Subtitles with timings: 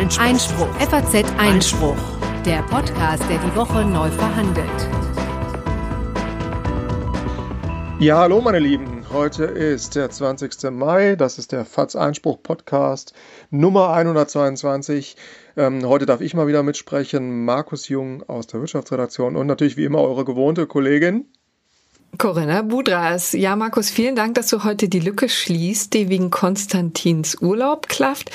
[0.00, 0.24] Einspruch.
[0.24, 0.74] Einspruch.
[0.76, 1.96] FAZ Einspruch.
[2.46, 4.66] Der Podcast, der die Woche neu verhandelt.
[7.98, 9.04] Ja, hallo meine Lieben.
[9.12, 10.70] Heute ist der 20.
[10.70, 11.16] Mai.
[11.16, 13.12] Das ist der FAZ Einspruch Podcast
[13.50, 15.16] Nummer 122.
[15.58, 17.44] Ähm, heute darf ich mal wieder mitsprechen.
[17.44, 21.26] Markus Jung aus der Wirtschaftsredaktion und natürlich wie immer eure gewohnte Kollegin
[22.18, 23.32] Corinna Budras.
[23.32, 28.30] Ja, Markus, vielen Dank, dass du heute die Lücke schließt, die wegen Konstantins Urlaub klafft.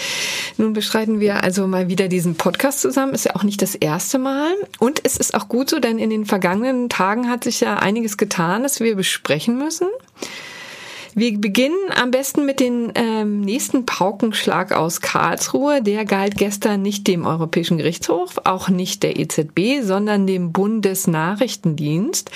[0.57, 3.13] Nun beschreiten wir also mal wieder diesen Podcast zusammen.
[3.13, 4.53] Ist ja auch nicht das erste Mal.
[4.79, 8.17] Und es ist auch gut so, denn in den vergangenen Tagen hat sich ja einiges
[8.17, 9.87] getan, das wir besprechen müssen.
[11.17, 15.81] Wir beginnen am besten mit dem ähm, nächsten Paukenschlag aus Karlsruhe.
[15.81, 22.31] Der galt gestern nicht dem Europäischen Gerichtshof, auch nicht der EZB, sondern dem Bundesnachrichtendienst.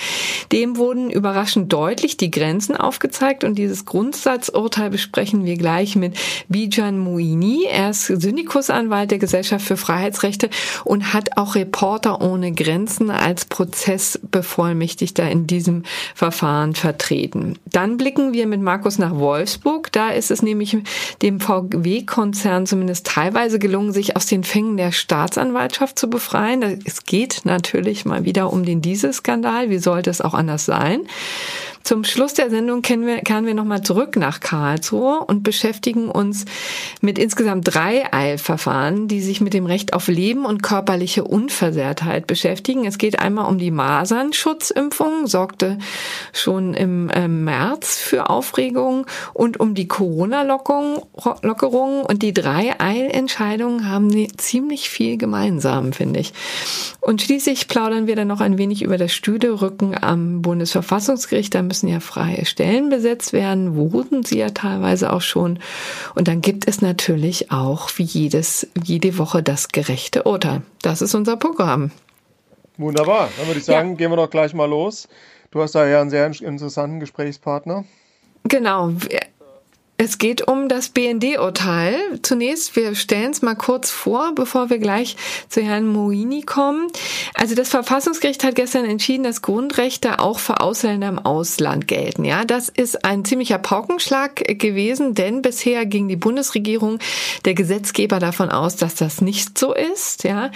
[0.50, 6.16] Dem wurden überraschend deutlich die Grenzen aufgezeigt und dieses Grundsatzurteil besprechen wir gleich mit
[6.48, 7.66] Bijan Muini.
[7.70, 10.48] Er ist Syndikusanwalt der Gesellschaft für Freiheitsrechte
[10.86, 15.82] und hat auch Reporter ohne Grenzen als Prozessbevollmächtigter in diesem
[16.14, 17.58] Verfahren vertreten.
[17.66, 19.90] Dann blicken wir mit Markus nach Wolfsburg.
[19.90, 20.76] Da ist es nämlich
[21.22, 26.78] dem VW-Konzern zumindest teilweise gelungen, sich aus den Fängen der Staatsanwaltschaft zu befreien.
[26.84, 29.70] Es geht natürlich mal wieder um den Dieselskandal.
[29.70, 31.00] Wie sollte es auch anders sein?
[31.82, 36.44] Zum Schluss der Sendung kehren wir, kehren wir nochmal zurück nach Karlsruhe und beschäftigen uns
[37.00, 42.84] mit insgesamt drei Eilverfahren, die sich mit dem Recht auf Leben und körperliche Unversehrtheit beschäftigen.
[42.84, 45.78] Es geht einmal um die Masernschutzimpfung, sorgte
[46.32, 51.02] schon im äh, März für Aufregung und um die Corona-Lockerung.
[52.04, 56.32] Und die drei Eilentscheidungen haben ziemlich viel gemeinsam, finde ich.
[57.00, 61.54] Und schließlich plaudern wir dann noch ein wenig über das Stühlerücken am Bundesverfassungsgericht.
[61.54, 65.60] Da müssen ja freie Stellen besetzt werden, wurden sie ja teilweise auch schon.
[66.16, 70.62] Und dann gibt es natürlich auch wie jedes, jede Woche das gerechte Urteil.
[70.82, 71.92] Das ist unser Programm.
[72.76, 73.28] Wunderbar.
[73.36, 73.94] Dann würde ich sagen, ja.
[73.94, 75.08] gehen wir doch gleich mal los.
[75.52, 77.84] Du hast da ja einen sehr interessanten Gesprächspartner.
[78.42, 78.92] Genau.
[80.02, 81.94] Es geht um das BND-Urteil.
[82.22, 85.14] Zunächst, wir stellen es mal kurz vor, bevor wir gleich
[85.50, 86.86] zu Herrn Moini kommen.
[87.34, 92.24] Also das Verfassungsgericht hat gestern entschieden, dass Grundrechte auch für Ausländer im Ausland gelten.
[92.24, 96.98] Ja, das ist ein ziemlicher Paukenschlag gewesen, denn bisher ging die Bundesregierung,
[97.44, 100.24] der Gesetzgeber davon aus, dass das nicht so ist.
[100.24, 100.50] Ja,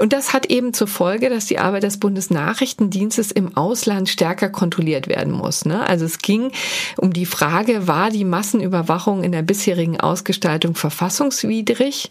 [0.00, 5.06] und das hat eben zur Folge, dass die Arbeit des Bundesnachrichtendienstes im Ausland stärker kontrolliert
[5.06, 5.66] werden muss.
[5.66, 5.86] Ne?
[5.86, 6.50] Also es ging
[6.96, 12.10] um die Frage, war die Massenüberwachung Überwachung in der bisherigen Ausgestaltung verfassungswidrig.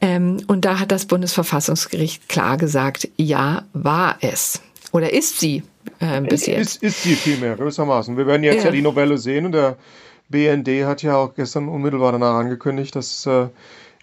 [0.00, 4.60] Ähm, und da hat das Bundesverfassungsgericht klar gesagt, ja, war es.
[4.92, 5.62] Oder ist sie
[5.98, 6.82] äh, bis jetzt?
[6.82, 8.16] Ist, ist sie vielmehr, gewissermaßen.
[8.16, 8.64] Wir werden jetzt ja.
[8.66, 9.76] ja die Novelle sehen und der
[10.28, 13.48] BND hat ja auch gestern unmittelbar danach angekündigt, dass äh,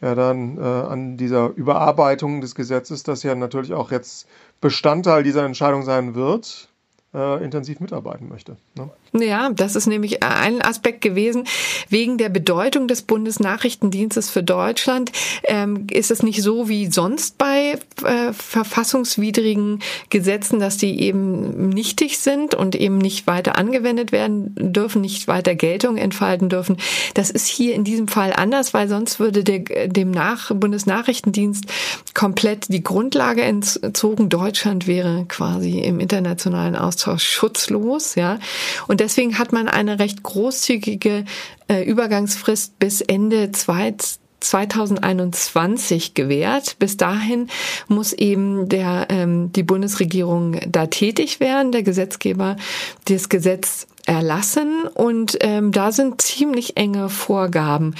[0.01, 4.27] er dann äh, an dieser Überarbeitung des Gesetzes, das ja natürlich auch jetzt
[4.59, 6.67] Bestandteil dieser Entscheidung sein wird,
[7.13, 8.57] äh, intensiv mitarbeiten möchte.
[8.75, 8.89] Ne?
[9.13, 11.45] Ja, das ist nämlich ein Aspekt gewesen.
[11.89, 15.11] Wegen der Bedeutung des Bundesnachrichtendienstes für Deutschland
[15.43, 19.79] ähm, ist es nicht so wie sonst bei äh, verfassungswidrigen
[20.09, 25.55] Gesetzen, dass die eben nichtig sind und eben nicht weiter angewendet werden dürfen, nicht weiter
[25.55, 26.77] Geltung entfalten dürfen.
[27.13, 31.65] Das ist hier in diesem Fall anders, weil sonst würde der, dem Nach Bundesnachrichtendienst
[32.13, 34.29] komplett die Grundlage entzogen.
[34.29, 38.39] Deutschland wäre quasi im internationalen Austausch schutzlos, ja.
[38.87, 41.25] Und deswegen hat man eine recht großzügige
[41.67, 46.77] äh, Übergangsfrist bis Ende 2021 gewährt.
[46.79, 47.49] Bis dahin
[47.87, 52.55] muss eben der, ähm, die Bundesregierung da tätig werden, der Gesetzgeber
[53.05, 57.95] das Gesetz erlassen und ähm, da sind ziemlich enge Vorgaben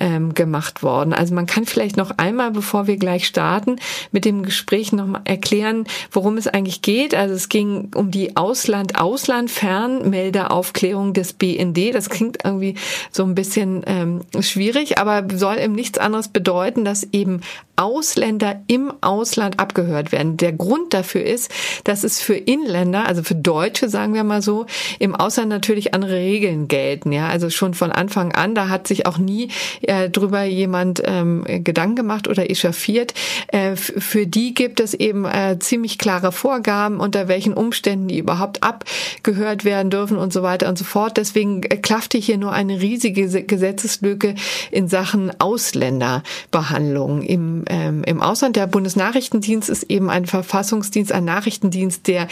[0.00, 1.12] ähm, gemacht worden.
[1.12, 3.76] Also man kann vielleicht noch einmal, bevor wir gleich starten,
[4.10, 7.14] mit dem Gespräch noch mal erklären, worum es eigentlich geht.
[7.14, 11.94] Also es ging um die Ausland-Ausland-Fernmeldeaufklärung des BND.
[11.94, 12.74] Das klingt irgendwie
[13.12, 17.42] so ein bisschen ähm, schwierig, aber soll eben nichts anderes bedeuten, dass eben
[17.80, 20.36] Ausländer im Ausland abgehört werden.
[20.36, 21.50] Der Grund dafür ist,
[21.84, 24.66] dass es für Inländer, also für Deutsche, sagen wir mal so,
[24.98, 27.10] im Ausland natürlich andere Regeln gelten.
[27.10, 29.48] Ja, also schon von Anfang an, da hat sich auch nie
[29.80, 33.14] äh, drüber jemand ähm, Gedanken gemacht oder echauffiert.
[33.48, 38.62] Äh, für die gibt es eben äh, ziemlich klare Vorgaben, unter welchen Umständen die überhaupt
[38.62, 41.16] abgehört werden dürfen und so weiter und so fort.
[41.16, 44.34] Deswegen äh, klaffte hier nur eine riesige Gesetzeslücke
[44.70, 48.56] in Sachen Ausländerbehandlung im ähm, im Ausland.
[48.56, 52.26] Der Bundesnachrichtendienst ist eben ein Verfassungsdienst, ein Nachrichtendienst, der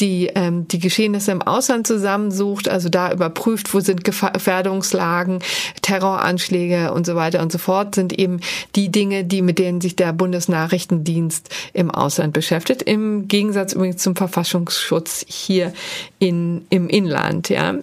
[0.00, 5.40] die, ähm, die Geschehnisse im Ausland zusammensucht, also da überprüft, wo sind Gefährdungslagen,
[5.82, 8.40] Terroranschläge und so weiter und so fort sind eben
[8.74, 12.82] die Dinge, die mit denen sich der Bundesnachrichtendienst im Ausland beschäftigt.
[12.82, 15.72] Im Gegensatz übrigens zum Verfassungsschutz hier
[16.18, 17.74] in, im Inland, ja.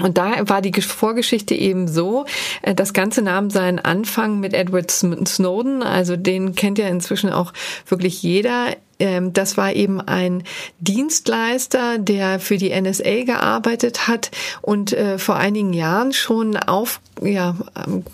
[0.00, 2.24] Und da war die Vorgeschichte eben so,
[2.62, 7.52] äh, das Ganze nahm seinen Anfang mit Edward Snowden, also den kennt ja inzwischen auch
[7.86, 10.44] wirklich jeder ähm, das war eben ein
[10.78, 17.56] Dienstleister, der für die NSA gearbeitet hat und äh, vor einigen Jahren schon auf ja,
[17.84, 18.04] ähm,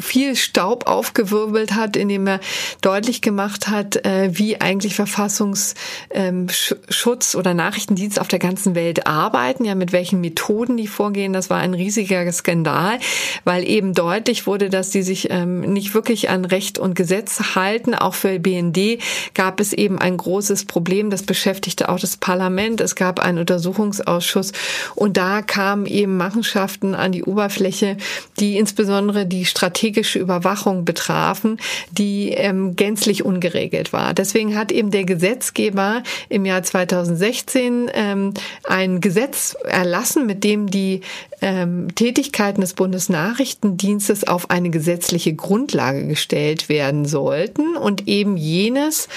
[0.00, 2.40] viel Staub aufgewirbelt hat, indem er
[2.80, 5.74] deutlich gemacht hat, äh, wie eigentlich Verfassungsschutz
[6.12, 11.34] ähm, oder Nachrichtendienst auf der ganzen Welt arbeiten, ja, mit welchen Methoden die vorgehen.
[11.34, 12.98] Das war ein riesiger Skandal,
[13.44, 17.94] weil eben deutlich wurde, dass die sich nicht wirklich an Recht und Gesetz halten.
[17.94, 18.98] Auch für BND
[19.34, 21.10] gab es eben ein großes großes Problem.
[21.10, 22.80] Das beschäftigte auch das Parlament.
[22.80, 24.52] Es gab einen Untersuchungsausschuss
[24.94, 27.96] und da kamen eben Machenschaften an die Oberfläche,
[28.38, 31.58] die insbesondere die strategische Überwachung betrafen,
[31.90, 34.14] die ähm, gänzlich ungeregelt war.
[34.14, 41.00] Deswegen hat eben der Gesetzgeber im Jahr 2016 ähm, ein Gesetz erlassen, mit dem die
[41.40, 47.76] ähm, Tätigkeiten des Bundesnachrichtendienstes auf eine gesetzliche Grundlage gestellt werden sollten.
[47.76, 49.08] Und eben jenes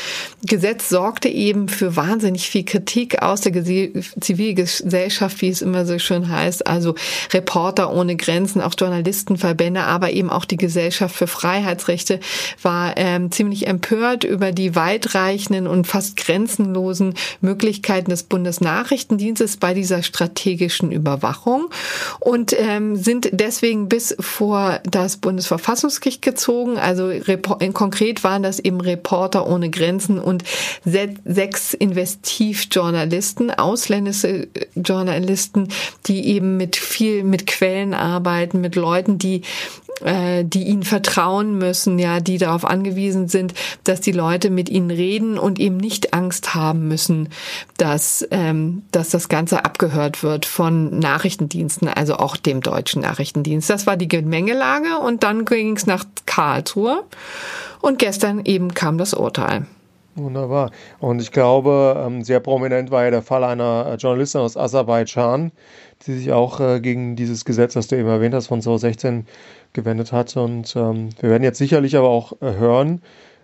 [0.44, 6.30] Gesetz sorgte eben für wahnsinnig viel Kritik aus der Zivilgesellschaft, wie es immer so schön
[6.30, 6.68] heißt.
[6.68, 6.96] Also
[7.34, 12.20] Reporter ohne Grenzen, auch Journalistenverbände, aber eben auch die Gesellschaft für Freiheitsrechte
[12.62, 20.04] war ähm, ziemlich empört über die weitreichenden und fast grenzenlosen Möglichkeiten des Bundesnachrichtendienstes bei dieser
[20.04, 21.70] strategischen Überwachung
[22.20, 26.78] und ähm, sind deswegen bis vor das Bundesverfassungsgericht gezogen.
[26.78, 27.12] Also
[27.74, 30.44] konkret waren das eben Reporter ohne Grenzen und
[30.84, 35.70] sechs Investivjournalisten, ausländische Journalisten,
[36.08, 39.42] die eben mit viel mit Quellen arbeiten, mit Leuten, die
[40.04, 43.54] äh, die ihnen vertrauen müssen, ja, die darauf angewiesen sind,
[43.84, 47.30] dass die Leute mit ihnen reden und eben nicht Angst haben müssen,
[47.78, 53.70] dass, ähm, dass das Ganze abgehört wird von Nachrichtendiensten, also auch dem deutschen Nachrichtendienst.
[53.70, 57.04] Das war die Gemengelage und dann ging es nach Karlsruhe
[57.82, 59.66] und gestern eben kam das Urteil.
[60.16, 60.72] Wunderbar.
[61.00, 65.54] Und ich glaube, ähm, sehr prominent war ja der Fall einer äh, Journalistin aus Aserbaidschan,
[66.06, 69.26] die sich auch äh, gegen dieses Gesetz, das du eben erwähnt hast, von 2016
[69.74, 70.36] gewendet hat.
[70.38, 73.02] Und ähm, wir werden jetzt sicherlich aber auch äh, hören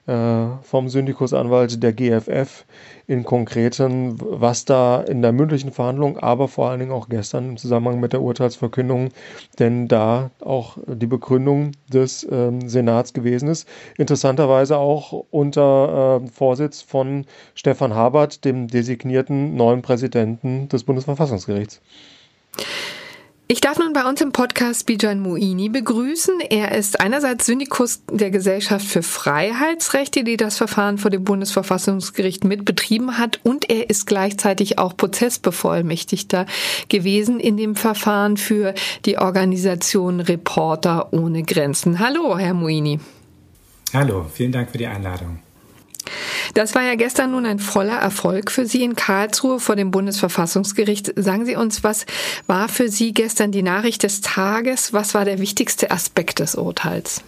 [0.08, 2.66] äh, vom Syndikusanwalt der GFF
[3.08, 7.58] in Konkreten, was da in der mündlichen Verhandlung, aber vor allen Dingen auch gestern im
[7.58, 9.10] Zusammenhang mit der Urteilsverkündung,
[9.60, 13.68] denn da auch die Begründung des ähm, Senats gewesen ist.
[13.98, 21.82] Interessanterweise auch unter äh, Vorsitz von Stefan Habert, dem designierten neuen Präsidenten des Bundesverfassungsgerichts.
[23.50, 26.42] Ich darf nun bei uns im Podcast Bijan Muini begrüßen.
[26.50, 33.18] Er ist einerseits Syndikus der Gesellschaft für Freiheitsrechte, die das Verfahren vor dem Bundesverfassungsgericht mitbetrieben
[33.18, 36.46] hat, und er ist gleichzeitig auch Prozessbevollmächtigter
[36.90, 38.74] gewesen in dem Verfahren für
[39.06, 42.00] die Organisation Reporter ohne Grenzen.
[42.00, 43.00] Hallo, Herr Muini.
[43.94, 45.40] Hallo, vielen Dank für die Einladung.
[46.54, 51.14] Das war ja gestern nun ein voller Erfolg für Sie in Karlsruhe vor dem Bundesverfassungsgericht.
[51.16, 52.06] Sagen Sie uns, was
[52.48, 54.94] war für Sie gestern die Nachricht des Tages?
[54.94, 57.22] Was war der wichtigste Aspekt des Urteils?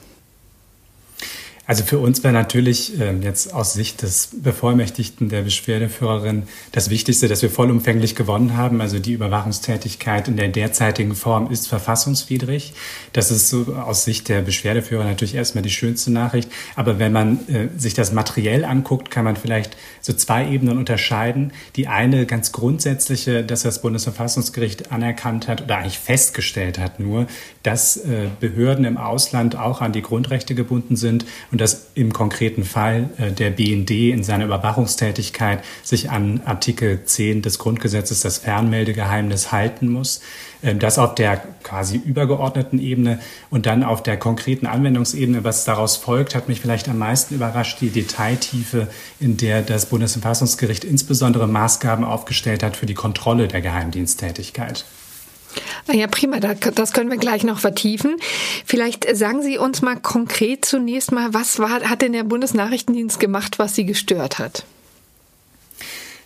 [1.69, 7.27] Also für uns wäre natürlich äh, jetzt aus Sicht des Bevollmächtigten der Beschwerdeführerin das Wichtigste,
[7.27, 8.81] dass wir vollumfänglich gewonnen haben.
[8.81, 12.73] Also die Überwachungstätigkeit in der derzeitigen Form ist verfassungswidrig.
[13.13, 16.49] Das ist so aus Sicht der Beschwerdeführer natürlich erstmal die schönste Nachricht.
[16.75, 21.53] Aber wenn man äh, sich das materiell anguckt, kann man vielleicht so zwei Ebenen unterscheiden.
[21.75, 27.27] Die eine ganz grundsätzliche, dass das Bundesverfassungsgericht anerkannt hat oder eigentlich festgestellt hat nur,
[27.69, 32.63] dass äh, Behörden im Ausland auch an die Grundrechte gebunden sind und dass im konkreten
[32.63, 39.51] Fall äh, der BND in seiner Überwachungstätigkeit sich an Artikel 10 des Grundgesetzes das Fernmeldegeheimnis
[39.51, 40.21] halten muss.
[40.63, 43.19] Ähm, das auf der quasi übergeordneten Ebene
[43.51, 47.81] und dann auf der konkreten Anwendungsebene, was daraus folgt, hat mich vielleicht am meisten überrascht,
[47.81, 48.87] die Detailtiefe,
[49.19, 54.85] in der das Bundesverfassungsgericht insbesondere Maßgaben aufgestellt hat für die Kontrolle der Geheimdiensttätigkeit.
[55.91, 58.15] Ja, prima, das können wir gleich noch vertiefen.
[58.65, 63.59] Vielleicht sagen Sie uns mal konkret zunächst mal, was war, hat denn der Bundesnachrichtendienst gemacht,
[63.59, 64.65] was Sie gestört hat?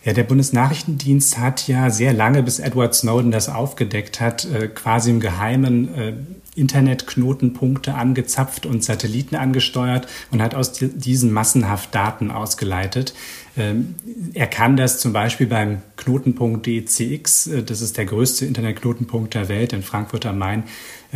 [0.04, 5.12] Ja, der Bundesnachrichtendienst hat ja sehr lange, bis Edward Snowden das aufgedeckt hat, äh, quasi
[5.12, 6.14] im Geheimen äh,
[6.56, 13.14] Internetknotenpunkte angezapft und Satelliten angesteuert und hat aus diesen massenhaft Daten ausgeleitet.
[13.56, 13.96] Ähm,
[14.34, 19.48] er kann das zum Beispiel beim Knotenpunkt DCX, äh, das ist der größte Internetknotenpunkt der
[19.48, 20.64] Welt in Frankfurt am Main,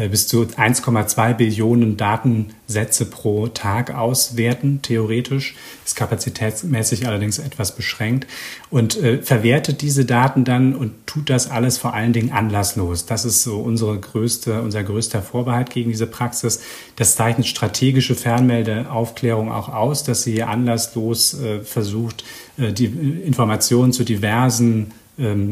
[0.09, 5.55] bis zu 1,2 Billionen Datensätze pro Tag auswerten, theoretisch.
[5.85, 8.27] Ist kapazitätsmäßig allerdings etwas beschränkt
[8.69, 13.05] und äh, verwertet diese Daten dann und tut das alles vor allen Dingen anlasslos.
[13.05, 16.61] Das ist so unsere größte, unser größter Vorbehalt gegen diese Praxis.
[16.95, 22.23] Das zeichnet strategische Fernmeldeaufklärung auch aus, dass sie anlasslos äh, versucht,
[22.57, 24.91] äh, die Informationen zu diversen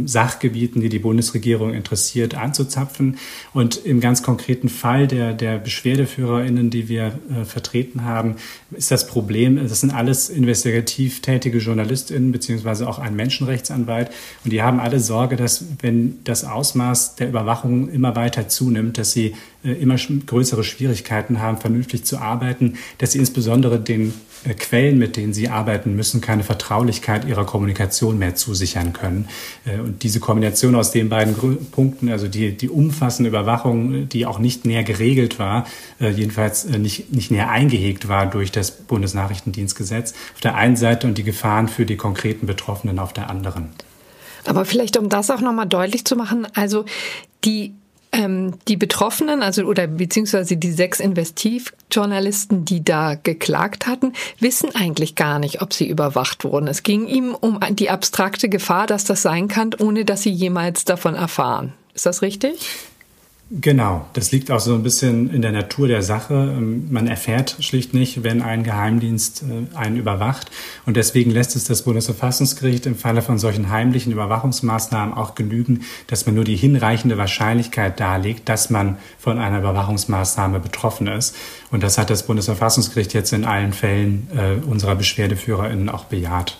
[0.05, 3.17] Sachgebieten, die die Bundesregierung interessiert, anzuzapfen.
[3.53, 8.36] Und im ganz konkreten Fall der, der BeschwerdeführerInnen, die wir äh, vertreten haben,
[8.72, 14.12] ist das Problem, das sind alles investigativ tätige JournalistInnen, beziehungsweise auch ein Menschenrechtsanwalt.
[14.43, 19.13] Und die haben alle Sorge, dass wenn das Ausmaß der Überwachung immer weiter zunimmt, dass
[19.13, 24.13] sie äh, immer größere Schwierigkeiten haben, vernünftig zu arbeiten, dass sie insbesondere den
[24.54, 29.28] Quellen, mit denen sie arbeiten müssen, keine Vertraulichkeit ihrer Kommunikation mehr zusichern können.
[29.66, 31.36] Äh, und diese Kombination aus den beiden
[31.72, 35.66] Punkten, also die, die umfassende Überwachung, die auch nicht näher geregelt war,
[36.00, 41.24] jedenfalls nicht, nicht näher eingehegt war durch das Bundesnachrichtendienstgesetz auf der einen Seite und die
[41.24, 43.70] Gefahren für die konkreten Betroffenen auf der anderen.
[44.46, 46.86] Aber vielleicht, um das auch nochmal deutlich zu machen, also
[47.44, 47.74] die
[48.15, 55.15] ähm, die Betroffenen, also oder beziehungsweise die sechs Investivjournalisten, die da geklagt hatten, wissen eigentlich
[55.15, 56.67] gar nicht, ob sie überwacht wurden.
[56.67, 60.86] Es ging ihm um die abstrakte Gefahr, dass das sein kann, ohne dass sie jemals
[60.86, 61.74] davon erfahren.
[61.93, 62.60] Ist das richtig?
[63.52, 66.34] Genau, das liegt auch so ein bisschen in der Natur der Sache.
[66.34, 70.50] Ähm, man erfährt schlicht nicht, wenn ein Geheimdienst äh, einen überwacht.
[70.88, 76.25] Und deswegen lässt es das Bundesverfassungsgericht im Falle von solchen heimlichen Überwachungsmaßnahmen auch genügen, dass
[76.25, 81.36] man nur die hinreichende Wahrscheinlichkeit darlegt, dass man von einer Überwachungsmaßnahme betroffen ist.
[81.70, 86.58] Und das hat das Bundesverfassungsgericht jetzt in allen Fällen äh, unserer BeschwerdeführerInnen auch bejaht.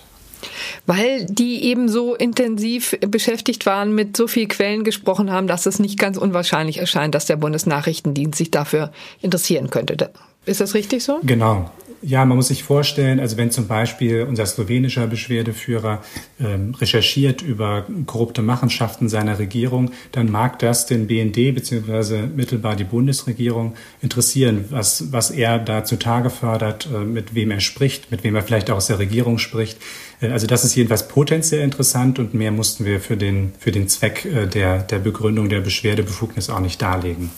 [0.86, 5.78] Weil die eben so intensiv beschäftigt waren, mit so vielen Quellen gesprochen haben, dass es
[5.78, 10.10] nicht ganz unwahrscheinlich erscheint, dass der Bundesnachrichtendienst sich dafür interessieren könnte.
[10.44, 11.18] Ist das richtig so?
[11.22, 11.70] Genau.
[12.08, 16.02] Ja, man muss sich vorstellen, also wenn zum Beispiel unser slowenischer Beschwerdeführer
[16.38, 22.28] ähm, recherchiert über korrupte Machenschaften seiner Regierung, dann mag das den BND bzw.
[22.28, 28.12] mittelbar die Bundesregierung interessieren, was, was er da zutage fördert, äh, mit wem er spricht,
[28.12, 29.76] mit wem er vielleicht auch aus der Regierung spricht.
[30.20, 33.88] Äh, also das ist jedenfalls potenziell interessant und mehr mussten wir für den, für den
[33.88, 37.32] Zweck äh, der, der Begründung der Beschwerdebefugnis auch nicht darlegen.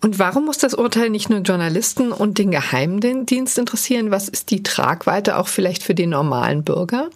[0.00, 4.10] Und warum muss das Urteil nicht nur Journalisten und den Geheimdienst interessieren?
[4.10, 7.08] Was ist die Tragweite auch vielleicht für den normalen Bürger?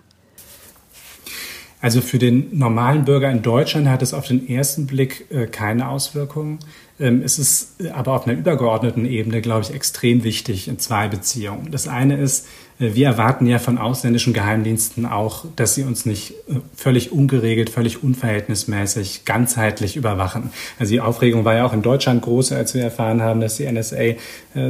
[1.82, 5.88] Also für den normalen Bürger in Deutschland hat es auf den ersten Blick äh, keine
[5.88, 6.60] Auswirkungen.
[7.00, 11.72] Ähm, es ist aber auf einer übergeordneten Ebene, glaube ich, extrem wichtig in zwei Beziehungen.
[11.72, 16.32] Das eine ist, äh, wir erwarten ja von ausländischen Geheimdiensten auch, dass sie uns nicht
[16.48, 20.50] äh, völlig ungeregelt, völlig unverhältnismäßig, ganzheitlich überwachen.
[20.78, 23.70] Also die Aufregung war ja auch in Deutschland groß, als wir erfahren haben, dass die
[23.70, 24.16] NSA äh,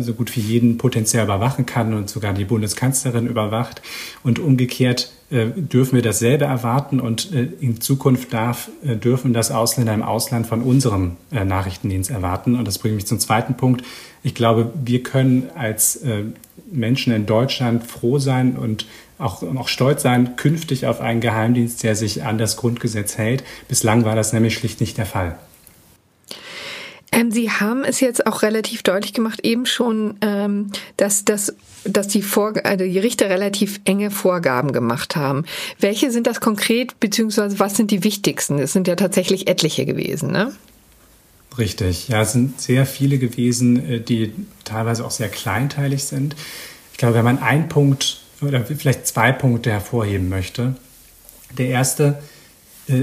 [0.01, 3.81] so gut wie jeden potenziell überwachen kann und sogar die Bundeskanzlerin überwacht.
[4.23, 10.47] Und umgekehrt dürfen wir dasselbe erwarten und in Zukunft darf, dürfen das Ausländer im Ausland
[10.47, 12.55] von unserem Nachrichtendienst erwarten.
[12.55, 13.83] Und das bringt mich zum zweiten Punkt.
[14.23, 16.01] Ich glaube, wir können als
[16.71, 18.87] Menschen in Deutschland froh sein und
[19.23, 23.45] auch, auch stolz sein, künftig auf einen Geheimdienst, der sich an das Grundgesetz hält.
[23.69, 25.39] Bislang war das nämlich schlicht nicht der Fall.
[27.13, 32.09] Ähm, Sie haben es jetzt auch relativ deutlich gemacht, eben schon, ähm, dass, dass, dass
[32.09, 35.45] die, Vor also die Richter relativ enge Vorgaben gemacht haben.
[35.81, 38.59] Welche sind das konkret, beziehungsweise was sind die wichtigsten?
[38.59, 40.53] Es sind ja tatsächlich etliche gewesen, ne?
[41.59, 44.33] Richtig, ja, es sind sehr viele gewesen, äh, die
[44.65, 46.35] teilweise auch sehr kleinteilig sind.
[46.93, 50.75] Ich glaube, wenn man einen Punkt oder vielleicht zwei Punkte hervorheben möchte.
[51.57, 52.23] Der erste,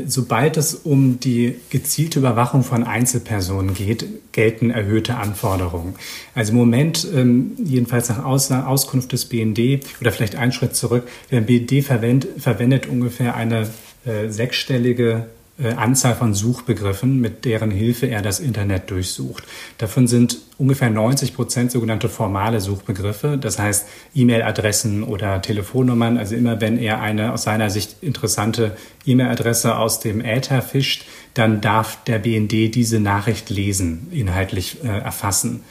[0.05, 5.95] sobald es um die gezielte Überwachung von Einzelpersonen geht, gelten erhöhte Anforderungen.
[6.35, 11.41] Also im Moment, ähm, jedenfalls nach Auskunft des BND oder vielleicht einen Schritt zurück, der
[11.41, 13.69] BND verwendet ungefähr eine
[14.05, 19.43] äh, sechsstellige äh, Anzahl von Suchbegriffen, mit deren Hilfe er das Internet durchsucht.
[19.77, 26.17] Davon sind ungefähr 90 Prozent sogenannte formale Suchbegriffe, das heißt E-Mail-Adressen oder Telefonnummern.
[26.17, 31.61] Also immer wenn er eine aus seiner Sicht interessante E-Mail-Adresse aus dem Äther fischt, dann
[31.61, 35.63] darf der BND diese Nachricht lesen, inhaltlich äh, erfassen.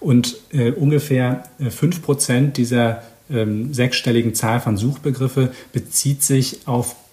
[0.00, 6.92] Und äh, ungefähr äh, fünf Prozent dieser ähm, sechsstelligen Zahl von Suchbegriffe bezieht sich auf
[6.92, 7.05] äh,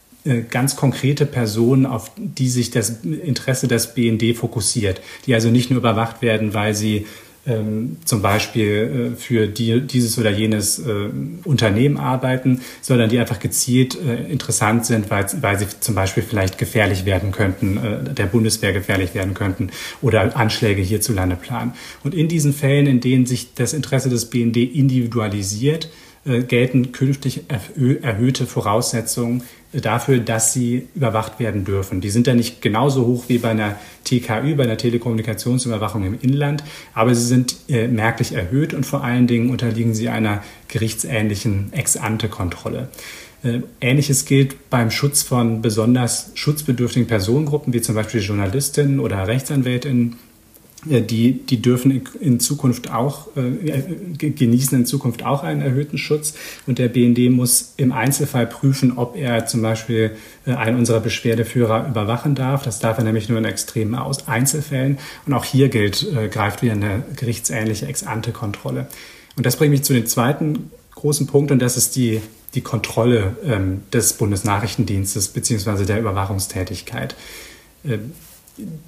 [0.49, 5.79] ganz konkrete Personen, auf die sich das Interesse des BND fokussiert, die also nicht nur
[5.79, 7.05] überwacht werden, weil sie
[7.45, 11.09] ähm, zum Beispiel äh, für die, dieses oder jenes äh,
[11.43, 16.57] Unternehmen arbeiten, sondern die einfach gezielt äh, interessant sind, weil, weil sie zum Beispiel vielleicht
[16.57, 21.73] gefährlich werden könnten, äh, der Bundeswehr gefährlich werden könnten oder Anschläge hierzulande planen.
[22.03, 25.89] Und in diesen Fällen, in denen sich das Interesse des BND individualisiert,
[26.25, 29.43] äh, gelten künftig erhöhte Voraussetzungen
[29.81, 31.99] dafür, dass sie überwacht werden dürfen.
[31.99, 36.63] Die sind ja nicht genauso hoch wie bei einer TKÜ, bei einer Telekommunikationsüberwachung im Inland,
[36.93, 42.89] aber sie sind äh, merklich erhöht und vor allen Dingen unterliegen sie einer gerichtsähnlichen Ex-ante-Kontrolle.
[43.43, 50.17] Äh, Ähnliches gilt beim Schutz von besonders schutzbedürftigen Personengruppen, wie zum Beispiel Journalistinnen oder Rechtsanwältinnen
[50.85, 53.81] die, die dürfen in Zukunft auch, äh,
[54.17, 56.33] genießen in Zukunft auch einen erhöhten Schutz.
[56.67, 60.11] Und der BND muss im Einzelfall prüfen, ob er zum Beispiel
[60.45, 62.63] äh, einen unserer Beschwerdeführer überwachen darf.
[62.63, 64.97] Das darf er nämlich nur in extremen Aus Einzelfällen.
[65.25, 68.87] Und auch hier gilt, äh, greift wieder eine gerichtsähnliche Ex-ante-Kontrolle.
[69.35, 72.21] Und das bringt mich zu dem zweiten großen Punkt, und das ist die,
[72.53, 77.15] die Kontrolle ähm, des Bundesnachrichtendienstes beziehungsweise der Überwachungstätigkeit.
[77.83, 78.11] Ähm,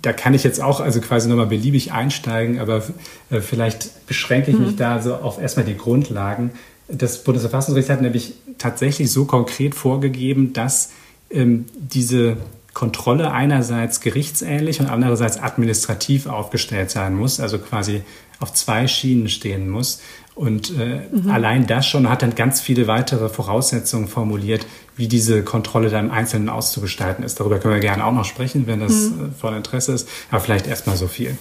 [0.01, 2.83] da kann ich jetzt auch also quasi nochmal beliebig einsteigen, aber
[3.29, 4.77] äh, vielleicht beschränke ich mich mhm.
[4.77, 6.51] da so auf erstmal die Grundlagen.
[6.87, 10.91] Das Bundesverfassungsgericht hat nämlich tatsächlich so konkret vorgegeben, dass
[11.31, 12.37] ähm, diese
[12.75, 18.01] Kontrolle einerseits gerichtsähnlich und andererseits administrativ aufgestellt sein muss, also quasi
[18.39, 20.01] auf zwei Schienen stehen muss.
[20.35, 21.31] Und äh, mhm.
[21.31, 24.65] allein das schon hat dann ganz viele weitere Voraussetzungen formuliert,
[24.97, 27.39] wie diese Kontrolle dann im Einzelnen auszugestalten ist.
[27.39, 29.27] Darüber können wir gerne auch noch sprechen, wenn das mhm.
[29.27, 30.09] Äh, von Interesse ist.
[30.29, 31.37] Aber vielleicht erstmal so viel.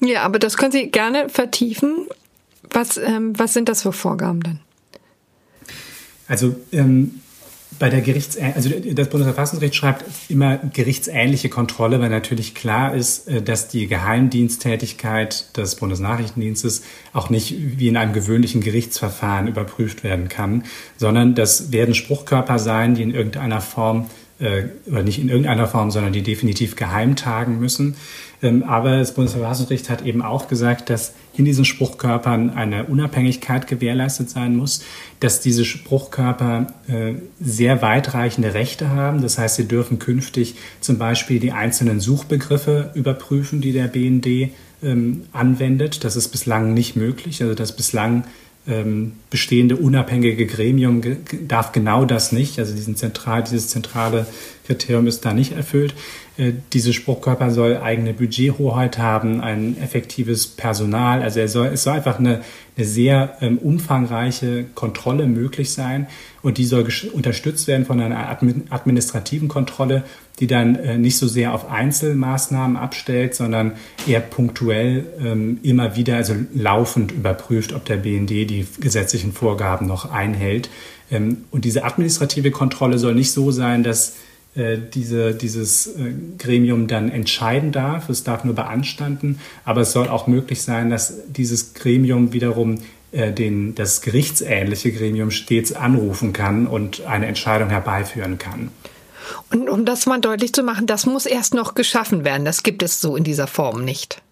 [0.00, 2.06] Ja, aber das können Sie gerne vertiefen.
[2.70, 4.60] Was, ähm, was sind das für Vorgaben dann?
[6.26, 7.20] Also ähm,
[7.80, 13.42] bei der Gerichts, also das Bundesverfassungsgericht schreibt immer gerichtsähnliche Kontrolle, weil natürlich klar ist, äh,
[13.42, 16.82] dass die Geheimdiensttätigkeit des Bundesnachrichtendienstes
[17.14, 20.64] auch nicht wie in einem gewöhnlichen Gerichtsverfahren überprüft werden kann,
[20.98, 24.10] sondern das werden Spruchkörper sein, die in irgendeiner Form
[24.40, 27.96] äh, oder nicht in irgendeiner Form, sondern die definitiv geheim tagen müssen.
[28.42, 34.30] Ähm, aber das Bundesverfassungsgericht hat eben auch gesagt, dass in diesen Spruchkörpern eine Unabhängigkeit gewährleistet
[34.30, 34.82] sein muss,
[35.20, 39.22] dass diese Spruchkörper äh, sehr weitreichende Rechte haben.
[39.22, 45.24] Das heißt, sie dürfen künftig zum Beispiel die einzelnen Suchbegriffe überprüfen, die der BND ähm,
[45.32, 46.04] anwendet.
[46.04, 47.42] Das ist bislang nicht möglich.
[47.42, 48.24] Also das bislang
[48.66, 51.02] ähm, bestehende unabhängige Gremium
[51.48, 52.58] darf genau das nicht.
[52.58, 54.26] Also diesen zentral, dieses zentrale
[54.66, 55.94] Kriterium ist da nicht erfüllt.
[56.40, 61.22] Äh, diese Spruchkörper soll eigene Budgethoheit haben, ein effektives Personal.
[61.22, 62.40] Also soll, es soll einfach eine,
[62.76, 66.06] eine sehr ähm, umfangreiche Kontrolle möglich sein
[66.40, 68.38] und die soll unterstützt werden von einer
[68.70, 70.02] administrativen Kontrolle,
[70.38, 73.72] die dann äh, nicht so sehr auf Einzelmaßnahmen abstellt, sondern
[74.06, 80.10] eher punktuell ähm, immer wieder, also laufend überprüft, ob der BND die gesetzlichen Vorgaben noch
[80.10, 80.70] einhält.
[81.10, 84.14] Ähm, und diese administrative Kontrolle soll nicht so sein, dass
[84.76, 88.08] diese, dieses äh, Gremium dann entscheiden darf.
[88.08, 92.78] Es darf nur beanstanden, aber es soll auch möglich sein, dass dieses Gremium wiederum
[93.12, 98.70] äh, den, das gerichtsähnliche Gremium stets anrufen kann und eine Entscheidung herbeiführen kann.
[99.50, 102.44] Und um das mal deutlich zu machen, das muss erst noch geschaffen werden.
[102.44, 104.22] Das gibt es so in dieser Form nicht.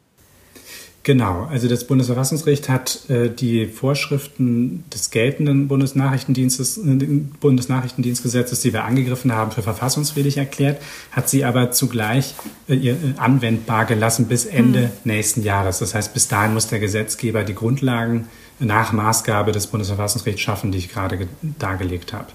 [1.04, 8.84] Genau, also das Bundesverfassungsgericht hat äh, die Vorschriften des geltenden Bundesnachrichtendienstes, äh, Bundesnachrichtendienstgesetzes, die wir
[8.84, 10.82] angegriffen haben, für verfassungswidrig erklärt,
[11.12, 12.34] hat sie aber zugleich
[12.68, 14.90] äh, äh, anwendbar gelassen bis Ende hm.
[15.04, 15.78] nächsten Jahres.
[15.78, 18.26] Das heißt, bis dahin muss der Gesetzgeber die Grundlagen
[18.58, 21.26] nach Maßgabe des Bundesverfassungsgerichts schaffen, die ich gerade
[21.58, 22.26] dargelegt habe.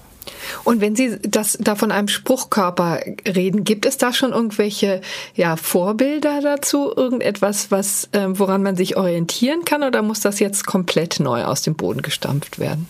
[0.64, 5.00] Und wenn Sie das da von einem Spruchkörper reden, gibt es da schon irgendwelche
[5.34, 6.92] ja, Vorbilder dazu?
[6.94, 9.82] Irgendetwas, was, äh, woran man sich orientieren kann?
[9.82, 12.88] Oder muss das jetzt komplett neu aus dem Boden gestampft werden?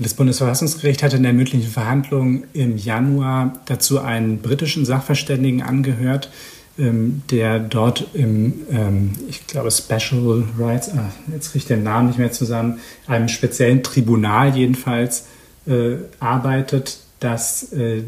[0.00, 6.30] Das Bundesverfassungsgericht hatte in der mündlichen Verhandlung im Januar dazu einen britischen Sachverständigen angehört,
[6.78, 12.08] ähm, der dort im, ähm, ich glaube, Special Rights, ah, jetzt kriege ich den Namen
[12.08, 15.26] nicht mehr zusammen, einem speziellen Tribunal jedenfalls
[15.66, 18.02] äh, arbeitet, dass äh,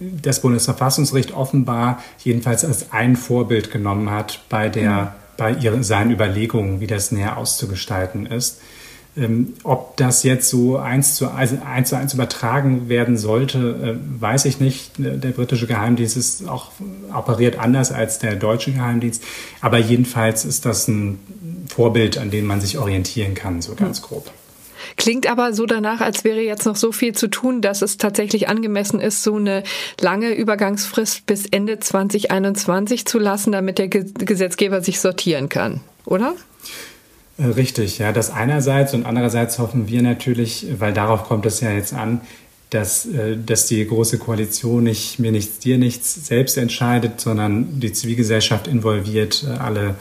[0.00, 5.08] das Bundesverfassungsgericht offenbar jedenfalls als ein Vorbild genommen hat bei, der, mhm.
[5.36, 8.60] bei ihren, seinen Überlegungen, wie das näher auszugestalten ist.
[9.16, 14.20] Ähm, ob das jetzt so eins zu, also eins zu eins übertragen werden sollte, äh,
[14.20, 14.92] weiß ich nicht.
[14.98, 16.72] Der britische Geheimdienst ist auch
[17.14, 19.22] operiert anders als der deutsche Geheimdienst.
[19.60, 21.20] Aber jedenfalls ist das ein
[21.68, 24.06] Vorbild, an dem man sich orientieren kann, so ganz mhm.
[24.06, 24.30] grob.
[24.96, 28.48] Klingt aber so danach, als wäre jetzt noch so viel zu tun, dass es tatsächlich
[28.48, 29.62] angemessen ist, so eine
[30.00, 36.34] lange Übergangsfrist bis Ende 2021 zu lassen, damit der Gesetzgeber sich sortieren kann, oder?
[37.38, 41.70] Äh, richtig, ja, das einerseits und andererseits hoffen wir natürlich, weil darauf kommt es ja
[41.72, 42.20] jetzt an,
[42.70, 47.92] dass, äh, dass die Große Koalition nicht mir nichts, dir nichts selbst entscheidet, sondern die
[47.92, 49.94] Zivilgesellschaft involviert, äh, alle.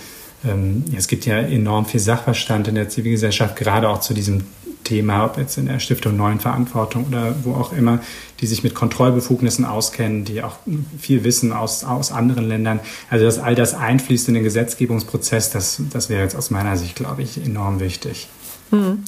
[0.46, 4.44] Ähm, es gibt ja enorm viel Sachverstand in der Zivilgesellschaft, gerade auch zu diesem
[4.84, 8.00] Thema, ob jetzt in der Stiftung Neuen Verantwortung oder wo auch immer,
[8.40, 10.58] die sich mit Kontrollbefugnissen auskennen, die auch
[11.00, 12.80] viel wissen aus, aus anderen Ländern.
[13.10, 16.96] Also dass all das einfließt in den Gesetzgebungsprozess, das, das wäre jetzt aus meiner Sicht,
[16.96, 18.28] glaube ich, enorm wichtig.
[18.74, 19.04] Hm.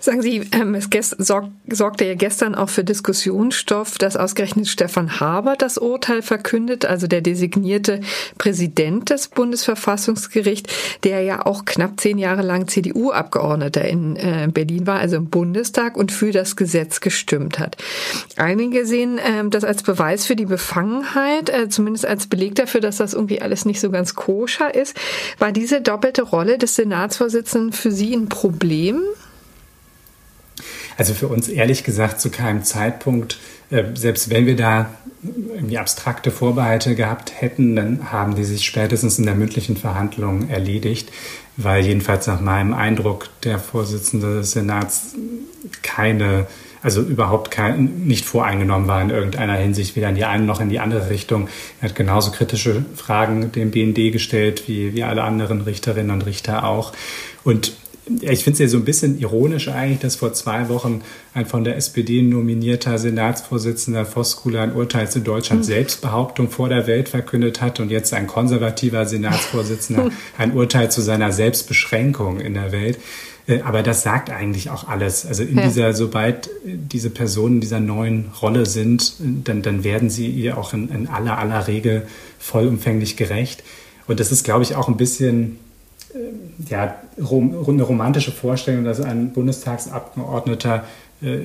[0.00, 5.56] Sagen Sie, ähm, es sorg, sorgte ja gestern auch für Diskussionsstoff, dass ausgerechnet Stefan Haber
[5.56, 8.00] das Urteil verkündet, also der designierte
[8.36, 14.98] Präsident des Bundesverfassungsgerichts, der ja auch knapp zehn Jahre lang CDU-Abgeordneter in äh, Berlin war,
[14.98, 17.78] also im Bundestag und für das Gesetz gestimmt hat.
[18.36, 22.98] Einige sehen äh, das als Beweis für die Befangenheit, äh, zumindest als Beleg dafür, dass
[22.98, 24.94] das irgendwie alles nicht so ganz koscher ist.
[25.38, 28.97] War diese doppelte Rolle des Senatsvorsitzenden für Sie ein Problem?
[30.96, 33.38] Also für uns ehrlich gesagt zu keinem Zeitpunkt,
[33.70, 34.90] äh, selbst wenn wir da
[35.22, 41.10] irgendwie abstrakte Vorbehalte gehabt hätten, dann haben die sich spätestens in der mündlichen Verhandlung erledigt,
[41.56, 45.14] weil jedenfalls nach meinem Eindruck der Vorsitzende des Senats
[45.82, 46.46] keine
[46.82, 50.68] also überhaupt kein, nicht voreingenommen war in irgendeiner Hinsicht, weder in die eine noch in
[50.68, 51.48] die andere Richtung.
[51.80, 56.64] Er hat genauso kritische Fragen dem BND gestellt, wie, wie alle anderen Richterinnen und Richter
[56.64, 56.92] auch.
[57.44, 57.72] Und
[58.20, 61.02] ich finde es ja so ein bisschen ironisch eigentlich, dass vor zwei Wochen
[61.34, 65.66] ein von der SPD nominierter Senatsvorsitzender Voskuhle ein Urteil zu Deutschland mhm.
[65.66, 71.32] Selbstbehauptung vor der Welt verkündet hat und jetzt ein konservativer Senatsvorsitzender ein Urteil zu seiner
[71.32, 72.98] Selbstbeschränkung in der Welt.
[73.46, 75.26] Äh, aber das sagt eigentlich auch alles.
[75.26, 75.64] Also in ja.
[75.64, 80.72] dieser, sobald diese Personen in dieser neuen Rolle sind, dann, dann werden sie ihr auch
[80.72, 82.06] in, in aller, aller Regel
[82.38, 83.64] vollumfänglich gerecht.
[84.06, 85.58] Und das ist, glaube ich, auch ein bisschen
[86.14, 90.84] äh, ja, eine romantische Vorstellung, dass ein Bundestagsabgeordneter
[91.20, 91.38] äh,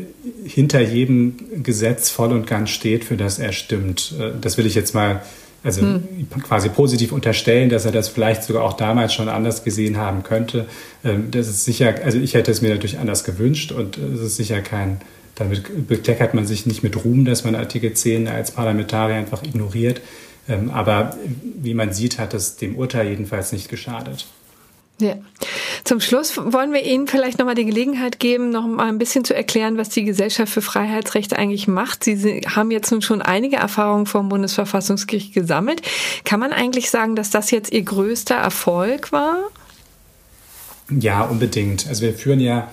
[0.45, 4.13] hinter jedem Gesetz voll und ganz steht, für das er stimmt.
[4.19, 5.21] Äh, das will ich jetzt mal
[5.63, 6.04] also hm.
[6.43, 10.65] quasi positiv unterstellen, dass er das vielleicht sogar auch damals schon anders gesehen haben könnte.
[11.04, 14.36] Ähm, das ist sicher, also ich hätte es mir natürlich anders gewünscht und es ist
[14.36, 14.99] sicher kein,
[15.36, 20.02] damit bekleckert man sich nicht mit Ruhm, dass man Artikel 10 als Parlamentarier einfach ignoriert.
[20.49, 21.17] Ähm, aber
[21.62, 24.28] wie man sieht, hat es dem Urteil jedenfalls nicht geschadet.
[24.99, 25.15] Ja.
[25.84, 29.36] Zum Schluss wollen wir Ihnen vielleicht nochmal die Gelegenheit geben, noch mal ein bisschen zu
[29.36, 32.03] erklären, was die Gesellschaft für Freiheitsrechte eigentlich macht.
[32.03, 35.82] Sie haben jetzt nun schon einige Erfahrungen vom Bundesverfassungsgericht gesammelt.
[36.23, 39.38] Kann man eigentlich sagen, dass das jetzt Ihr größter Erfolg war?
[40.89, 41.88] Ja, unbedingt.
[41.88, 42.71] Also wir führen ja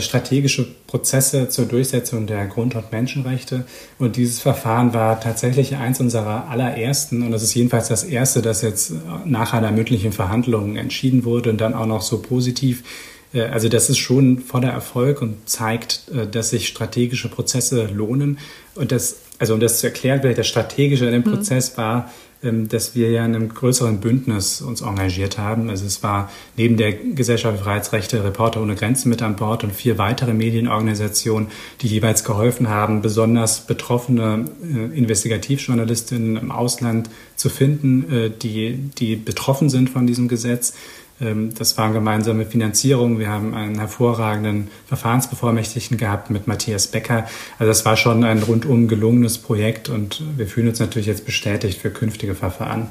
[0.00, 3.64] strategische Prozesse zur Durchsetzung der Grund- und Menschenrechte.
[3.98, 8.62] Und dieses Verfahren war tatsächlich eins unserer allerersten, und das ist jedenfalls das erste, das
[8.62, 8.92] jetzt
[9.24, 12.84] nach einer mündlichen Verhandlung entschieden wurde und dann auch noch so positiv.
[13.32, 18.38] Äh, also das ist schon voller Erfolg und zeigt, äh, dass sich strategische Prozesse lohnen.
[18.74, 21.36] Und das, also um das zu erklären, vielleicht das Strategische in dem mhm.
[21.36, 25.70] Prozess war, ähm, dass wir ja in einem größeren Bündnis uns engagiert haben.
[25.70, 29.72] Also es war neben der Gesellschaft für Freiheitsrechte Reporter ohne Grenzen mit an Bord und
[29.72, 31.48] vier weitere Medienorganisationen,
[31.80, 39.16] die jeweils geholfen haben, besonders betroffene äh, Investigativjournalistinnen im Ausland zu finden, äh, die, die
[39.16, 40.78] betroffen sind von diesem Gesetz ähm,
[41.20, 43.18] das waren gemeinsame Finanzierungen.
[43.18, 47.26] Wir haben einen hervorragenden Verfahrensbevollmächtigten gehabt mit Matthias Becker.
[47.58, 51.80] Also das war schon ein rundum gelungenes Projekt und wir fühlen uns natürlich jetzt bestätigt
[51.80, 52.88] für künftige Verfahren.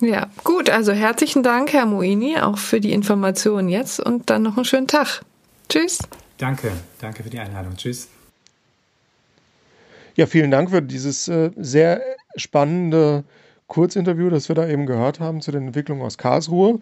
[0.00, 0.68] Ja, gut.
[0.68, 4.86] Also herzlichen Dank, Herr Moini, auch für die Informationen jetzt und dann noch einen schönen
[4.86, 5.22] Tag.
[5.70, 6.00] Tschüss.
[6.36, 7.76] Danke, danke für die Einladung.
[7.76, 8.08] Tschüss.
[10.16, 12.02] Ja, vielen Dank für dieses äh, sehr
[12.36, 13.24] spannende
[13.68, 16.80] Kurzinterview, das wir da eben gehört haben zu den Entwicklungen aus Karlsruhe.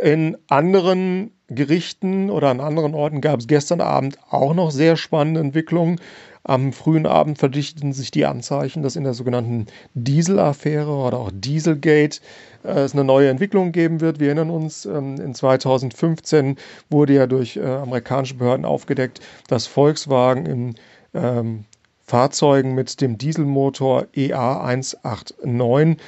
[0.00, 5.40] In anderen Gerichten oder an anderen Orten gab es gestern Abend auch noch sehr spannende
[5.40, 6.00] Entwicklungen.
[6.44, 12.20] Am frühen Abend verdichteten sich die Anzeichen, dass in der sogenannten Diesel-Affäre oder auch Dieselgate
[12.64, 14.20] äh, es eine neue Entwicklung geben wird.
[14.20, 16.56] Wir erinnern uns, ähm, in 2015
[16.90, 20.74] wurde ja durch äh, amerikanische Behörden aufgedeckt, dass Volkswagen im
[21.12, 21.64] ähm,
[22.08, 25.98] Fahrzeugen mit dem Dieselmotor EA189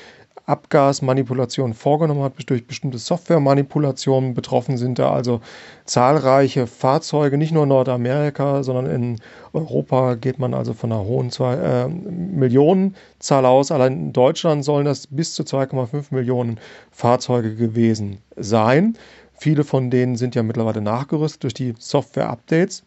[0.47, 5.41] Abgasmanipulation vorgenommen hat, durch bestimmte Softwaremanipulationen betroffen sind da also
[5.85, 9.21] zahlreiche Fahrzeuge, nicht nur in Nordamerika, sondern in
[9.53, 13.71] Europa geht man also von einer hohen zwei, äh, Millionenzahl aus.
[13.71, 16.59] Allein in Deutschland sollen das bis zu 2,5 Millionen
[16.91, 18.97] Fahrzeuge gewesen sein.
[19.35, 22.83] Viele von denen sind ja mittlerweile nachgerüstet durch die Software-Updates.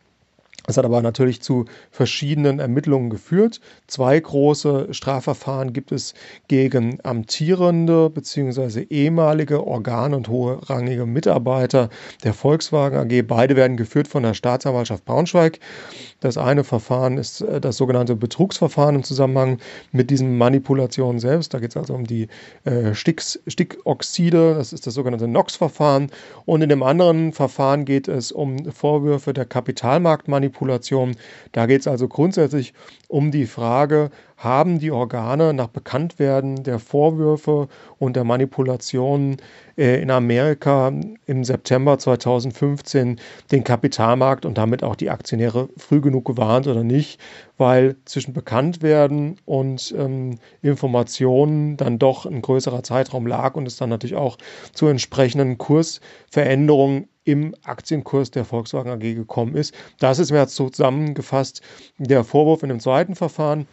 [0.66, 3.60] Das hat aber natürlich zu verschiedenen Ermittlungen geführt.
[3.88, 6.14] Zwei große Strafverfahren gibt es
[6.48, 8.84] gegen amtierende bzw.
[8.90, 11.90] ehemalige Organ- und hoherrangige Mitarbeiter
[12.24, 13.24] der Volkswagen AG.
[13.28, 15.60] Beide werden geführt von der Staatsanwaltschaft Braunschweig.
[16.24, 19.58] Das eine Verfahren ist äh, das sogenannte Betrugsverfahren im Zusammenhang
[19.92, 21.54] mit diesen Manipulationen selbst.
[21.54, 22.30] Da geht es also um die
[22.64, 26.10] äh, Sticks, Stickoxide, das ist das sogenannte NOx-Verfahren.
[26.46, 31.18] Und in dem anderen Verfahren geht es um Vorwürfe der Kapitalmarktmanipulation.
[31.52, 32.74] Da geht es also grundsätzlich
[33.14, 37.68] um die Frage, haben die Organe nach Bekanntwerden der Vorwürfe
[38.00, 39.38] und der Manipulationen
[39.78, 40.92] äh, in Amerika
[41.28, 43.20] im September 2015
[43.52, 47.20] den Kapitalmarkt und damit auch die Aktionäre früh genug gewarnt oder nicht,
[47.58, 53.90] weil zwischen Bekanntwerden und ähm, Informationen dann doch ein größerer Zeitraum lag und es dann
[53.90, 54.38] natürlich auch
[54.74, 59.74] zu entsprechenden Kursveränderungen im Aktienkurs der Volkswagen AG gekommen ist.
[60.00, 61.62] Das ist mir jetzt zusammengefasst
[61.98, 63.68] der Vorwurf in dem zweiten Verfahren.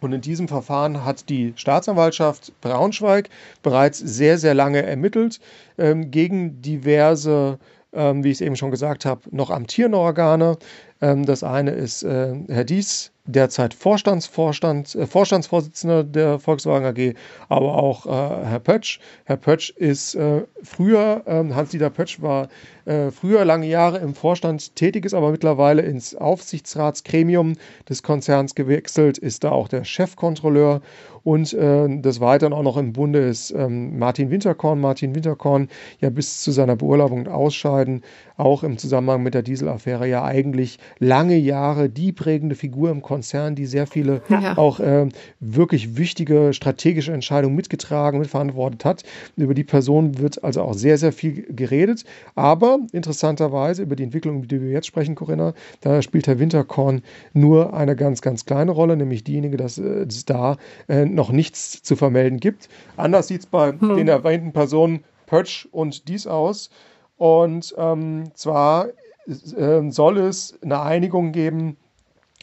[0.00, 3.30] Und in diesem Verfahren hat die Staatsanwaltschaft Braunschweig
[3.62, 5.40] bereits sehr, sehr lange ermittelt
[5.78, 7.58] ähm, gegen diverse,
[7.92, 10.58] ähm, wie ich es eben schon gesagt habe, noch amtierende Organe.
[11.00, 17.14] Ähm, das eine ist äh, Herr Dies, derzeit Vorstandsvorstand, äh, Vorstandsvorsitzender der Volkswagen AG,
[17.48, 19.00] aber auch äh, Herr Pötsch.
[19.24, 22.48] Herr Pötsch ist äh, früher, ähm, Hans-Dieter Pötsch war
[22.86, 27.54] äh, früher lange Jahre im Vorstand tätig, ist aber mittlerweile ins Aufsichtsratsgremium
[27.88, 30.80] des Konzerns gewechselt, ist da auch der Chefkontrolleur
[31.26, 34.80] und äh, des Weiteren auch noch im Bunde ist ähm, Martin Winterkorn.
[34.80, 35.68] Martin Winterkorn
[36.00, 38.02] ja bis zu seiner Beurlaubung und Ausscheiden
[38.36, 43.56] auch im Zusammenhang mit der Dieselaffäre ja eigentlich lange Jahre die prägende Figur im Konzern,
[43.56, 44.56] die sehr viele ja.
[44.56, 45.08] auch äh,
[45.40, 49.02] wirklich wichtige strategische Entscheidungen mitgetragen, mitverantwortet hat.
[49.36, 52.04] Über die Person wird also auch sehr, sehr viel geredet.
[52.36, 57.02] Aber interessanterweise über die Entwicklung, über die wir jetzt sprechen, Corinna, da spielt Herr Winterkorn
[57.32, 60.56] nur eine ganz, ganz kleine Rolle, nämlich diejenige, dass es da
[60.88, 62.68] äh, noch nichts zu vermelden gibt.
[62.96, 63.96] Anders sieht es bei hm.
[63.96, 66.70] den erwähnten Personen Pötsch und dies aus.
[67.16, 68.88] Und ähm, zwar
[69.26, 71.76] äh, soll es eine Einigung geben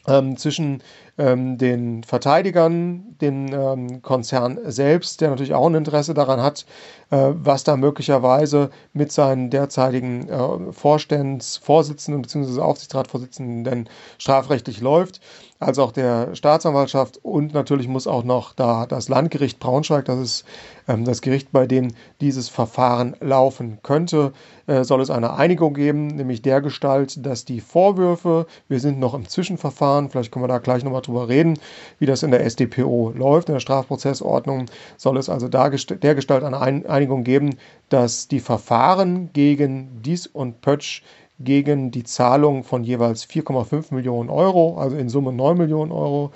[0.06, 0.82] ähm, zwischen
[1.18, 6.66] ähm, den Verteidigern, den ähm, Konzern selbst, der natürlich auch ein Interesse daran hat,
[7.10, 12.60] äh, was da möglicherweise mit seinen derzeitigen äh, Vorstandsvorsitzenden bzw.
[12.60, 13.88] Aufsichtsratsvorsitzenden
[14.18, 15.20] strafrechtlich läuft
[15.60, 17.18] als auch der Staatsanwaltschaft.
[17.22, 20.44] Und natürlich muss auch noch da das Landgericht Braunschweig, das ist
[20.88, 24.32] ähm, das Gericht, bei dem dieses Verfahren laufen könnte,
[24.66, 29.14] äh, soll es eine Einigung geben, nämlich der Gestalt, dass die Vorwürfe, wir sind noch
[29.14, 31.58] im Zwischenverfahren, vielleicht können wir da gleich nochmal drüber reden,
[31.98, 36.60] wie das in der SDPO läuft, in der Strafprozessordnung, soll es also der Gestalt eine
[36.60, 37.56] Einigung geben,
[37.88, 41.02] dass die Verfahren gegen Dies und Pötsch
[41.40, 46.32] gegen die Zahlung von jeweils 4,5 Millionen Euro, also in Summe 9 Millionen Euro,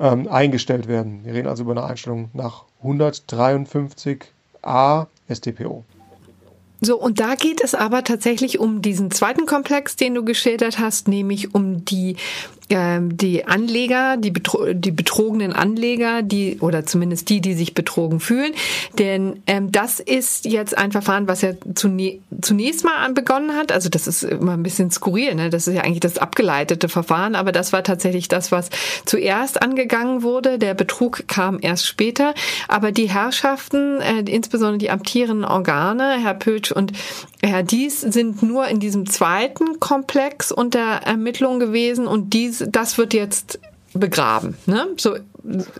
[0.00, 1.24] ähm, eingestellt werden.
[1.24, 5.84] Wir reden also über eine Einstellung nach 153a StPO.
[6.80, 11.08] So, und da geht es aber tatsächlich um diesen zweiten Komplex, den du geschildert hast,
[11.08, 12.14] nämlich um die
[12.70, 18.52] die Anleger, die, betro die betrogenen Anleger, die oder zumindest die, die sich betrogen fühlen.
[18.98, 23.72] Denn ähm, das ist jetzt ein Verfahren, was ja zune zunächst mal begonnen hat.
[23.72, 25.48] Also das ist immer ein bisschen skurril, ne?
[25.48, 28.68] Das ist ja eigentlich das abgeleitete Verfahren, aber das war tatsächlich das, was
[29.06, 30.58] zuerst angegangen wurde.
[30.58, 32.34] Der Betrug kam erst später.
[32.68, 36.92] Aber die Herrschaften, äh, insbesondere die amtierenden Organe, Herr Pötsch und
[37.42, 43.14] Herr Dies, sind nur in diesem zweiten Komplex unter Ermittlung gewesen und dies das wird
[43.14, 43.60] jetzt
[43.94, 44.56] begraben.
[44.66, 44.86] Ne?
[44.96, 45.16] So,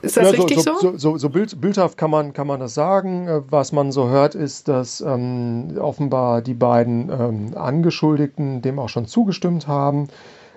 [0.03, 0.79] ist das ja, richtig so?
[0.79, 3.29] So, so, so bild, bildhaft kann man, kann man das sagen.
[3.29, 8.89] Äh, was man so hört, ist, dass ähm, offenbar die beiden ähm, Angeschuldigten dem auch
[8.89, 10.09] schon zugestimmt haben,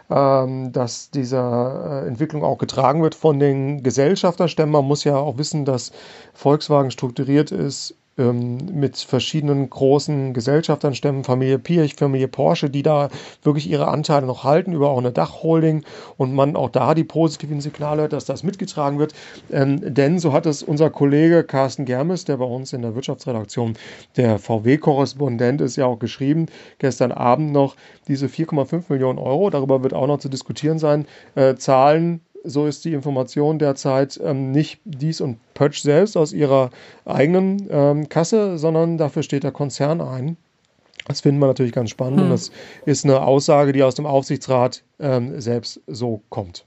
[0.09, 4.71] ähm, dass diese äh, Entwicklung auch getragen wird von den Gesellschafterstämmen.
[4.71, 5.91] Man muss ja auch wissen, dass
[6.33, 13.09] Volkswagen strukturiert ist mit verschiedenen großen Gesellschaftern stemmen, Familie Pirch, Familie Porsche, die da
[13.43, 15.83] wirklich ihre Anteile noch halten, über auch eine Dachholding
[16.17, 19.13] und man auch da die positiven Signale hört, dass das mitgetragen wird.
[19.51, 23.73] Ähm, denn so hat es unser Kollege Carsten Germes, der bei uns in der Wirtschaftsredaktion
[24.17, 26.47] der VW-Korrespondent ist, ja auch geschrieben,
[26.79, 27.75] gestern Abend noch,
[28.07, 31.05] diese 4,5 Millionen Euro, darüber wird auch noch zu diskutieren sein,
[31.35, 36.69] äh, zahlen so ist die Information derzeit ähm, nicht dies und Pötsch selbst aus ihrer
[37.05, 40.37] eigenen ähm, Kasse, sondern dafür steht der Konzern ein.
[41.07, 42.25] Das finden wir natürlich ganz spannend hm.
[42.25, 42.51] und das
[42.85, 46.65] ist eine Aussage, die aus dem Aufsichtsrat ähm, selbst so kommt.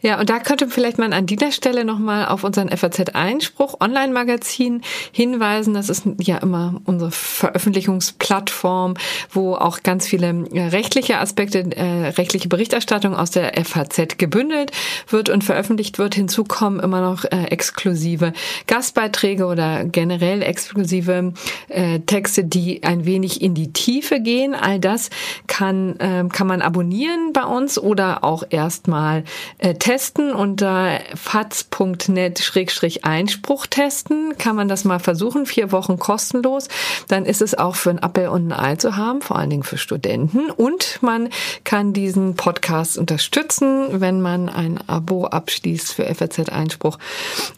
[0.00, 5.74] Ja, und da könnte vielleicht man an dieser Stelle nochmal auf unseren FAZ-Einspruch Online-Magazin hinweisen.
[5.74, 8.94] Das ist ja immer unsere Veröffentlichungsplattform,
[9.30, 14.72] wo auch ganz viele äh, rechtliche Aspekte, äh, rechtliche Berichterstattung aus der FAZ gebündelt
[15.08, 16.14] wird und veröffentlicht wird.
[16.14, 18.32] Hinzu kommen immer noch äh, exklusive
[18.66, 21.32] Gastbeiträge oder generell exklusive
[21.68, 24.54] äh, Texte, die ein wenig in die Tiefe gehen.
[24.54, 25.10] All das
[25.46, 29.24] kann, äh, kann man abonnieren bei uns oder auch erstmal
[29.58, 34.38] äh, testen unter faz.net-einspruch testen.
[34.38, 36.68] Kann man das mal versuchen, vier Wochen kostenlos.
[37.08, 39.64] Dann ist es auch für ein Appel und ein Ei zu haben, vor allen Dingen
[39.64, 40.48] für Studenten.
[40.50, 41.30] Und man
[41.64, 46.98] kann diesen Podcast unterstützen, wenn man ein Abo abschließt für FAZ Einspruch.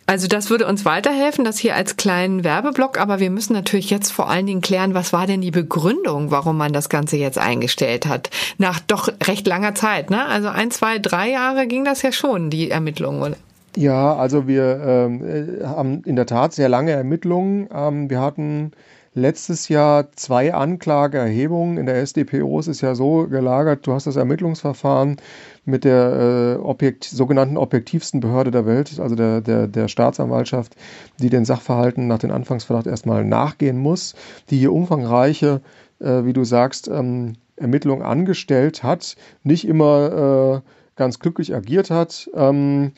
[0.07, 2.99] Also das würde uns weiterhelfen, das hier als kleinen Werbeblock.
[2.99, 6.57] Aber wir müssen natürlich jetzt vor allen Dingen klären, was war denn die Begründung, warum
[6.57, 8.31] man das Ganze jetzt eingestellt hat?
[8.59, 10.27] Nach doch recht langer Zeit, ne?
[10.27, 13.37] Also ein, zwei, drei Jahre ging das ja schon, die Ermittlungen, oder?
[13.77, 17.69] Ja, also wir ähm, äh, haben in der Tat sehr lange Ermittlungen.
[17.73, 18.73] Ähm, wir hatten
[19.15, 21.79] letztes Jahr zwei Anklageerhebungen.
[21.79, 25.17] In der SDPO ist es ja so gelagert, du hast das Ermittlungsverfahren
[25.65, 30.75] mit der äh, Objekt, sogenannten objektivsten Behörde der Welt, also der, der, der Staatsanwaltschaft,
[31.19, 34.15] die den Sachverhalten nach dem Anfangsverdacht erstmal nachgehen muss,
[34.51, 35.61] die hier umfangreiche,
[36.01, 42.31] äh, wie du sagst, ähm, Ermittlungen angestellt hat, nicht immer äh, ganz glücklich agiert hat.
[42.35, 42.93] Ähm,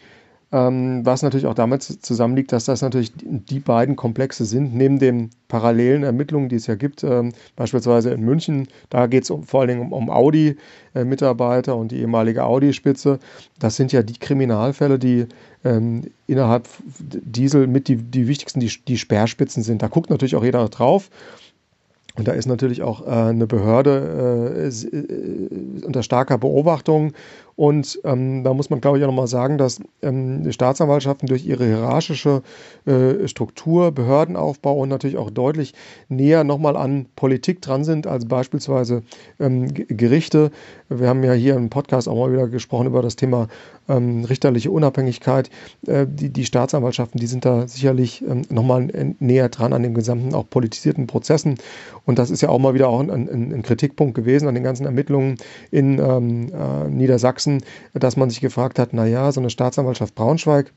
[0.50, 5.30] ähm, was natürlich auch damit zusammenliegt, dass das natürlich die beiden Komplexe sind, neben den
[5.46, 9.60] parallelen Ermittlungen, die es ja gibt, ähm, beispielsweise in München, da geht es um, vor
[9.60, 13.20] allen Dingen um, um Audi-Mitarbeiter und die ehemalige Audi-Spitze.
[13.60, 15.26] Das sind ja die Kriminalfälle, die
[15.64, 19.80] ähm, innerhalb Diesel mit die, die wichtigsten, die, die Sperrspitzen sind.
[19.80, 21.08] Da guckt natürlich auch jeder drauf.
[22.14, 27.14] Und da ist natürlich auch äh, eine Behörde äh, äh, unter starker Beobachtung
[27.56, 31.66] und ähm, da muss man, glaube ich, auch nochmal sagen, dass ähm, Staatsanwaltschaften durch ihre
[31.66, 32.42] hierarchische
[32.86, 35.74] äh, Struktur, Behördenaufbau und natürlich auch deutlich
[36.08, 39.02] näher nochmal an Politik dran sind als beispielsweise
[39.38, 40.50] ähm, Gerichte.
[40.88, 43.48] Wir haben ja hier im Podcast auch mal wieder gesprochen über das Thema
[43.88, 45.50] ähm, richterliche Unabhängigkeit.
[45.86, 48.88] Äh, die, die Staatsanwaltschaften, die sind da sicherlich ähm, nochmal
[49.18, 51.56] näher dran an den gesamten auch politisierten Prozessen.
[52.04, 54.64] Und das ist ja auch mal wieder auch ein, ein, ein Kritikpunkt gewesen an den
[54.64, 55.36] ganzen Ermittlungen
[55.70, 60.72] in ähm, äh, Niedersachsen Sachsen, dass man sich gefragt hat, naja, so eine Staatsanwaltschaft Braunschweig,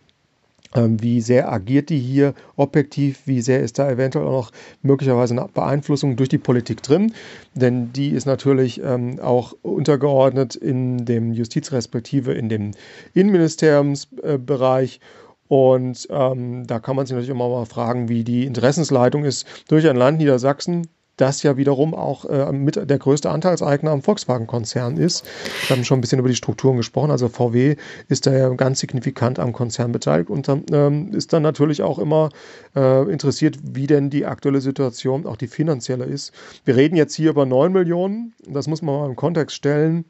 [0.74, 3.22] ähm, wie sehr agiert die hier objektiv?
[3.26, 4.52] Wie sehr ist da eventuell auch noch
[4.82, 7.14] möglicherweise eine Beeinflussung durch die Politik drin?
[7.54, 12.72] Denn die ist natürlich ähm, auch untergeordnet in dem Justiz respektive in dem
[13.14, 15.00] Innenministeriumsbereich.
[15.48, 19.88] Und ähm, da kann man sich natürlich immer mal fragen, wie die Interessensleitung ist durch
[19.88, 25.26] ein Land Niedersachsen, das ja wiederum auch äh, mit der größte Anteilseigner am Volkswagen-Konzern ist.
[25.68, 27.12] Wir haben schon ein bisschen über die Strukturen gesprochen.
[27.12, 27.76] Also VW
[28.08, 32.30] ist da ja ganz signifikant am Konzern beteiligt und ähm, ist dann natürlich auch immer
[32.76, 36.34] äh, interessiert, wie denn die aktuelle Situation, auch die finanzielle ist.
[36.66, 38.34] Wir reden jetzt hier über 9 Millionen.
[38.48, 40.06] Das muss man mal im Kontext stellen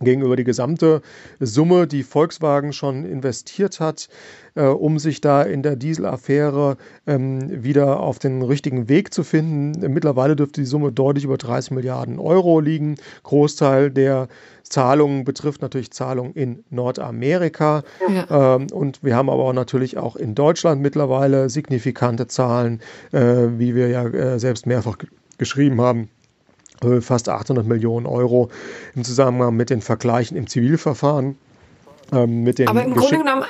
[0.00, 1.02] gegenüber die gesamte
[1.40, 4.08] Summe, die Volkswagen schon investiert hat,
[4.54, 9.92] äh, um sich da in der Dieselaffäre ähm, wieder auf den richtigen Weg zu finden.
[9.92, 12.96] Mittlerweile dürfte die Summe deutlich über 30 Milliarden Euro liegen.
[13.22, 14.28] Großteil der
[14.62, 17.82] Zahlungen betrifft natürlich Zahlungen in Nordamerika.
[18.08, 18.56] Ja.
[18.56, 22.80] Ähm, und wir haben aber auch natürlich auch in Deutschland mittlerweile signifikante Zahlen,
[23.12, 23.18] äh,
[23.58, 24.96] wie wir ja äh, selbst mehrfach
[25.36, 26.08] geschrieben haben
[27.00, 28.50] fast 800 Millionen Euro
[28.94, 31.36] im Zusammenhang mit den Vergleichen im Zivilverfahren.
[32.12, 33.44] Ähm, mit den Aber im Grunde genommen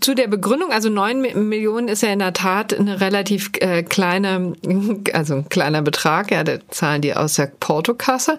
[0.00, 4.52] zu der Begründung, also 9 Millionen ist ja in der Tat eine relativ äh, kleine,
[5.12, 8.38] also ein kleiner Betrag, ja, da zahlen die aus der Portokasse.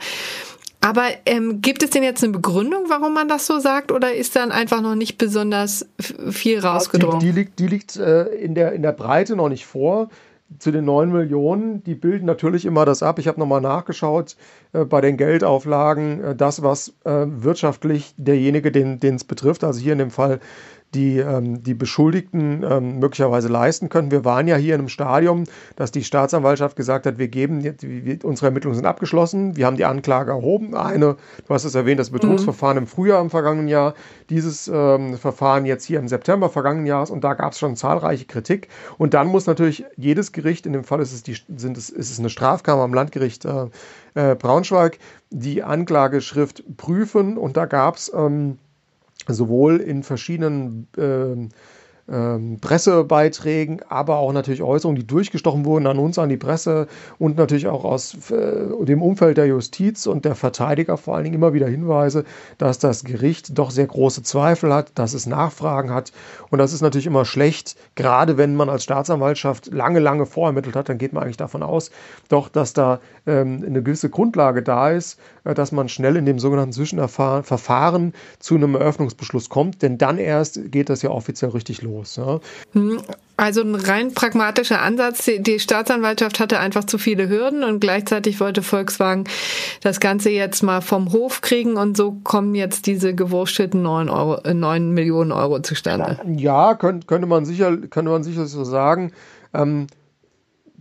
[0.79, 4.35] Aber ähm, gibt es denn jetzt eine Begründung, warum man das so sagt, oder ist
[4.35, 7.19] dann einfach noch nicht besonders viel rausgedrungen?
[7.19, 10.09] Die, die liegt, die liegt äh, in, der, in der Breite noch nicht vor
[10.59, 13.19] zu den 9 Millionen, die bilden natürlich immer das ab.
[13.19, 14.37] Ich habe nochmal nachgeschaut
[14.73, 19.93] äh, bei den Geldauflagen, äh, das, was äh, wirtschaftlich derjenige, den es betrifft, also hier
[19.93, 20.39] in dem Fall
[20.93, 24.09] die ähm, die Beschuldigten ähm, möglicherweise leisten können.
[24.11, 25.43] Wir waren ja hier in einem Stadium,
[25.75, 29.85] dass die Staatsanwaltschaft gesagt hat, wir geben, wir, unsere Ermittlungen sind abgeschlossen, wir haben die
[29.85, 30.75] Anklage erhoben.
[30.75, 32.83] Eine, du hast es erwähnt, das Betrugsverfahren mhm.
[32.83, 33.95] im Frühjahr im vergangenen Jahr,
[34.29, 38.25] dieses ähm, Verfahren jetzt hier im September vergangenen Jahres und da gab es schon zahlreiche
[38.25, 38.69] Kritik.
[38.97, 42.11] Und dann muss natürlich jedes Gericht, in dem Fall ist es, die, sind es, ist
[42.11, 43.65] es eine Strafkammer am Landgericht äh,
[44.13, 48.57] äh, Braunschweig, die Anklageschrift prüfen und da gab es ähm,
[49.27, 51.49] sowohl in verschiedenen äh,
[52.09, 56.87] ähm, Pressebeiträgen, aber auch natürlich Äußerungen, die durchgestochen wurden an uns, an die Presse
[57.19, 61.35] und natürlich auch aus äh, dem Umfeld der Justiz und der Verteidiger vor allen Dingen
[61.35, 62.23] immer wieder Hinweise,
[62.57, 66.11] dass das Gericht doch sehr große Zweifel hat, dass es Nachfragen hat
[66.49, 70.89] und das ist natürlich immer schlecht, gerade wenn man als Staatsanwaltschaft lange, lange vorermittelt hat,
[70.89, 71.91] dann geht man eigentlich davon aus,
[72.29, 76.39] doch, dass da ähm, eine gewisse Grundlage da ist, äh, dass man schnell in dem
[76.39, 81.96] sogenannten Zwischenverfahren zu einem Eröffnungsbeschluss kommt, denn dann erst geht das ja offiziell richtig los.
[82.03, 82.39] Ja.
[82.73, 83.01] Hm,
[83.37, 85.29] also ein rein pragmatischer Ansatz.
[85.37, 89.25] Die Staatsanwaltschaft hatte einfach zu viele Hürden und gleichzeitig wollte Volkswagen
[89.81, 94.41] das Ganze jetzt mal vom Hof kriegen und so kommen jetzt diese gewurstelten 9, Euro,
[94.51, 96.19] 9 äh, Millionen Euro zustande.
[96.25, 99.11] Ja, könnte, könnte, man, sicher, könnte man sicher so sagen.
[99.53, 99.87] Ähm,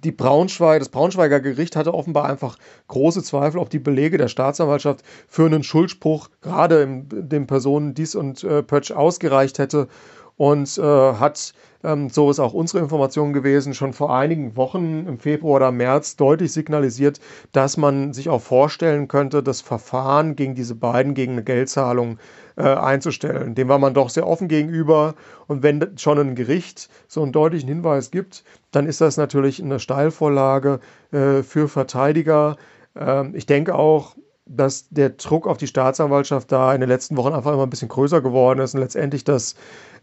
[0.07, 2.57] die Braunschweig, das Braunschweiger Gericht hatte offenbar einfach
[2.89, 8.15] große Zweifel, ob die Belege der Staatsanwaltschaft für einen Schuldspruch gerade in, den Personen Dies
[8.15, 9.89] und äh, Pötsch ausgereicht hätte
[10.37, 15.19] und äh, hat, ähm, so ist auch unsere Information gewesen, schon vor einigen Wochen im
[15.19, 17.21] Februar oder März deutlich signalisiert,
[17.53, 22.19] dass man sich auch vorstellen könnte, das Verfahren gegen diese beiden gegen eine Geldzahlung
[22.57, 23.55] äh, einzustellen.
[23.55, 25.15] Dem war man doch sehr offen gegenüber.
[25.47, 29.81] Und wenn schon ein Gericht so einen deutlichen Hinweis gibt, dann ist das natürlich eine
[29.81, 30.81] Steilvorlage
[31.13, 32.57] äh, für Verteidiger.
[32.95, 34.17] Ähm, ich denke auch,
[34.47, 37.89] dass der Druck auf die Staatsanwaltschaft da in den letzten Wochen einfach immer ein bisschen
[37.89, 39.57] größer geworden ist und letztendlich das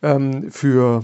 [0.03, 1.03] ähm, für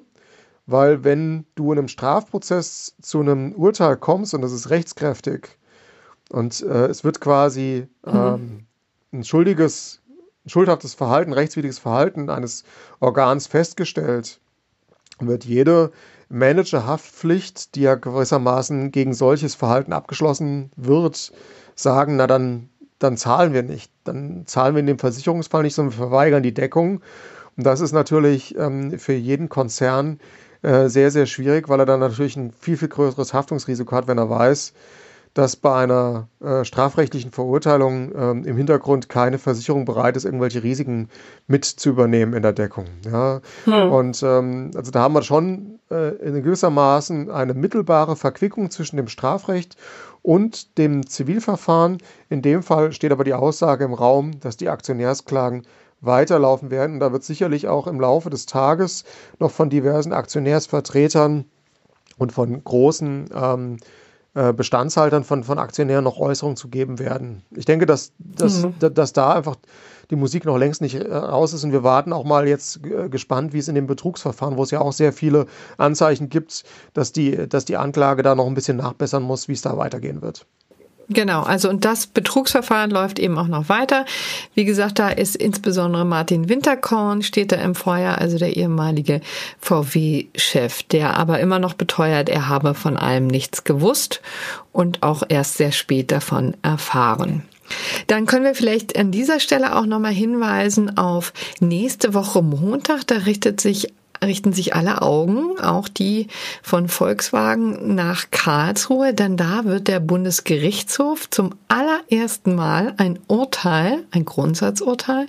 [0.67, 5.59] Weil wenn du in einem Strafprozess zu einem Urteil kommst und das ist rechtskräftig
[6.31, 8.13] und äh, es wird quasi mhm.
[8.15, 8.67] ähm,
[9.13, 10.03] ein schuldiges,
[10.45, 12.63] ein schuldhaftes Verhalten, rechtswidriges Verhalten eines
[13.01, 14.41] Organs festgestellt,
[15.19, 15.91] wird jede
[16.33, 21.31] Managerhaftpflicht, die ja gewissermaßen gegen solches Verhalten abgeschlossen wird,
[21.75, 23.93] sagen, na dann, dann zahlen wir nicht.
[24.05, 27.03] Dann zahlen wir in dem Versicherungsfall nicht, sondern wir verweigern die Deckung.
[27.57, 30.21] Und das ist natürlich ähm, für jeden Konzern
[30.63, 34.17] äh, sehr, sehr schwierig, weil er dann natürlich ein viel, viel größeres Haftungsrisiko hat, wenn
[34.17, 34.73] er weiß,
[35.35, 41.09] dass bei einer äh, strafrechtlichen Verurteilung ähm, im Hintergrund keine Versicherung bereit ist, irgendwelche Risiken
[41.47, 42.87] mit zu übernehmen in der Deckung.
[43.05, 43.41] Ja?
[43.65, 43.93] Hm.
[43.93, 49.09] Und ähm, also da haben wir schon äh, in gewissermaßen eine mittelbare Verquickung zwischen dem
[49.09, 49.77] Strafrecht
[50.21, 51.99] und dem Zivilverfahren.
[52.29, 55.63] In dem Fall steht aber die Aussage im Raum, dass die Aktionärsklagen
[56.03, 56.95] weiterlaufen werden.
[56.95, 59.05] Und da wird sicherlich auch im Laufe des Tages
[59.39, 61.47] noch von diversen Aktionärsvertretern
[62.19, 63.79] und von großen ähm, äh,
[64.35, 67.43] Bestandshaltern von, von Aktionären noch Äußerungen zu geben werden.
[67.55, 68.75] Ich denke, dass, dass, mhm.
[68.79, 69.57] dass da einfach
[70.11, 73.09] die Musik noch längst nicht äh, raus ist und wir warten auch mal jetzt äh,
[73.09, 75.47] gespannt, wie es in dem Betrugsverfahren, wo es ja auch sehr viele
[75.79, 79.63] Anzeichen gibt, dass die, dass die Anklage da noch ein bisschen nachbessern muss, wie es
[79.63, 80.47] da weitergehen wird.
[81.09, 84.05] Genau, also und das Betrugsverfahren läuft eben auch noch weiter.
[84.55, 89.21] Wie gesagt, da ist insbesondere Martin Winterkorn, steht da im Feuer, also der ehemalige
[89.61, 94.21] VW-Chef, der aber immer noch beteuert, er habe von allem nichts gewusst
[94.73, 97.43] und auch erst sehr spät davon erfahren.
[98.07, 103.07] Dann können wir vielleicht an dieser Stelle auch nochmal hinweisen auf nächste Woche Montag.
[103.07, 103.93] Da richtet sich
[104.23, 106.29] richten sich alle Augen, auch die
[106.63, 114.25] von Volkswagen, nach Karlsruhe, denn da wird der Bundesgerichtshof zum allerersten Mal ein Urteil, ein
[114.25, 115.27] Grundsatzurteil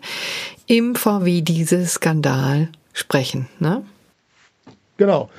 [0.68, 3.48] im VW-Diesel-Skandal sprechen.
[3.60, 3.84] Ne?
[4.98, 5.30] Genau.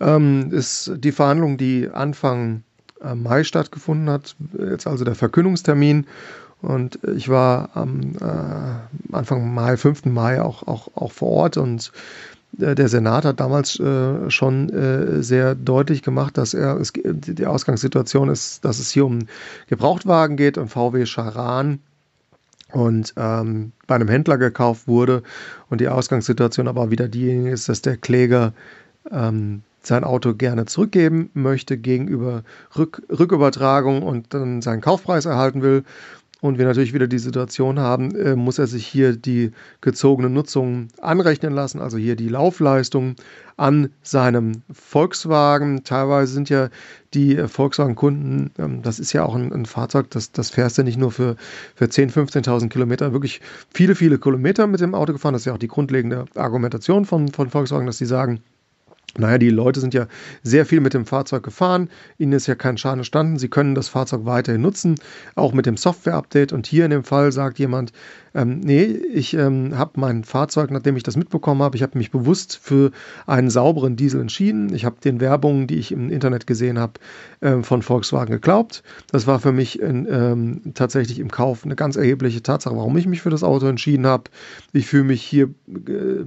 [0.00, 2.64] Ähm, ist die Verhandlung, die Anfang
[3.02, 6.06] äh, Mai stattgefunden hat, jetzt also der Verkündungstermin.
[6.60, 10.06] Und ich war am äh, Anfang Mai, 5.
[10.06, 11.90] Mai auch, auch, auch vor Ort und
[12.52, 18.28] der Senat hat damals äh, schon äh, sehr deutlich gemacht, dass er es, die Ausgangssituation
[18.28, 19.20] ist, dass es hier um
[19.68, 21.80] Gebrauchtwagen geht und VW Charan.
[22.70, 25.22] Und ähm, bei einem Händler gekauft wurde.
[25.68, 28.54] Und die Ausgangssituation aber wieder diejenige ist, dass der Kläger
[29.10, 32.44] ähm, sein Auto gerne zurückgeben möchte gegenüber
[32.76, 35.84] Rück Rückübertragung und dann seinen Kaufpreis erhalten will
[36.42, 40.88] und wir natürlich wieder die Situation haben, äh, muss er sich hier die gezogene Nutzung
[41.00, 43.14] anrechnen lassen, also hier die Laufleistung
[43.56, 45.84] an seinem Volkswagen.
[45.84, 46.68] Teilweise sind ja
[47.14, 50.82] die äh, Volkswagen-Kunden, ähm, das ist ja auch ein, ein, Fahrzeug, das, das fährst du
[50.82, 51.36] nicht nur für,
[51.76, 53.40] für 10.000, 15.000 Kilometer, wirklich
[53.72, 55.34] viele, viele Kilometer mit dem Auto gefahren.
[55.34, 58.40] Das ist ja auch die grundlegende Argumentation von, von Volkswagen, dass sie sagen,
[59.18, 60.06] naja, die Leute sind ja
[60.42, 63.88] sehr viel mit dem Fahrzeug gefahren, ihnen ist ja kein Schaden entstanden, sie können das
[63.88, 64.94] Fahrzeug weiterhin nutzen,
[65.34, 66.52] auch mit dem Software-Update.
[66.52, 67.92] Und hier in dem Fall sagt jemand,
[68.34, 72.10] ähm, nee, ich ähm, habe mein Fahrzeug, nachdem ich das mitbekommen habe, ich habe mich
[72.10, 72.90] bewusst für
[73.26, 74.74] einen sauberen Diesel entschieden.
[74.74, 76.94] Ich habe den Werbungen, die ich im Internet gesehen habe,
[77.42, 78.82] ähm, von Volkswagen geglaubt.
[79.10, 83.06] Das war für mich in, ähm, tatsächlich im Kauf eine ganz erhebliche Tatsache, warum ich
[83.06, 84.24] mich für das Auto entschieden habe.
[84.72, 86.24] Ich fühle mich hier äh,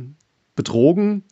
[0.55, 1.23] betrogen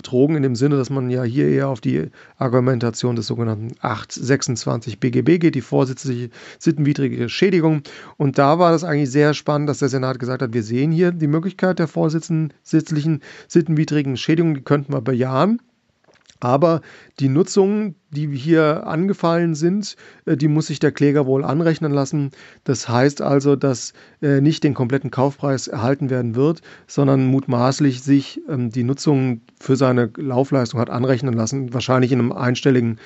[0.00, 4.98] betrogen in dem Sinne, dass man ja hier eher auf die Argumentation des sogenannten 826
[4.98, 7.82] BGB geht, die vorsätzliche sittenwidrige Schädigung.
[8.16, 11.12] Und da war das eigentlich sehr spannend, dass der Senat gesagt hat, wir sehen hier
[11.12, 12.52] die Möglichkeit der vorsätzlichen
[13.46, 15.60] sittenwidrigen Schädigung, die könnten wir bejahen.
[16.40, 16.80] Aber
[17.20, 22.30] die Nutzung, die hier angefallen sind, äh, die muss sich der Kläger wohl anrechnen lassen.
[22.64, 28.40] Das heißt also, dass äh, nicht den kompletten Kaufpreis erhalten werden wird, sondern mutmaßlich sich
[28.48, 31.74] ähm, die Nutzung für seine Laufleistung hat anrechnen lassen.
[31.74, 32.98] Wahrscheinlich in einem einstelligen,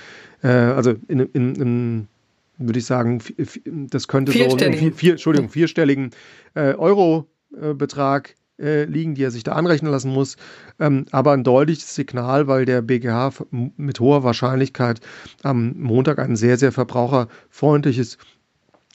[0.43, 2.09] äh, also in, in, in
[2.57, 3.21] würde ich sagen,
[3.67, 6.11] das könnte so einen vier, Entschuldigung, vierstelligen
[6.55, 10.37] Euro-Betrag äh, liegen, die er sich da anrechnen lassen muss.
[10.79, 15.01] Ähm, aber ein deutliches Signal, weil der BGH mit hoher Wahrscheinlichkeit
[15.43, 18.19] am Montag ein sehr, sehr verbraucherfreundliches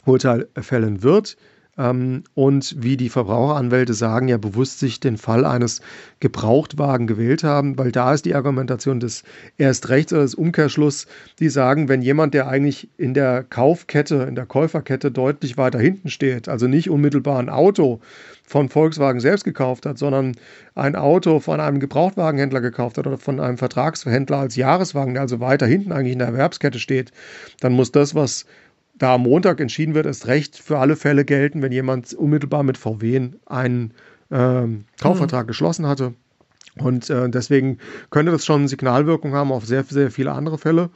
[0.05, 1.37] Urteil fällen wird.
[1.79, 5.81] Ähm, und wie die Verbraucheranwälte sagen, ja bewusst sich den Fall eines
[6.19, 9.23] Gebrauchtwagen gewählt haben, weil da ist die Argumentation des
[9.57, 11.07] Erstrechts oder des Umkehrschluss,
[11.39, 16.09] die sagen, wenn jemand, der eigentlich in der Kaufkette, in der Käuferkette deutlich weiter hinten
[16.09, 18.01] steht, also nicht unmittelbar ein Auto
[18.43, 20.35] von Volkswagen selbst gekauft hat, sondern
[20.75, 25.39] ein Auto von einem Gebrauchtwagenhändler gekauft hat oder von einem Vertragshändler als Jahreswagen, der also
[25.39, 27.11] weiter hinten eigentlich in der Erwerbskette steht,
[27.61, 28.45] dann muss das, was
[28.99, 32.77] da am Montag entschieden wird, ist recht für alle Fälle gelten, wenn jemand unmittelbar mit
[32.77, 33.93] VW einen
[34.29, 34.67] äh,
[35.01, 35.47] Kaufvertrag mhm.
[35.47, 36.13] geschlossen hatte.
[36.77, 37.79] Und äh, deswegen
[38.09, 40.89] könnte das schon Signalwirkung haben auf sehr, sehr viele andere Fälle.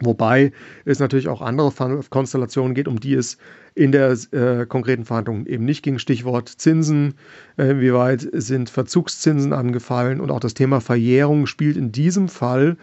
[0.00, 0.52] Wobei
[0.84, 1.72] es natürlich auch andere
[2.08, 3.36] Konstellationen geht, um die es
[3.74, 5.98] in der äh, konkreten Verhandlung eben nicht ging.
[5.98, 7.14] Stichwort Zinsen,
[7.56, 12.76] äh, wie weit sind Verzugszinsen angefallen und auch das Thema Verjährung spielt in diesem Fall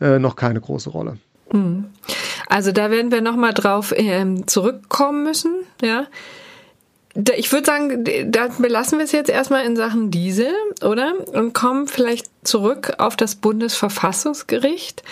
[0.00, 1.18] äh, noch keine große Rolle.
[1.52, 1.86] Hm.
[2.48, 6.06] Also da werden wir nochmal drauf ähm, zurückkommen müssen, ja.
[7.36, 10.50] Ich würde sagen, da belassen wir es jetzt erstmal in Sachen Diesel,
[10.82, 11.12] oder?
[11.34, 15.02] Und kommen vielleicht zurück auf das Bundesverfassungsgericht.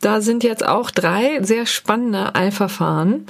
[0.00, 3.26] Da sind jetzt auch drei sehr spannende Eilverfahren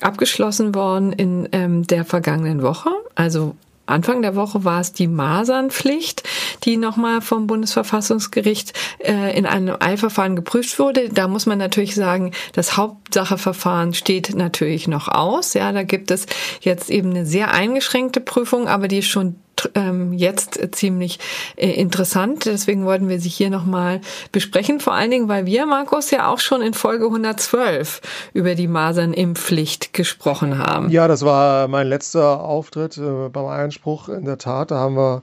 [0.00, 2.88] abgeschlossen worden in ähm, der vergangenen Woche.
[3.14, 3.56] Also
[3.86, 6.22] Anfang der Woche war es die Masernpflicht,
[6.64, 11.08] die nochmal vom Bundesverfassungsgericht äh, in einem Eilverfahren geprüft wurde.
[11.08, 15.54] Da muss man natürlich sagen, das Hauptsacheverfahren steht natürlich noch aus.
[15.54, 16.26] Ja, da gibt es
[16.60, 19.36] jetzt eben eine sehr eingeschränkte Prüfung, aber die ist schon
[19.74, 21.18] ähm, jetzt ziemlich
[21.56, 22.46] äh, interessant.
[22.46, 24.00] Deswegen wollten wir sie hier nochmal
[24.32, 24.80] besprechen.
[24.80, 28.00] Vor allen Dingen, weil wir, Markus, ja auch schon in Folge 112
[28.32, 30.90] über die Masernimpfpflicht gesprochen haben.
[30.90, 34.08] Ja, das war mein letzter Auftritt äh, beim Einspruch.
[34.08, 35.22] In der Tat, da haben wir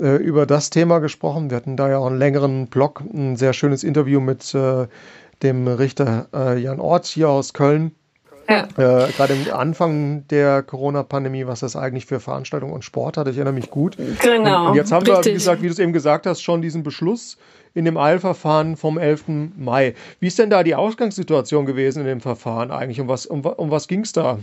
[0.00, 1.50] äh, über das Thema gesprochen.
[1.50, 4.86] Wir hatten da ja auch einen längeren Blog, ein sehr schönes Interview mit äh,
[5.42, 7.92] dem Richter äh, Jan Ort hier aus Köln
[8.52, 9.04] ja.
[9.04, 13.36] Äh, Gerade am Anfang der Corona-Pandemie, was das eigentlich für Veranstaltungen und Sport hat, ich
[13.36, 13.96] erinnere mich gut.
[14.22, 14.70] Genau.
[14.70, 15.24] Und jetzt haben richtig.
[15.24, 17.36] wir, wie gesagt, wie du es eben gesagt hast, schon diesen Beschluss
[17.74, 19.24] in dem Eilverfahren vom 11.
[19.56, 19.94] Mai.
[20.20, 23.00] Wie ist denn da die Ausgangssituation gewesen in dem Verfahren eigentlich?
[23.00, 24.38] Um was, um, um was ging es da?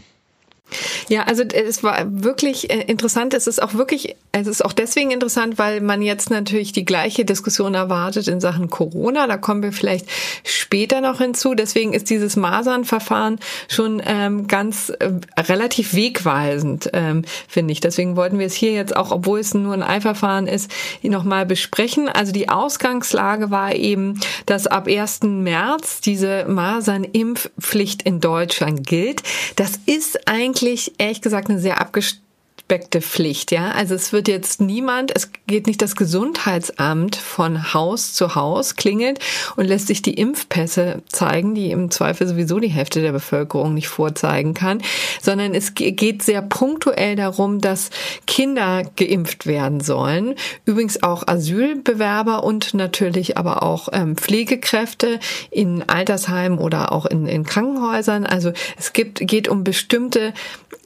[1.07, 3.34] Ja, also es war wirklich äh, interessant.
[3.34, 7.26] Es ist auch wirklich, es ist auch deswegen interessant, weil man jetzt natürlich die gleiche
[7.26, 9.28] Diskussion erwartet in Sachen Corona.
[9.28, 10.07] Da kommen wir vielleicht
[10.43, 11.55] später noch hinzu.
[11.55, 17.80] Deswegen ist dieses Masernverfahren schon ähm, ganz äh, relativ wegweisend, ähm, finde ich.
[17.80, 22.07] Deswegen wollten wir es hier jetzt auch, obwohl es nur ein Eilverfahren ist, nochmal besprechen.
[22.07, 25.22] Also die Ausgangslage war eben, dass ab 1.
[25.24, 29.24] März diese Masernimpfpflicht in Deutschland gilt.
[29.55, 30.59] Das ist eigentlich
[30.97, 32.28] ehrlich gesagt eine sehr abgestimmte
[32.70, 33.72] abgespeckte Pflicht, ja.
[33.72, 39.20] Also es wird jetzt niemand, es geht nicht das Gesundheitsamt von Haus zu Haus klingelt
[39.55, 43.88] und lässt sich die Impfpässe zeigen, die im Zweifel sowieso die Hälfte der Bevölkerung nicht
[43.88, 44.84] vorzeigen kann,
[45.20, 47.89] sondern es geht sehr punktuell darum, dass
[48.28, 50.36] Kinder geimpft werden sollen.
[50.65, 57.43] Übrigens auch Asylbewerber und natürlich aber auch ähm, Pflegekräfte in Altersheimen oder auch in, in
[57.43, 58.28] Krankenhäusern.
[58.28, 60.34] Also es gibt, geht um bestimmte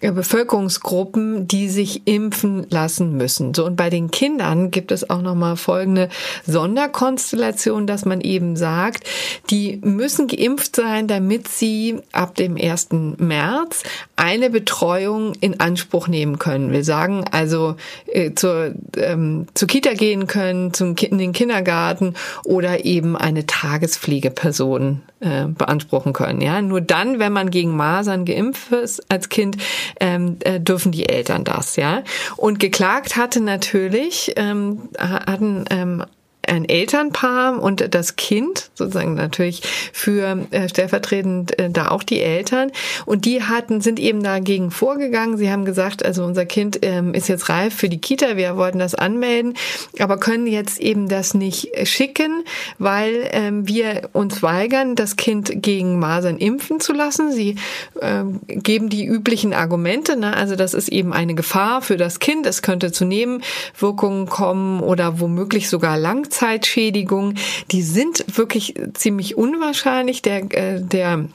[0.03, 3.53] äh, Bevölkerungsgruppen, die sich impfen lassen müssen.
[3.53, 6.09] So und bei den Kindern gibt es auch noch mal folgende
[6.45, 9.03] Sonderkonstellation, dass man eben sagt,
[9.49, 12.89] die müssen geimpft sein, damit sie ab dem 1.
[13.17, 13.83] März
[14.15, 16.71] eine Betreuung in Anspruch nehmen können.
[16.71, 17.75] Wir sagen also
[18.07, 22.13] äh, zur, ähm, zur Kita gehen können, zum, in den Kindergarten
[22.45, 26.41] oder eben eine Tagespflegeperson äh, beanspruchen können.
[26.41, 29.57] Ja, nur dann, wenn man gegen Masern geimpft ist als Kind,
[29.99, 31.75] ähm, äh, dürfen die Eltern das.
[31.75, 32.03] Ja,
[32.37, 36.03] und geklagt hatte natürlich ähm, hatten ähm,
[36.47, 39.61] ein Elternpaar und das Kind, sozusagen natürlich
[39.93, 42.71] für äh, stellvertretend äh, da auch die Eltern.
[43.05, 45.37] Und die hatten, sind eben dagegen vorgegangen.
[45.37, 48.79] Sie haben gesagt, also unser Kind ähm, ist jetzt reif für die Kita, wir wollten
[48.79, 49.53] das anmelden,
[49.99, 52.43] aber können jetzt eben das nicht schicken,
[52.77, 57.31] weil ähm, wir uns weigern, das Kind gegen Masern impfen zu lassen.
[57.31, 57.55] Sie
[58.01, 60.35] ähm, geben die üblichen Argumente, ne?
[60.35, 65.19] also das ist eben eine Gefahr für das Kind, es könnte zu Nebenwirkungen kommen oder
[65.19, 67.37] womöglich sogar lang Langzeitschädigungen,
[67.71, 70.21] die sind wirklich ziemlich unwahrscheinlich.
[70.21, 71.25] Der, äh, der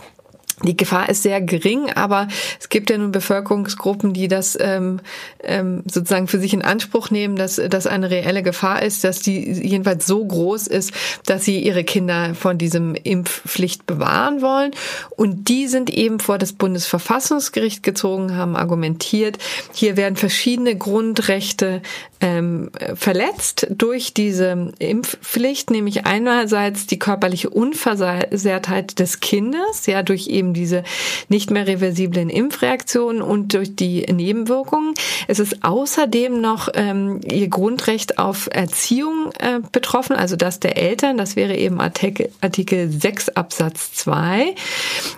[0.62, 2.26] die Gefahr ist sehr gering, aber
[2.58, 5.00] es gibt ja nun Bevölkerungsgruppen, die das ähm,
[5.44, 9.52] ähm, sozusagen für sich in Anspruch nehmen, dass das eine reelle Gefahr ist, dass die
[9.52, 10.92] jedenfalls so groß ist,
[11.26, 14.72] dass sie ihre Kinder von diesem Impfpflicht bewahren wollen.
[15.10, 19.38] Und die sind eben vor das Bundesverfassungsgericht gezogen, haben argumentiert,
[19.72, 21.82] hier werden verschiedene Grundrechte
[22.20, 30.47] ähm, verletzt durch diese Impfpflicht, nämlich einerseits die körperliche Unversehrtheit des Kindes, ja durch eben
[30.48, 30.84] eben diese
[31.28, 34.94] nicht mehr reversiblen Impfreaktionen und durch die Nebenwirkungen.
[35.26, 41.18] Es ist außerdem noch ähm, ihr Grundrecht auf Erziehung äh, betroffen, also das der Eltern.
[41.18, 44.54] Das wäre eben Artikel, Artikel 6 Absatz 2.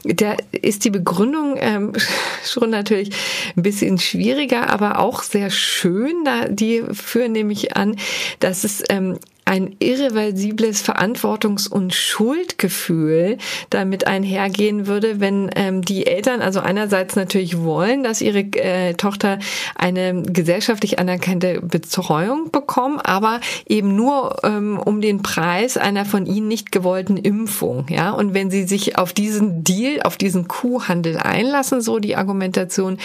[0.05, 1.93] Da ist die Begründung ähm,
[2.45, 3.11] schon natürlich
[3.57, 6.25] ein bisschen schwieriger, aber auch sehr schön.
[6.25, 7.97] Da, die führen nämlich an,
[8.41, 13.39] dass es ähm, ein irreversibles Verantwortungs- und Schuldgefühl
[13.71, 19.39] damit einhergehen würde, wenn ähm, die Eltern also einerseits natürlich wollen, dass ihre äh, Tochter
[19.75, 26.49] eine gesellschaftlich anerkannte Betreuung bekommt, aber eben nur ähm, um den Preis einer von ihnen
[26.49, 27.87] nicht gewollten Impfung.
[27.89, 32.99] Ja, und wenn sie sich auf diesen Deal, auf diesen Kuhhandel einlassen, so die Argumentation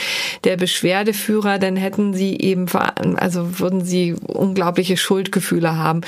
[0.43, 2.67] der Beschwerdeführer, dann hätten sie eben,
[3.17, 6.01] also würden sie unglaubliche Schuldgefühle haben.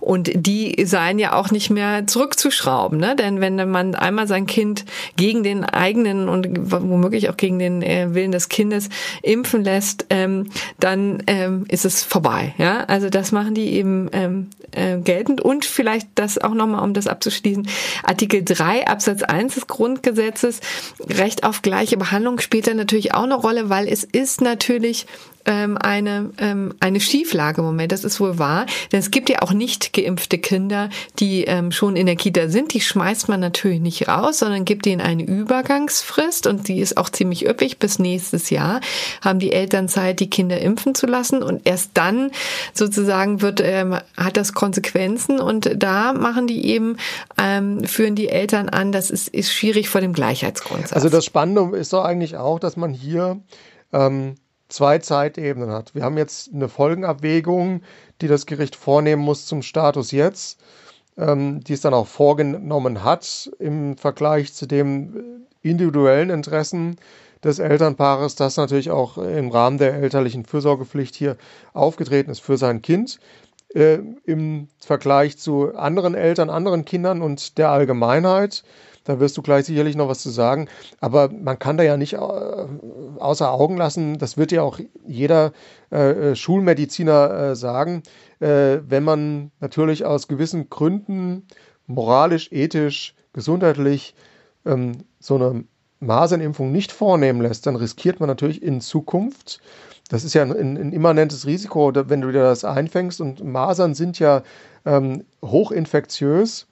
[0.00, 3.16] Und die seien ja auch nicht mehr zurückzuschrauben, ne?
[3.16, 4.84] Denn wenn man einmal sein Kind
[5.16, 8.88] gegen den eigenen und womöglich auch gegen den äh, Willen des Kindes
[9.22, 12.54] impfen lässt, ähm, dann ähm, ist es vorbei.
[12.58, 15.40] Ja, also das machen die eben ähm, äh, geltend.
[15.40, 17.68] Und vielleicht das auch nochmal, um das abzuschließen,
[18.04, 20.60] Artikel 3 Absatz 1 des Grundgesetzes,
[21.00, 25.06] Recht auf gleiche Behandlung spielt da natürlich auch eine Rolle, weil es ist natürlich
[25.46, 27.92] ähm, eine, ähm, eine Schieflage im Moment.
[27.92, 28.66] Das ist wohl wahr.
[28.92, 32.74] Denn es gibt ja auch nicht geimpfte Kinder, die ähm, schon in der Kita sind.
[32.74, 37.08] Die schmeißt man natürlich nicht raus, sondern gibt ihnen eine Übergangsfrist und die ist auch
[37.08, 37.78] ziemlich üppig.
[37.78, 38.80] Bis nächstes Jahr
[39.22, 42.30] haben die Eltern Zeit, die Kinder impfen zu lassen und erst dann
[42.74, 46.98] sozusagen wird, ähm, hat das Konsequenzen und da machen die eben,
[47.38, 50.92] ähm, führen die Eltern an, das ist, ist schwierig vor dem Gleichheitsgrundsatz.
[50.92, 53.40] Also das Spannende ist doch eigentlich auch, dass man hier
[53.94, 54.34] ähm,
[54.68, 55.94] zwei Zeitebenen hat.
[55.94, 57.80] Wir haben jetzt eine Folgenabwägung,
[58.20, 60.60] die das Gericht vornehmen muss zum Status jetzt,
[61.16, 66.96] ähm, die es dann auch vorgenommen hat im Vergleich zu dem individuellen Interessen
[67.42, 71.38] des Elternpaares, das natürlich auch im Rahmen der elterlichen Fürsorgepflicht hier
[71.72, 73.18] aufgetreten ist für sein Kind.
[73.74, 78.64] Äh, Im Vergleich zu anderen Eltern, anderen Kindern und der Allgemeinheit.
[79.04, 80.68] Da wirst du gleich sicherlich noch was zu sagen.
[81.00, 85.52] Aber man kann da ja nicht äh, außer Augen lassen, das wird ja auch jeder
[85.90, 88.02] äh, Schulmediziner äh, sagen,
[88.40, 91.46] äh, wenn man natürlich aus gewissen Gründen
[91.86, 94.14] moralisch, ethisch, gesundheitlich
[94.66, 95.64] ähm, so eine
[96.00, 99.60] Masernimpfung nicht vornehmen lässt, dann riskiert man natürlich in Zukunft,
[100.10, 104.18] das ist ja ein, ein immanentes Risiko, wenn du dir das einfängst und Masern sind
[104.18, 104.42] ja
[104.84, 106.66] ähm, hochinfektiös.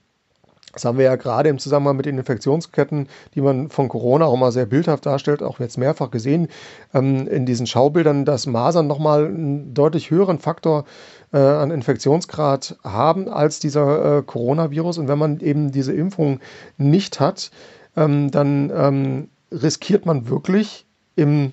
[0.73, 4.37] Das haben wir ja gerade im Zusammenhang mit den Infektionsketten, die man von Corona auch
[4.37, 6.49] mal sehr bildhaft darstellt, auch jetzt mehrfach gesehen
[6.93, 10.85] ähm, in diesen Schaubildern, dass Masern nochmal einen deutlich höheren Faktor
[11.33, 14.99] äh, an Infektionsgrad haben als dieser äh, Coronavirus.
[14.99, 16.41] Und wenn man eben diese Impfung
[16.77, 17.51] nicht hat,
[17.99, 20.87] ähm, dann ähm, riskiert man wirklich
[21.17, 21.51] im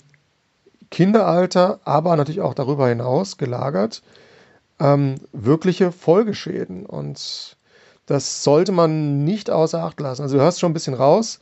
[0.91, 4.03] Kinderalter, aber natürlich auch darüber hinaus gelagert,
[4.79, 6.85] ähm, wirkliche Folgeschäden.
[6.85, 7.57] Und
[8.05, 10.21] das sollte man nicht außer Acht lassen.
[10.21, 11.39] Also du hörst schon ein bisschen raus,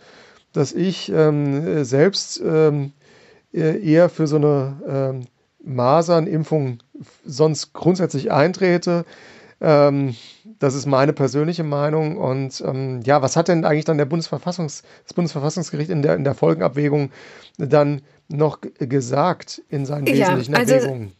[0.53, 2.93] dass ich ähm, selbst ähm,
[3.51, 5.25] eher für so eine ähm,
[5.63, 6.79] Masernimpfung
[7.25, 9.05] sonst grundsätzlich eintrete.
[9.63, 10.15] Ähm,
[10.59, 12.17] das ist meine persönliche Meinung.
[12.17, 16.23] Und ähm, ja, was hat denn eigentlich dann der Bundesverfassungs, das Bundesverfassungsgericht in der, in
[16.23, 17.11] der Folgenabwägung
[17.57, 21.13] dann noch gesagt in seinen wesentlichen also, Erwägungen?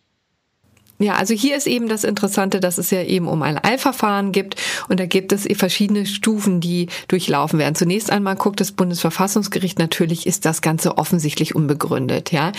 [0.99, 4.55] Ja, also hier ist eben das Interessante, dass es ja eben um ein Eilverfahren gibt
[4.89, 7.75] und da gibt es verschiedene Stufen, die durchlaufen werden.
[7.75, 12.51] Zunächst einmal guckt das Bundesverfassungsgericht natürlich, ist das Ganze offensichtlich unbegründet, ja.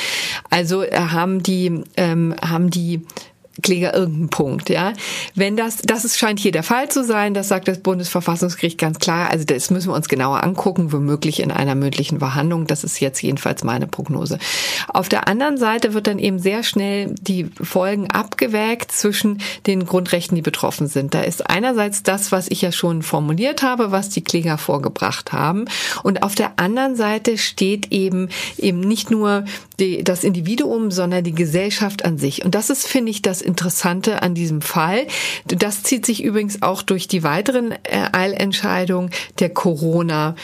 [0.51, 3.03] Also äh, haben die ähm, haben die
[3.63, 4.93] Kläger irgendeinen Punkt, ja.
[5.35, 8.99] Wenn das, das ist, scheint hier der Fall zu sein, das sagt das Bundesverfassungsgericht ganz
[8.99, 9.31] klar.
[9.31, 12.67] Also das müssen wir uns genauer angucken, womöglich in einer mündlichen Verhandlung.
[12.67, 14.39] Das ist jetzt jedenfalls meine Prognose.
[14.89, 20.35] Auf der anderen Seite wird dann eben sehr schnell die Folgen abgewägt zwischen den Grundrechten,
[20.35, 21.15] die betroffen sind.
[21.15, 25.67] Da ist einerseits das, was ich ja schon formuliert habe, was die Kläger vorgebracht haben.
[26.03, 28.29] Und auf der anderen Seite steht eben
[28.59, 29.45] eben nicht nur
[29.79, 32.45] die, das Individuum, sondern die Gesellschaft an sich.
[32.45, 35.07] Und das ist, finde ich, das Interessante an diesem Fall.
[35.47, 40.35] Das zieht sich übrigens auch durch die weiteren äh, Eilentscheidungen der Corona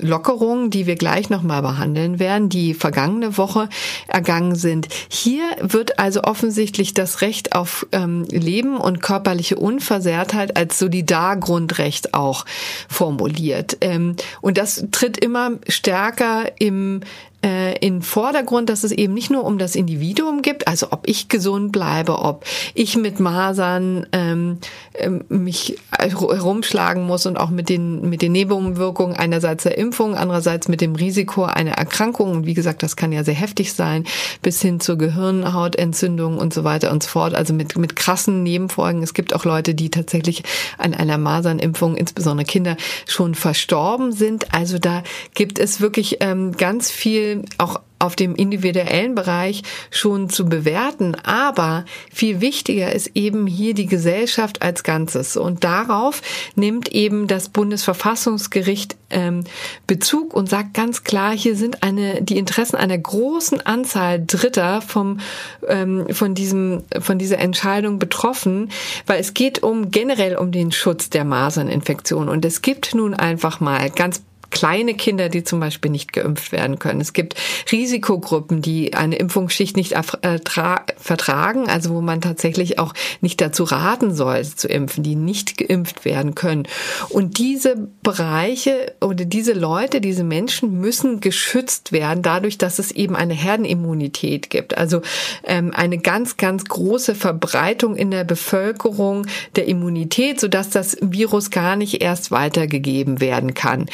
[0.00, 3.68] Lockerungen, die wir gleich nochmal behandeln werden, die vergangene Woche
[4.08, 4.88] ergangen sind.
[5.08, 12.46] Hier wird also offensichtlich das Recht auf ähm, Leben und körperliche Unversehrtheit als Solidargrundrecht auch
[12.88, 13.76] formuliert.
[13.80, 17.00] Ähm, und das tritt immer stärker im
[17.42, 21.28] äh, in Vordergrund, dass es eben nicht nur um das Individuum gibt, also ob ich
[21.28, 24.58] gesund bleibe, ob ich mit Masern ähm,
[24.94, 30.68] ähm mich herumschlagen muss und auch mit den mit den Nebenwirkungen einerseits der Impfung, andererseits
[30.68, 34.04] mit dem Risiko einer Erkrankung und wie gesagt, das kann ja sehr heftig sein,
[34.42, 39.02] bis hin zur Gehirnhautentzündung und so weiter und so fort, also mit mit krassen Nebenfolgen.
[39.02, 40.42] Es gibt auch Leute, die tatsächlich
[40.76, 42.76] an einer Masernimpfung, insbesondere Kinder,
[43.06, 44.52] schon verstorben sind.
[44.54, 45.02] Also da
[45.34, 51.14] gibt es wirklich ähm, ganz viel auch auf dem individuellen Bereich schon zu bewerten.
[51.22, 55.36] Aber viel wichtiger ist eben hier die Gesellschaft als Ganzes.
[55.36, 56.22] Und darauf
[56.56, 59.44] nimmt eben das Bundesverfassungsgericht ähm,
[59.86, 65.20] Bezug und sagt ganz klar, hier sind eine, die Interessen einer großen Anzahl Dritter vom,
[65.68, 68.70] ähm, von diesem, von dieser Entscheidung betroffen,
[69.06, 72.30] weil es geht um generell um den Schutz der Maserninfektion.
[72.30, 76.78] Und es gibt nun einfach mal ganz kleine Kinder, die zum Beispiel nicht geimpft werden
[76.78, 77.00] können.
[77.00, 77.34] Es gibt
[77.70, 84.44] Risikogruppen, die eine Impfungsschicht nicht vertragen, also wo man tatsächlich auch nicht dazu raten soll,
[84.44, 86.66] zu impfen, die nicht geimpft werden können.
[87.08, 93.16] Und diese Bereiche oder diese Leute, diese Menschen müssen geschützt werden, dadurch, dass es eben
[93.16, 94.76] eine Herdenimmunität gibt.
[94.76, 95.02] Also
[95.44, 99.26] ähm, eine ganz, ganz große Verbreitung in der Bevölkerung
[99.56, 103.86] der Immunität, sodass das Virus gar nicht erst weitergegeben werden kann.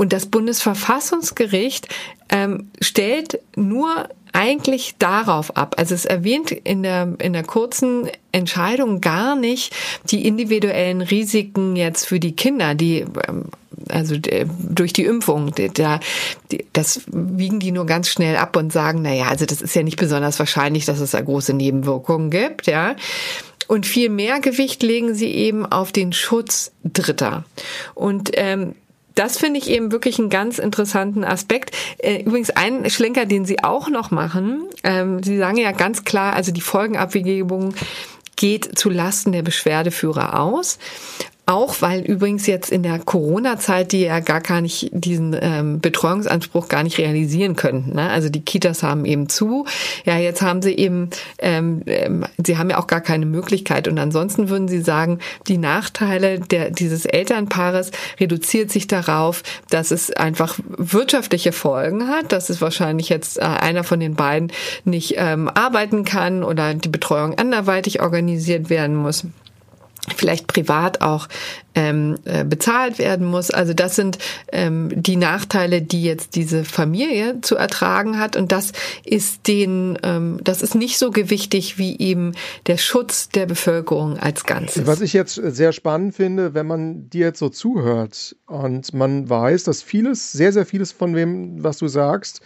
[0.00, 1.86] Und das Bundesverfassungsgericht
[2.30, 5.74] ähm, stellt nur eigentlich darauf ab.
[5.76, 9.74] Also es erwähnt in der, in der kurzen Entscheidung gar nicht
[10.10, 13.50] die individuellen Risiken jetzt für die Kinder, die ähm,
[13.90, 16.00] also durch die Impfung, da,
[16.72, 19.82] das wiegen die nur ganz schnell ab und sagen, na ja, also das ist ja
[19.82, 22.96] nicht besonders wahrscheinlich, dass es da große Nebenwirkungen gibt, ja.
[23.68, 27.44] Und viel mehr Gewicht legen sie eben auf den Schutz Dritter.
[27.94, 28.74] Und ähm,
[29.20, 31.76] das finde ich eben wirklich einen ganz interessanten Aspekt.
[31.98, 34.62] Äh, übrigens ein Schlenker, den Sie auch noch machen.
[34.82, 37.74] Ähm, Sie sagen ja ganz klar, also die Folgenabwägung
[38.36, 40.78] geht zu Lasten der Beschwerdeführer aus.
[41.50, 46.68] Auch weil übrigens jetzt in der Corona-Zeit die ja gar, gar nicht diesen ähm, Betreuungsanspruch
[46.68, 47.96] gar nicht realisieren könnten.
[47.96, 48.08] Ne?
[48.08, 49.66] Also die Kitas haben eben zu.
[50.04, 53.88] Ja, jetzt haben sie eben, ähm, ähm, sie haben ja auch gar keine Möglichkeit.
[53.88, 57.90] Und ansonsten würden sie sagen, die Nachteile der, dieses Elternpaares
[58.20, 63.82] reduziert sich darauf, dass es einfach wirtschaftliche Folgen hat, dass es wahrscheinlich jetzt äh, einer
[63.82, 64.52] von den beiden
[64.84, 69.26] nicht ähm, arbeiten kann oder die Betreuung anderweitig organisiert werden muss
[70.14, 71.28] vielleicht privat auch
[71.74, 73.50] ähm, äh, bezahlt werden muss.
[73.50, 74.18] Also das sind
[74.52, 78.36] ähm, die Nachteile, die jetzt diese Familie zu ertragen hat.
[78.36, 78.72] Und das
[79.04, 82.32] ist den, ähm, das ist nicht so gewichtig wie eben
[82.66, 84.86] der Schutz der Bevölkerung als Ganzes.
[84.86, 89.64] Was ich jetzt sehr spannend finde, wenn man dir jetzt so zuhört und man weiß,
[89.64, 92.40] dass vieles, sehr, sehr vieles von dem, was du sagst,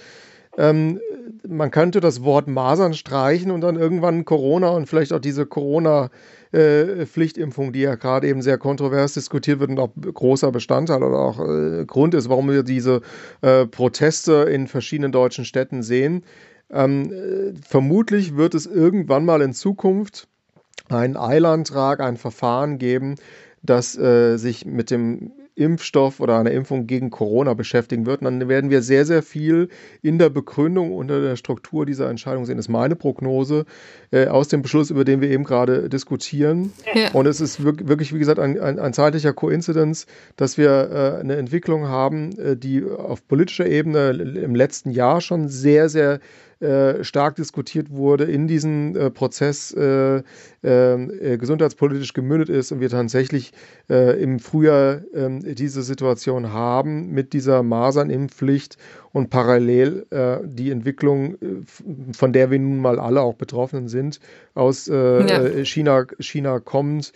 [0.56, 1.00] ähm,
[1.46, 6.10] man könnte das Wort Masern streichen und dann irgendwann Corona und vielleicht auch diese Corona-
[6.54, 11.18] äh, Pflichtimpfung, die ja gerade eben sehr kontrovers diskutiert wird und auch großer Bestandteil oder
[11.18, 13.00] auch äh, Grund ist, warum wir diese
[13.42, 16.24] äh, Proteste in verschiedenen deutschen Städten sehen.
[16.70, 20.28] Ähm, äh, vermutlich wird es irgendwann mal in Zukunft
[20.88, 23.16] einen Eilantrag, ein Verfahren geben,
[23.62, 28.22] das äh, sich mit dem Impfstoff oder einer Impfung gegen Corona beschäftigen wird.
[28.22, 29.68] Und dann werden wir sehr, sehr viel
[30.02, 32.56] in der Begründung unter der Struktur dieser Entscheidung sehen.
[32.56, 33.64] Das ist meine Prognose
[34.10, 36.72] äh, aus dem Beschluss, über den wir eben gerade diskutieren.
[36.94, 37.10] Ja.
[37.12, 41.36] Und es ist wirklich, wie gesagt, ein, ein, ein zeitlicher Koinzidenz, dass wir äh, eine
[41.36, 46.20] Entwicklung haben, äh, die auf politischer Ebene im letzten Jahr schon sehr, sehr
[46.60, 50.22] äh, stark diskutiert wurde, in diesen äh, Prozess äh,
[50.62, 53.52] äh, gesundheitspolitisch gemündet ist und wir tatsächlich
[53.90, 58.76] äh, im Frühjahr ähm, diese Situation haben mit dieser Masernimpfpflicht
[59.12, 60.06] und parallel
[60.44, 61.36] die Entwicklung,
[62.12, 64.18] von der wir nun mal alle auch betroffen sind,
[64.54, 65.64] aus ja.
[65.64, 67.12] China, China kommt.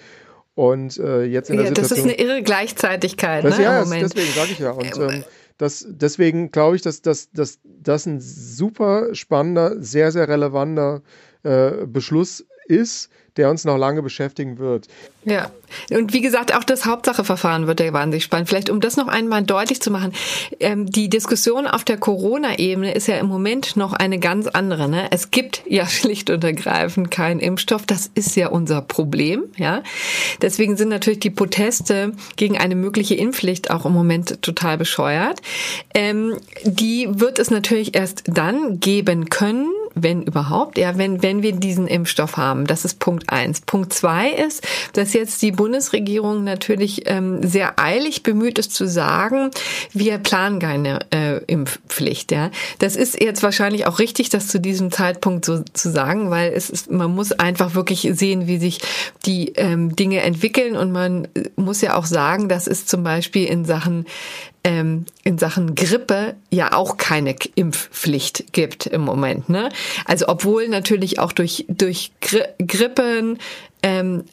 [0.55, 1.99] Und äh, jetzt in der ja, Situation.
[1.99, 4.73] Das ist eine irre Gleichzeitigkeit, das, ne, ja, deswegen sage ich ja.
[4.73, 5.25] Und ähm,
[5.59, 11.03] das, deswegen glaube ich, dass, dass, dass das ein super spannender, sehr, sehr relevanter
[11.43, 14.89] äh, Beschluss ist, der uns noch lange beschäftigen wird.
[15.25, 15.51] Ja,
[15.91, 18.49] und wie gesagt, auch das Hauptsacheverfahren wird ja wahnsinnig spannend.
[18.49, 20.13] Vielleicht, um das noch einmal deutlich zu machen,
[20.61, 24.89] ähm, die Diskussion auf der Corona-Ebene ist ja im Moment noch eine ganz andere.
[24.89, 25.09] Ne?
[25.11, 27.85] Es gibt ja schlicht und ergreifend keinen Impfstoff.
[27.85, 29.45] Das ist ja unser Problem.
[29.57, 29.83] Ja,
[30.41, 35.41] Deswegen sind natürlich die Proteste gegen eine mögliche Impfpflicht auch im Moment total bescheuert.
[35.95, 41.53] Ähm, die wird es natürlich erst dann geben können, wenn überhaupt, ja, wenn, wenn wir
[41.53, 42.67] diesen Impfstoff haben.
[42.67, 43.61] Das ist Punkt eins.
[43.63, 49.51] Punkt zwei ist, dass jetzt die Bundesregierung natürlich ähm, sehr eilig bemüht ist zu sagen,
[49.93, 52.33] wir planen keine äh, Impfpflicht.
[52.33, 52.51] Ja.
[52.79, 56.71] Das ist jetzt wahrscheinlich auch richtig, das zu diesem Zeitpunkt so zu sagen, weil es
[56.71, 58.81] ist, man muss einfach wirklich sehen, wie sich
[59.27, 63.65] die ähm, Dinge entwickeln und man muss ja auch sagen, dass es zum Beispiel in
[63.65, 64.07] Sachen
[64.65, 69.49] ähm, in Sachen Grippe ja auch keine Impfpflicht gibt im Moment.
[69.49, 69.71] Ne?
[70.05, 73.39] Also obwohl natürlich auch durch, durch Gri Grippen
[73.83, 74.25] ähm,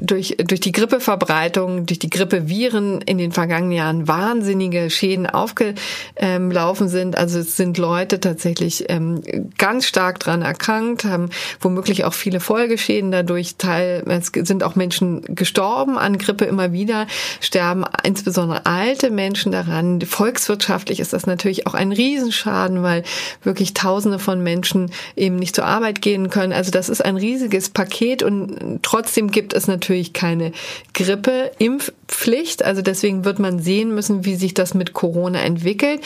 [0.00, 7.18] durch, durch die Grippeverbreitung, durch die Grippeviren in den vergangenen Jahren wahnsinnige Schäden aufgelaufen sind.
[7.18, 9.22] Also es sind Leute tatsächlich ähm,
[9.58, 11.30] ganz stark dran erkrankt, haben
[11.60, 13.56] womöglich auch viele Folgeschäden dadurch.
[13.56, 17.06] Teil, es sind auch Menschen gestorben an Grippe immer wieder,
[17.40, 20.00] sterben insbesondere alte Menschen daran.
[20.00, 23.02] Volkswirtschaftlich ist das natürlich auch ein Riesenschaden, weil
[23.42, 26.52] wirklich Tausende von Menschen eben nicht zur Arbeit gehen können.
[26.52, 30.52] Also das ist ein riesiges Paket und Trotzdem gibt es natürlich keine
[30.92, 32.62] Grippe-Impfpflicht.
[32.62, 36.02] Also deswegen wird man sehen müssen, wie sich das mit Corona entwickelt.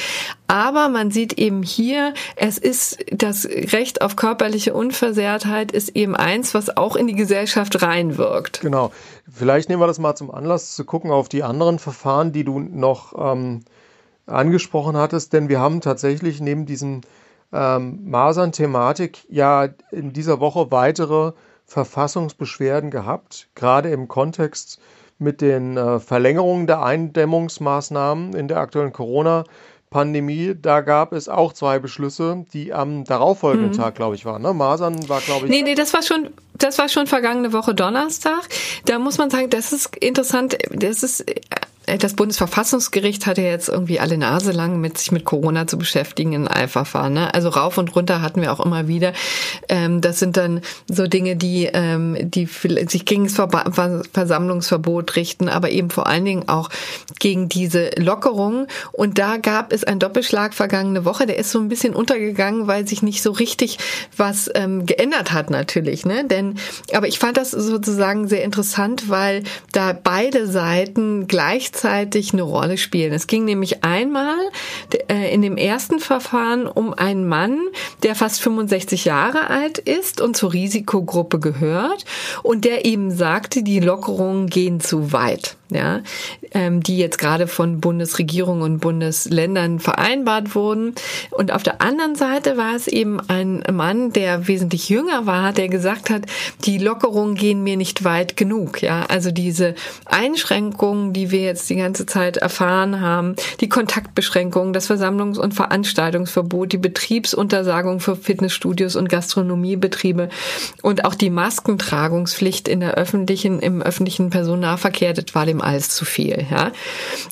[0.47, 6.55] Aber man sieht eben hier, es ist das Recht auf körperliche Unversehrtheit ist eben eins,
[6.55, 8.61] was auch in die Gesellschaft reinwirkt.
[8.61, 8.93] Genau.
[9.28, 12.61] Vielleicht nehmen wir das mal zum Anlass zu gucken auf die anderen Verfahren, die du
[12.61, 13.62] noch ähm,
[14.26, 17.01] angesprochen hattest, denn wir haben tatsächlich neben diesem
[17.53, 21.32] ähm, Masern-Thematik ja in dieser Woche weitere
[21.67, 24.81] Verfassungsbeschwerden gehabt, gerade im Kontext
[25.19, 30.55] mit den äh, Verlängerungen der Eindämmungsmaßnahmen in der aktuellen Corona-Pandemie.
[30.61, 33.77] Da gab es auch zwei Beschlüsse, die am darauffolgenden mhm.
[33.77, 34.43] Tag, glaube ich, waren.
[34.43, 34.53] Ne?
[34.53, 35.51] Masern war, glaube ich.
[35.51, 38.49] Nee, nee, das war schon, das war schon vergangene Woche Donnerstag.
[38.85, 40.59] Da muss man sagen, das ist interessant.
[40.71, 41.25] Das ist
[41.87, 46.32] das Bundesverfassungsgericht hat ja jetzt irgendwie alle Nase lang mit sich mit Corona zu beschäftigen
[46.32, 47.12] in Eilverfahren.
[47.12, 47.32] Ne?
[47.32, 49.12] Also rauf und runter hatten wir auch immer wieder.
[49.68, 53.34] Ähm, das sind dann so Dinge, die, ähm, die sich gegen das
[54.12, 56.70] Versammlungsverbot richten, aber eben vor allen Dingen auch
[57.20, 58.66] gegen diese Lockerung.
[58.91, 61.26] Und da gab es einen Doppelschlag vergangene Woche.
[61.26, 63.78] Der ist so ein bisschen untergegangen, weil sich nicht so richtig
[64.16, 66.05] was ähm, geändert hat natürlich.
[66.05, 66.24] Ne?
[66.24, 66.57] Denn,
[66.93, 71.28] aber ich fand das sozusagen sehr interessant, weil da beide Seiten
[71.77, 73.12] gleichzeitig eine Rolle spielen.
[73.12, 74.37] Es ging nämlich einmal
[75.09, 77.59] äh, in dem ersten Verfahren um einen Mann,
[78.03, 82.05] der fast 65 Jahre alt ist und zur Risikogruppe gehört
[82.43, 86.01] und der eben sagte, die Lockerungen gehen zu weit ja,
[86.53, 90.95] ähm, die jetzt gerade von Bundesregierung und Bundesländern vereinbart wurden.
[91.31, 95.69] Und auf der anderen Seite war es eben ein Mann, der wesentlich jünger war, der
[95.69, 96.23] gesagt hat,
[96.64, 98.83] die Lockerungen gehen mir nicht weit genug.
[98.83, 104.89] Ja, also diese Einschränkungen, die wir jetzt die ganze Zeit erfahren haben, die Kontaktbeschränkungen, das
[104.89, 110.29] Versammlungs- und Veranstaltungsverbot, die Betriebsuntersagung für Fitnessstudios und Gastronomiebetriebe
[110.83, 115.91] und auch die Maskentragungspflicht in der öffentlichen, im öffentlichen Personennahverkehr, das war dem ihm alles
[115.91, 116.47] zu viel.
[116.51, 116.73] Ja?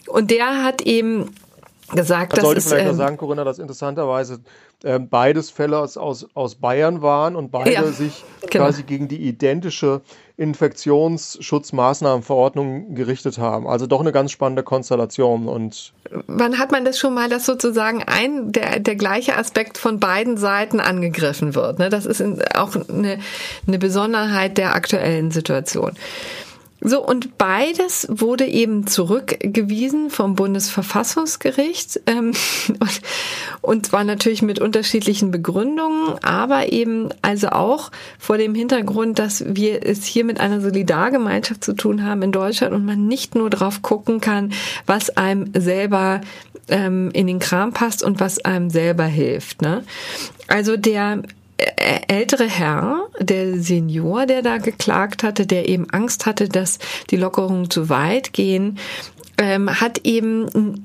[0.07, 1.31] Und der hat eben
[1.93, 4.41] gesagt, das sollte vielleicht ähm, sagen, Corinna, dass interessanterweise
[4.83, 8.65] äh, beides Fälle aus, aus, aus Bayern waren und beide ja, sich genau.
[8.65, 10.03] quasi gegen die identische
[10.37, 13.67] Infektionsschutzmaßnahmenverordnung gerichtet haben.
[13.69, 15.49] Also doch eine ganz spannende Konstellation.
[15.49, 15.95] Und
[16.27, 20.37] Wann hat man das schon mal, dass sozusagen ein der, der gleiche Aspekt von beiden
[20.37, 21.79] Seiten angegriffen wird?
[21.79, 21.89] Ne?
[21.89, 22.21] Das ist
[22.57, 23.21] auch eine,
[23.67, 25.93] eine Besonderheit der aktuellen Situation.
[26.87, 32.33] So, und beides wurde eben zurückgewiesen vom Bundesverfassungsgericht ähm,
[32.69, 33.01] und,
[33.63, 39.85] und zwar natürlich mit unterschiedlichen Begründungen, aber eben also auch vor dem Hintergrund, dass wir
[39.85, 43.81] es hier mit einer Solidargemeinschaft zu tun haben in Deutschland und man nicht nur drauf
[43.81, 44.53] gucken kann,
[44.85, 46.21] was einem selber
[46.69, 49.63] ähm, in den Kram passt und was einem selber hilft.
[49.63, 49.85] Ne?
[50.49, 51.23] Also der
[52.09, 56.79] ältere Herr, der Senior, der da geklagt hatte, der eben Angst hatte, dass
[57.11, 58.79] die Lockerungen zu weit gehen,
[59.39, 60.85] ähm, hat eben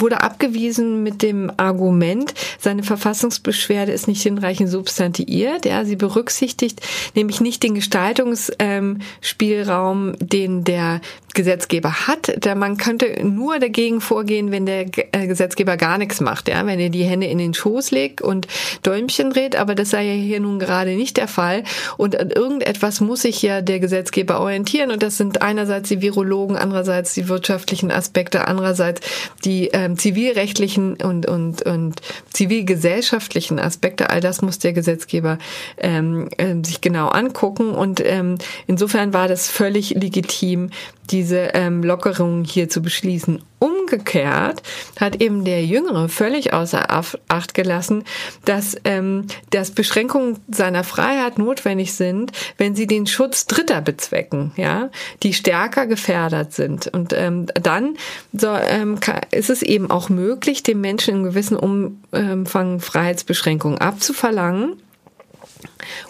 [0.00, 5.66] wurde abgewiesen mit dem Argument, seine Verfassungsbeschwerde ist nicht hinreichend substantiiert.
[5.66, 6.80] Ja, sie berücksichtigt
[7.14, 11.00] nämlich nicht den Gestaltungsspielraum, den der
[11.34, 12.32] Gesetzgeber hat.
[12.56, 16.90] Man könnte nur dagegen vorgehen, wenn der äh, Gesetzgeber gar nichts macht, ja, wenn er
[16.90, 18.46] die Hände in den Schoß legt und
[18.82, 21.64] Däumchen dreht, aber das sei ja hier nun gerade nicht der Fall
[21.96, 26.56] und an irgendetwas muss sich ja der Gesetzgeber orientieren und das sind einerseits die Virologen,
[26.56, 29.00] andererseits die wirtschaftlichen Aspekte, andererseits
[29.44, 32.00] die ähm, zivilrechtlichen und und und
[32.32, 34.10] zivilgesellschaftlichen Aspekte.
[34.10, 35.38] All das muss der Gesetzgeber
[35.78, 40.70] ähm, äh, sich genau angucken und ähm, insofern war das völlig legitim,
[41.10, 43.42] diese ähm, Lockerung hier zu beschließen.
[43.62, 44.60] Umgekehrt
[44.98, 46.90] hat eben der Jüngere völlig außer
[47.28, 48.02] Acht gelassen,
[48.44, 54.90] dass, ähm, dass Beschränkungen seiner Freiheit notwendig sind, wenn sie den Schutz Dritter bezwecken, ja,
[55.22, 56.88] die stärker gefährdet sind.
[56.88, 57.96] Und ähm, dann
[58.32, 58.98] so, ähm,
[59.30, 64.82] ist es eben auch möglich, dem Menschen in gewissem Umfang Freiheitsbeschränkungen abzuverlangen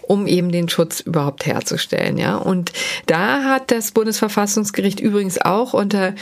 [0.03, 2.19] um eben den Schutz überhaupt herzustellen.
[2.19, 2.73] Ja, und
[3.07, 6.15] da hat das Bundesverfassungsgericht übrigens auch unter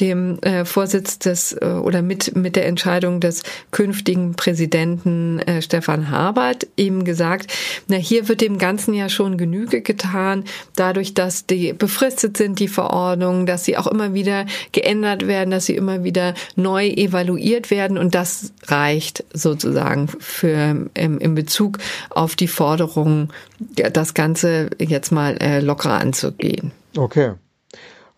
[0.00, 6.10] dem äh, Vorsitz des äh, oder mit mit der Entscheidung des künftigen Präsidenten äh, Stefan
[6.10, 7.52] Habert eben gesagt,
[7.88, 10.44] na hier wird dem ganzen ja schon Genüge getan,
[10.76, 15.66] dadurch, dass die befristet sind die Verordnungen, dass sie auch immer wieder geändert werden, dass
[15.66, 21.78] sie immer wieder neu evaluiert werden und das reicht sozusagen für im, in Bezug
[22.10, 26.72] auf die Forderung das Ganze jetzt mal äh, lockerer anzugehen.
[26.96, 27.32] Okay.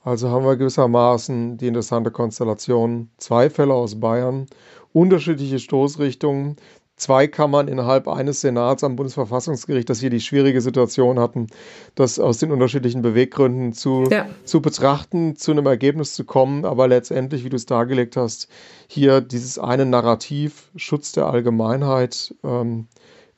[0.02, 3.10] Also haben wir gewissermaßen die interessante Konstellation.
[3.18, 4.46] Zwei Fälle aus Bayern,
[4.92, 6.56] unterschiedliche Stoßrichtungen,
[7.00, 11.48] zwei Kammern innerhalb eines Senats am Bundesverfassungsgericht, dass hier die schwierige Situation hatten,
[11.94, 14.26] das aus den unterschiedlichen Beweggründen zu, ja.
[14.44, 18.48] zu betrachten, zu einem Ergebnis zu kommen, aber letztendlich, wie du es dargelegt hast,
[18.86, 22.86] hier dieses eine Narrativ, Schutz der Allgemeinheit, ähm,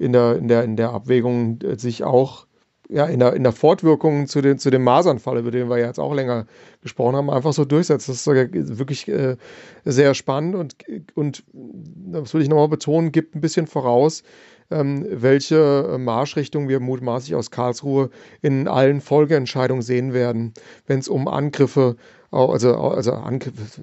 [0.02, 2.46] in der, in der, in der Abwägung äh, sich auch
[2.88, 5.98] ja, in, der, in der Fortwirkung zu, den, zu dem Masernfall, über den wir jetzt
[5.98, 6.46] auch länger
[6.82, 8.08] gesprochen haben, einfach so durchsetzt.
[8.08, 9.36] Das ist wirklich äh,
[9.84, 10.76] sehr spannend und,
[11.14, 14.24] und das will ich nochmal betonen, gibt ein bisschen voraus,
[14.70, 18.10] ähm, welche Marschrichtung wir mutmaßlich aus Karlsruhe
[18.42, 20.52] in allen Folgeentscheidungen sehen werden,
[20.86, 21.96] wenn es um Angriffe,
[22.30, 23.80] also, also Angriffe,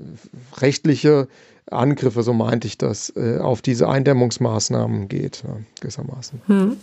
[0.57, 1.27] rechtliche
[1.71, 6.41] Angriffe, so meinte ich das, äh, auf diese Eindämmungsmaßnahmen geht, ja, gewissermaßen.
[6.47, 6.77] Hm.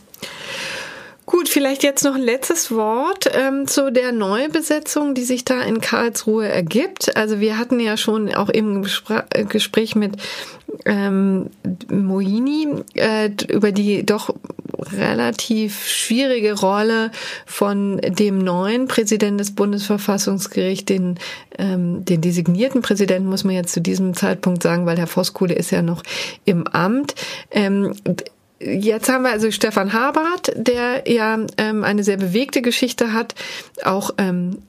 [1.27, 5.81] Gut, vielleicht jetzt noch ein letztes Wort ähm, zu der Neubesetzung, die sich da in
[5.81, 7.16] Karlsruhe ergibt.
[7.16, 10.16] Also wir hatten ja schon auch im Gespr äh, Gespräch mit
[10.85, 11.51] ähm,
[11.91, 14.33] Moini äh, über die doch
[14.93, 17.11] relativ schwierige Rolle
[17.45, 21.18] von dem neuen Präsidenten des Bundesverfassungsgerichts, den,
[21.59, 25.72] ähm, den designierten Präsidenten, muss man jetzt zu diesem Zeitpunkt sagen, weil Herr Voskuhle ist
[25.72, 26.05] ja noch
[26.45, 27.16] im Amt.
[27.51, 27.95] Ähm,
[28.59, 33.35] Jetzt haben wir also Stefan Habart, der ja ähm, eine sehr bewegte Geschichte hat,
[33.85, 34.63] auch ähm,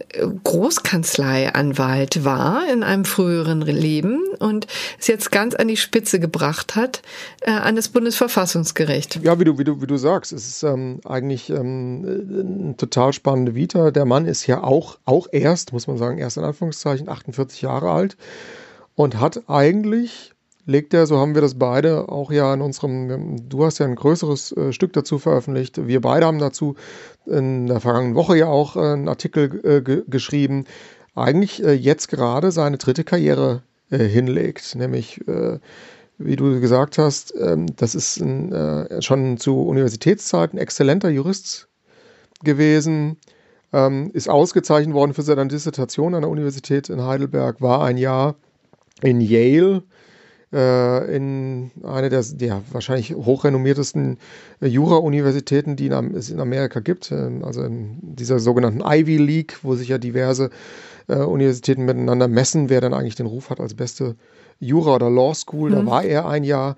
[0.44, 4.68] Großkanzleianwalt war in einem früheren Leben und
[5.00, 7.02] es jetzt ganz an die Spitze gebracht hat
[7.42, 9.22] äh, an das Bundesverfassungsgericht.
[9.24, 13.56] Ja, wie du wie du wie du sagst, es ist ähm, eigentlich ähm, total spannende
[13.56, 13.92] Vita.
[13.92, 17.90] Der Mann ist ja auch auch erst, muss man sagen, erst in Anführungszeichen 48 Jahre
[17.92, 18.18] alt
[18.96, 20.34] und hat eigentlich
[20.68, 23.96] legt er, so haben wir das beide auch ja in unserem, du hast ja ein
[23.96, 26.76] größeres äh, Stück dazu veröffentlicht, wir beide haben dazu
[27.26, 30.66] in der vergangenen Woche ja auch äh, einen Artikel äh, geschrieben,
[31.16, 35.58] eigentlich äh, jetzt gerade seine dritte Karriere äh, hinlegt, nämlich äh,
[36.20, 41.70] wie du gesagt hast, ähm, das ist ein, schon zu Universitätszeiten exzellenter Jurist
[42.44, 43.18] gewesen,
[43.72, 48.36] ähm, ist ausgezeichnet worden für seine Dissertation an der Universität in Heidelberg, war ein Jahr
[49.02, 49.84] in Yale,
[50.54, 54.18] äh, in eine der ja, wahrscheinlich hochrenommiertesten
[54.62, 59.76] äh, Jura-Universitäten, die es in Amerika gibt, ähm, also in dieser sogenannten Ivy League, wo
[59.76, 60.50] sich ja diverse
[61.08, 64.16] äh, Universitäten miteinander messen, wer dann eigentlich den Ruf hat als beste
[64.60, 65.72] Jura- oder Law School.
[65.72, 65.76] Mhm.
[65.76, 66.78] Da war er ein Jahr.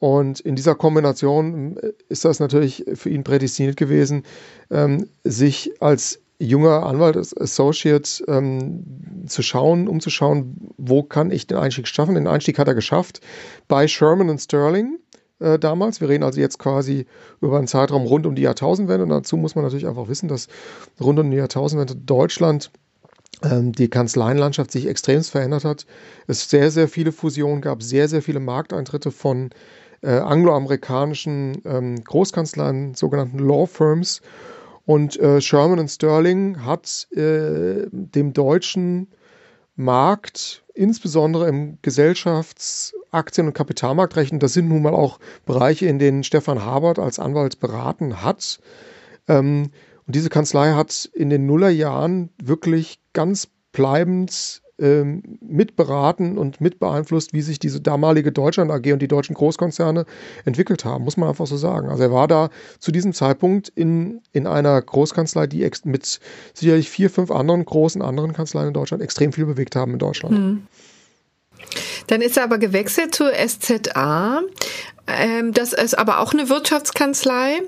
[0.00, 4.24] Und in dieser Kombination ist das natürlich für ihn prädestiniert gewesen,
[4.70, 11.88] ähm, sich als junger Anwalt, Associate, ähm, zu schauen, umzuschauen, wo kann ich den Einstieg
[11.88, 12.14] schaffen.
[12.14, 13.20] Den Einstieg hat er geschafft
[13.68, 14.98] bei Sherman und Sterling
[15.40, 16.00] äh, damals.
[16.00, 17.06] Wir reden also jetzt quasi
[17.40, 19.04] über einen Zeitraum rund um die Jahrtausendwende.
[19.04, 20.48] Und dazu muss man natürlich einfach wissen, dass
[21.00, 22.70] rund um die Jahrtausendwende Deutschland
[23.42, 25.86] ähm, die Kanzleienlandschaft sich extrem verändert hat.
[26.26, 29.50] Es sehr, sehr viele Fusionen gab, sehr, sehr viele Markteintritte von
[30.02, 34.20] äh, angloamerikanischen ähm, Großkanzleien, sogenannten Law Firms.
[34.86, 39.08] Und äh, Sherman und Sterling hat äh, dem deutschen
[39.76, 45.98] Markt, insbesondere im Gesellschafts-, Aktien- und Kapitalmarktrecht, und das sind nun mal auch Bereiche, in
[45.98, 48.60] denen Stefan Habert als Anwalt beraten hat.
[49.28, 49.70] Ähm,
[50.06, 57.60] und diese Kanzlei hat in den Nullerjahren wirklich ganz bleibend mitberaten und mitbeeinflusst, wie sich
[57.60, 60.04] diese damalige Deutschland AG und die deutschen Großkonzerne
[60.44, 61.88] entwickelt haben, muss man einfach so sagen.
[61.88, 62.50] Also er war da
[62.80, 66.18] zu diesem Zeitpunkt in, in einer Großkanzlei, die mit
[66.54, 70.36] sicherlich vier, fünf anderen großen anderen Kanzleien in Deutschland extrem viel bewegt haben in Deutschland.
[70.36, 70.66] Hm.
[72.08, 74.42] Dann ist er aber gewechselt zur SZA.
[75.06, 77.62] Ähm, das ist aber auch eine Wirtschaftskanzlei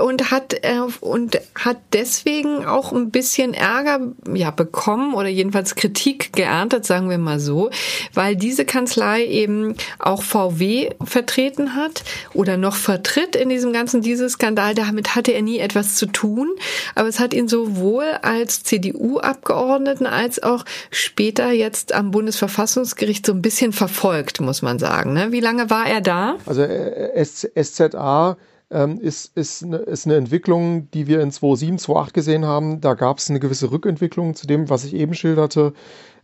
[0.00, 4.00] und hat äh, und hat deswegen auch ein bisschen Ärger
[4.32, 7.70] ja bekommen oder jedenfalls Kritik geerntet, sagen wir mal so,
[8.12, 12.02] weil diese Kanzlei eben auch VW vertreten hat
[12.34, 14.74] oder noch vertritt in diesem ganzen dieses Skandal.
[14.74, 16.50] Damit hatte er nie etwas zu tun,
[16.94, 23.42] aber es hat ihn sowohl als CDU-Abgeordneten als auch später jetzt am Bundesverfassungsgericht so ein
[23.42, 25.12] bisschen verfolgt, muss man sagen.
[25.12, 25.30] Ne?
[25.30, 26.36] Wie lange war er da?
[26.46, 28.36] Also äh, SZA
[28.70, 32.80] ähm, ist, ist, eine, ist eine Entwicklung, die wir in 2007, 2008 gesehen haben.
[32.80, 35.72] Da gab es eine gewisse Rückentwicklung zu dem, was ich eben schilderte,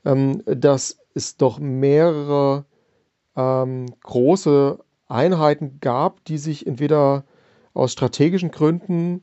[0.04, 2.64] ähm, dass es doch mehrere
[3.36, 4.78] ähm, große
[5.08, 7.24] Einheiten gab, die sich entweder
[7.74, 9.22] aus strategischen Gründen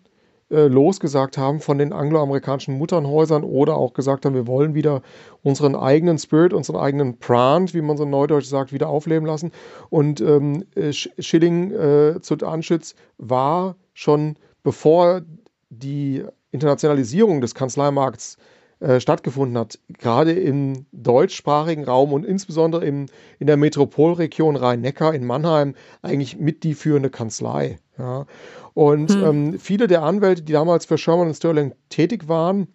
[0.52, 5.02] äh, losgesagt haben von den angloamerikanischen Mutternhäusern oder auch gesagt haben, wir wollen wieder
[5.44, 9.52] unseren eigenen Spirit, unseren eigenen Brand, wie man so neudeutsch sagt, wieder aufleben lassen.
[9.90, 15.22] Und ähm, äh, Schilling äh, zu Anschütz war schon bevor
[15.70, 18.38] die Internationalisierung des Kanzleimarkts
[18.80, 25.26] äh, stattgefunden hat, gerade im deutschsprachigen Raum und insbesondere im, in der Metropolregion Rhein-Neckar in
[25.26, 27.78] Mannheim eigentlich mit die führende Kanzlei.
[28.00, 28.26] Ja.
[28.74, 29.24] Und hm.
[29.24, 32.68] ähm, viele der Anwälte, die damals für Sherman und Sterling tätig waren,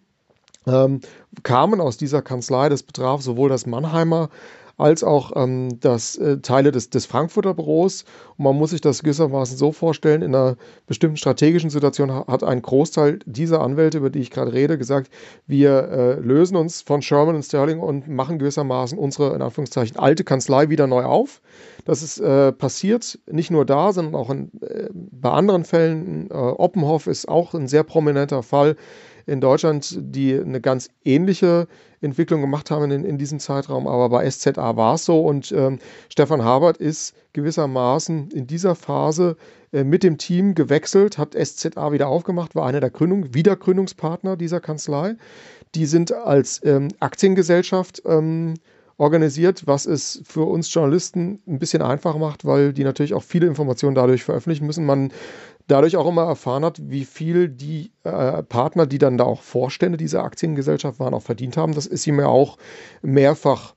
[0.67, 1.01] ähm,
[1.43, 2.69] kamen aus dieser Kanzlei.
[2.69, 4.29] Das betraf sowohl das Mannheimer
[4.77, 8.05] als auch ähm, das äh, Teile des, des Frankfurter Büros.
[8.37, 10.57] Und man muss sich das gewissermaßen so vorstellen, in einer
[10.87, 15.11] bestimmten strategischen Situation hat ein Großteil dieser Anwälte, über die ich gerade rede, gesagt,
[15.47, 20.23] wir äh, lösen uns von Sherman und Sterling und machen gewissermaßen unsere, in Anführungszeichen, alte
[20.23, 21.41] Kanzlei wieder neu auf.
[21.85, 26.29] Das ist äh, passiert, nicht nur da, sondern auch in, äh, bei anderen Fällen.
[26.29, 28.75] Äh, Oppenhoff ist auch ein sehr prominenter Fall
[29.25, 31.67] in Deutschland, die eine ganz ähnliche
[32.01, 35.79] Entwicklung gemacht haben in, in diesem Zeitraum, aber bei SZA war es so und ähm,
[36.09, 39.37] Stefan Habert ist gewissermaßen in dieser Phase
[39.71, 44.59] äh, mit dem Team gewechselt, hat SZA wieder aufgemacht, war einer der Gründung, Wiedergründungspartner dieser
[44.59, 45.15] Kanzlei.
[45.73, 48.53] Die sind als ähm, Aktiengesellschaft ähm,
[48.97, 53.47] organisiert, was es für uns Journalisten ein bisschen einfacher macht, weil die natürlich auch viele
[53.47, 54.85] Informationen dadurch veröffentlichen müssen.
[54.85, 55.11] Man
[55.67, 59.97] dadurch auch immer erfahren hat, wie viel die äh, Partner, die dann da auch Vorstände
[59.97, 61.73] dieser Aktiengesellschaft waren, auch verdient haben.
[61.73, 62.57] Das ist ihm ja auch
[63.01, 63.75] mehrfach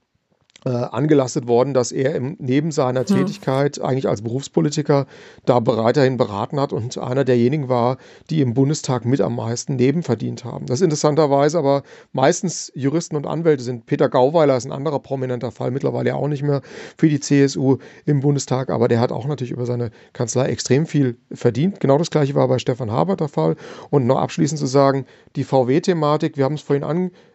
[0.64, 3.06] äh, angelastet worden, dass er im, neben seiner hm.
[3.06, 5.06] Tätigkeit eigentlich als Berufspolitiker
[5.44, 7.98] da weiterhin beraten hat und einer derjenigen war,
[8.28, 10.66] die im Bundestag mit am meisten nebenverdient haben.
[10.66, 13.86] Das ist interessanterweise aber meistens Juristen und Anwälte sind.
[13.86, 16.62] Peter Gauweiler ist ein anderer prominenter Fall, mittlerweile auch nicht mehr
[16.96, 21.18] für die CSU im Bundestag, aber der hat auch natürlich über seine Kanzlei extrem viel
[21.32, 21.78] verdient.
[21.78, 23.56] Genau das gleiche war bei Stefan Habert der Fall.
[23.90, 25.06] Und noch abschließend zu sagen,
[25.36, 26.84] die VW-Thematik, wir haben es vorhin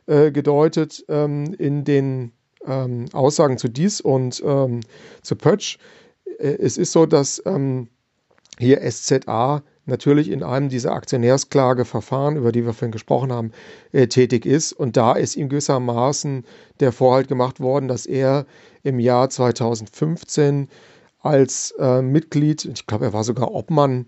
[0.07, 2.34] angedeutet, ähm, in den
[2.68, 4.81] ähm, Aussagen zu dies und ähm,
[5.22, 5.77] zu Pötsch.
[6.40, 7.88] Äh, es ist so, dass ähm,
[8.60, 13.52] hier SZA natürlich in einem dieser Aktionärsklageverfahren, über die wir vorhin gesprochen haben,
[13.91, 14.73] äh, tätig ist.
[14.73, 16.45] Und da ist ihm gewissermaßen
[16.80, 18.45] der Vorhalt gemacht worden, dass er
[18.84, 20.69] im Jahr 2015
[21.19, 24.07] als äh, Mitglied, ich glaube, er war sogar Obmann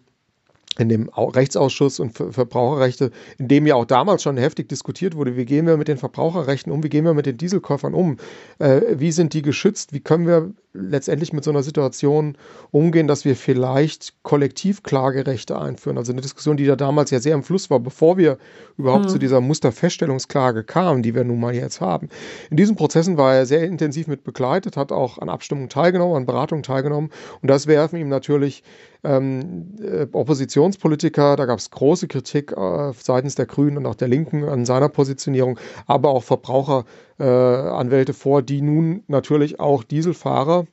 [0.78, 5.46] in dem Rechtsausschuss und Verbraucherrechte, in dem ja auch damals schon heftig diskutiert wurde, wie
[5.46, 8.18] gehen wir mit den Verbraucherrechten um, wie gehen wir mit den Dieselkäufern um,
[8.60, 12.38] äh, wie sind die geschützt, wie können wir letztendlich mit so einer Situation
[12.72, 15.98] umgehen, dass wir vielleicht Kollektivklagerechte einführen.
[15.98, 18.38] Also eine Diskussion, die da damals ja sehr im Fluss war, bevor wir
[18.78, 19.10] überhaupt mhm.
[19.10, 22.10] zu dieser Musterfeststellungsklage kamen, die wir nun mal jetzt haben.
[22.50, 26.26] In diesen Prozessen war er sehr intensiv mit begleitet, hat auch an Abstimmungen teilgenommen, an
[26.26, 27.10] Beratungen teilgenommen
[27.42, 28.64] und das werfen ihm natürlich
[29.06, 34.08] ähm, äh, Oppositionspolitiker, da gab es große Kritik äh, seitens der Grünen und auch der
[34.08, 40.68] Linken an seiner Positionierung, aber auch Verbraucheranwälte äh, vor, die nun natürlich auch Dieselfahrer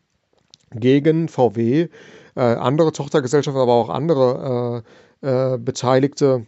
[0.74, 1.88] gegen VW,
[2.34, 4.82] äh, andere Tochtergesellschaften, aber auch andere
[5.22, 6.46] äh, äh, beteiligte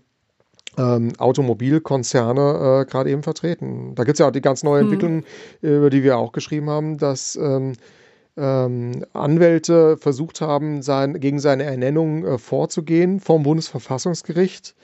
[0.76, 3.94] ähm, Automobilkonzerne äh, gerade eben vertreten.
[3.94, 4.86] Da gibt es ja auch die ganz neue hm.
[4.86, 5.24] Entwicklung,
[5.60, 5.76] hm.
[5.76, 7.74] über die wir auch geschrieben haben, dass ähm,
[8.36, 14.74] ähm, Anwälte versucht haben, sein, gegen seine Ernennung äh, vorzugehen vom Bundesverfassungsgericht,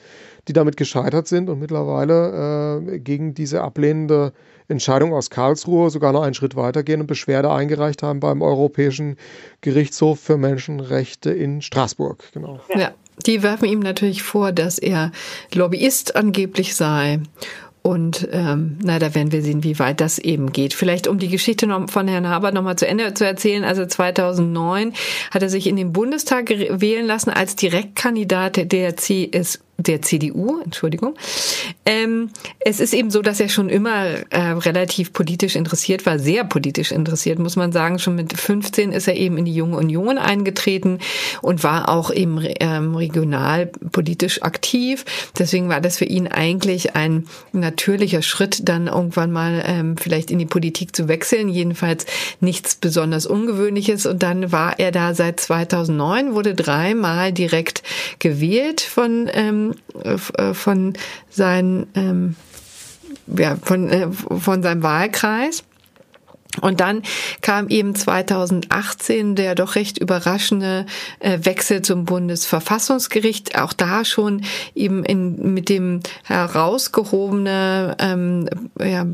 [0.47, 4.33] die damit gescheitert sind und mittlerweile äh, gegen diese ablehnende
[4.67, 9.17] Entscheidung aus Karlsruhe sogar noch einen Schritt weitergehen und Beschwerde eingereicht haben beim Europäischen
[9.59, 12.23] Gerichtshof für Menschenrechte in Straßburg.
[12.33, 12.59] Genau.
[12.75, 12.93] Ja,
[13.25, 15.11] die werfen ihm natürlich vor, dass er
[15.53, 17.19] Lobbyist angeblich sei
[17.83, 20.73] und ähm, na, da werden wir sehen, wie weit das eben geht.
[20.73, 23.63] Vielleicht um die Geschichte noch von Herrn Haber nochmal zu Ende zu erzählen.
[23.63, 24.93] Also 2009
[25.31, 31.15] hat er sich in den Bundestag wählen lassen als Direktkandidat der CSU der CDU, Entschuldigung.
[31.85, 32.29] Ähm,
[32.59, 36.91] es ist eben so, dass er schon immer äh, relativ politisch interessiert war, sehr politisch
[36.91, 37.99] interessiert, muss man sagen.
[37.99, 40.99] Schon mit 15 ist er eben in die Junge Union eingetreten
[41.41, 45.05] und war auch eben ähm, regional politisch aktiv.
[45.37, 50.39] Deswegen war das für ihn eigentlich ein natürlicher Schritt, dann irgendwann mal ähm, vielleicht in
[50.39, 51.49] die Politik zu wechseln.
[51.49, 52.05] Jedenfalls
[52.39, 54.05] nichts besonders Ungewöhnliches.
[54.05, 57.83] Und dann war er da seit 2009, wurde dreimal direkt
[58.19, 59.70] gewählt von ähm,
[60.03, 60.93] äh, von
[61.29, 62.35] seinen, ähm,
[63.27, 65.63] ja, von, äh, von seinem Wahlkreis.
[66.59, 67.03] Und dann
[67.41, 70.85] kam eben 2018 der doch recht überraschende
[71.19, 73.57] äh, Wechsel zum Bundesverfassungsgericht.
[73.57, 74.43] Auch da schon
[74.75, 78.49] eben in, mit dem herausgehobene, ähm,
[78.79, 79.05] ja,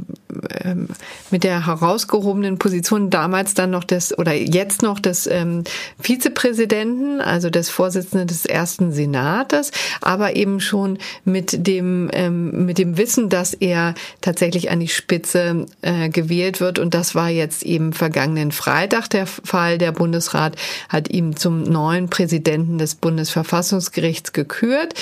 [0.64, 0.88] ähm,
[1.30, 5.64] mit der herausgehobenen Position damals dann noch des oder jetzt noch des ähm,
[6.00, 12.98] Vizepräsidenten, also des Vorsitzenden des ersten Senates, aber eben schon mit dem ähm, mit dem
[12.98, 17.64] Wissen, dass er tatsächlich an die Spitze äh, gewählt wird und das war war jetzt
[17.64, 19.78] eben vergangenen Freitag der Fall.
[19.78, 20.56] Der Bundesrat
[20.88, 24.94] hat ihn zum neuen Präsidenten des Bundesverfassungsgerichts gekürt.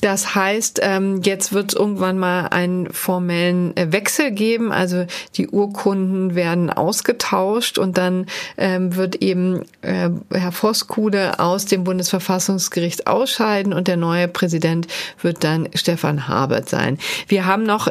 [0.00, 4.72] Das heißt, ähm, jetzt wird es irgendwann mal einen formellen äh, Wechsel geben.
[4.72, 5.06] Also
[5.36, 8.26] die Urkunden werden ausgetauscht und dann
[8.56, 14.88] ähm, wird eben äh, Herr Voskuhle aus dem Bundesverfassungsgericht ausscheiden und der neue Präsident
[15.22, 16.98] wird dann Stefan Habert sein.
[17.28, 17.86] Wir haben noch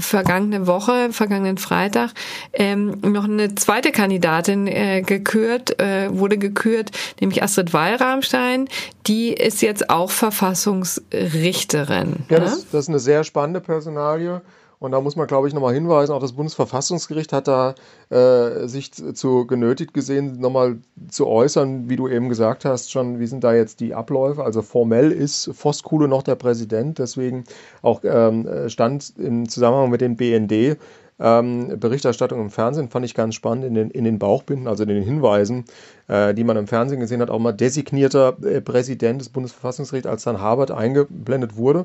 [0.00, 2.10] vergangene Woche, vergangenen Freitag,
[2.52, 6.90] ähm, noch eine zweite Kandidatin äh, gekürt, äh, wurde gekürt,
[7.20, 8.68] nämlich Astrid Wallramstein.
[9.06, 12.24] Die ist jetzt auch Verfassungsrichterin.
[12.28, 12.44] Ja, ne?
[12.44, 14.42] das, das ist eine sehr spannende Personalie.
[14.80, 17.74] Und da muss man, glaube ich, nochmal hinweisen, auch das Bundesverfassungsgericht hat da
[18.08, 20.78] äh, sich zu genötigt gesehen, nochmal
[21.10, 24.42] zu äußern, wie du eben gesagt hast, schon, wie sind da jetzt die Abläufe.
[24.42, 27.44] Also formell ist Voskuhle noch der Präsident, deswegen
[27.82, 30.78] auch ähm, stand im Zusammenhang mit dem BND
[31.20, 34.88] ähm, Berichterstattung im Fernsehen fand ich ganz spannend in den, in den Bauchbinden, also in
[34.88, 35.64] den Hinweisen,
[36.08, 40.24] äh, die man im Fernsehen gesehen hat, auch mal designierter äh, Präsident des Bundesverfassungsgerichts, als
[40.24, 41.84] dann Harvard eingeblendet wurde.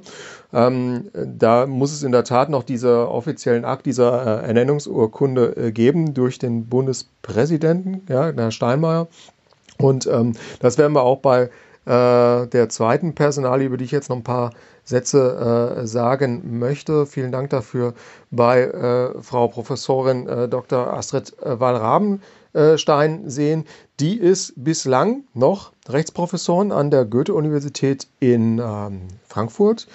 [0.53, 5.72] Ähm, da muss es in der Tat noch diesen offiziellen Akt dieser äh, Ernennungsurkunde äh,
[5.72, 9.07] geben durch den Bundespräsidenten, ja, Herr Steinmeier.
[9.78, 11.49] Und ähm, das werden wir auch bei
[11.86, 14.52] äh, der zweiten Personalie, über die ich jetzt noch ein paar
[14.86, 17.06] Sätze äh, sagen möchte.
[17.06, 17.94] Vielen Dank dafür
[18.32, 20.94] bei äh, Frau Professorin äh, Dr.
[20.94, 23.66] Astrid äh, Wallrabenstein sehen.
[23.99, 29.88] Die ist bislang noch Rechtsprofessorin an der Goethe-Universität in ähm, Frankfurt.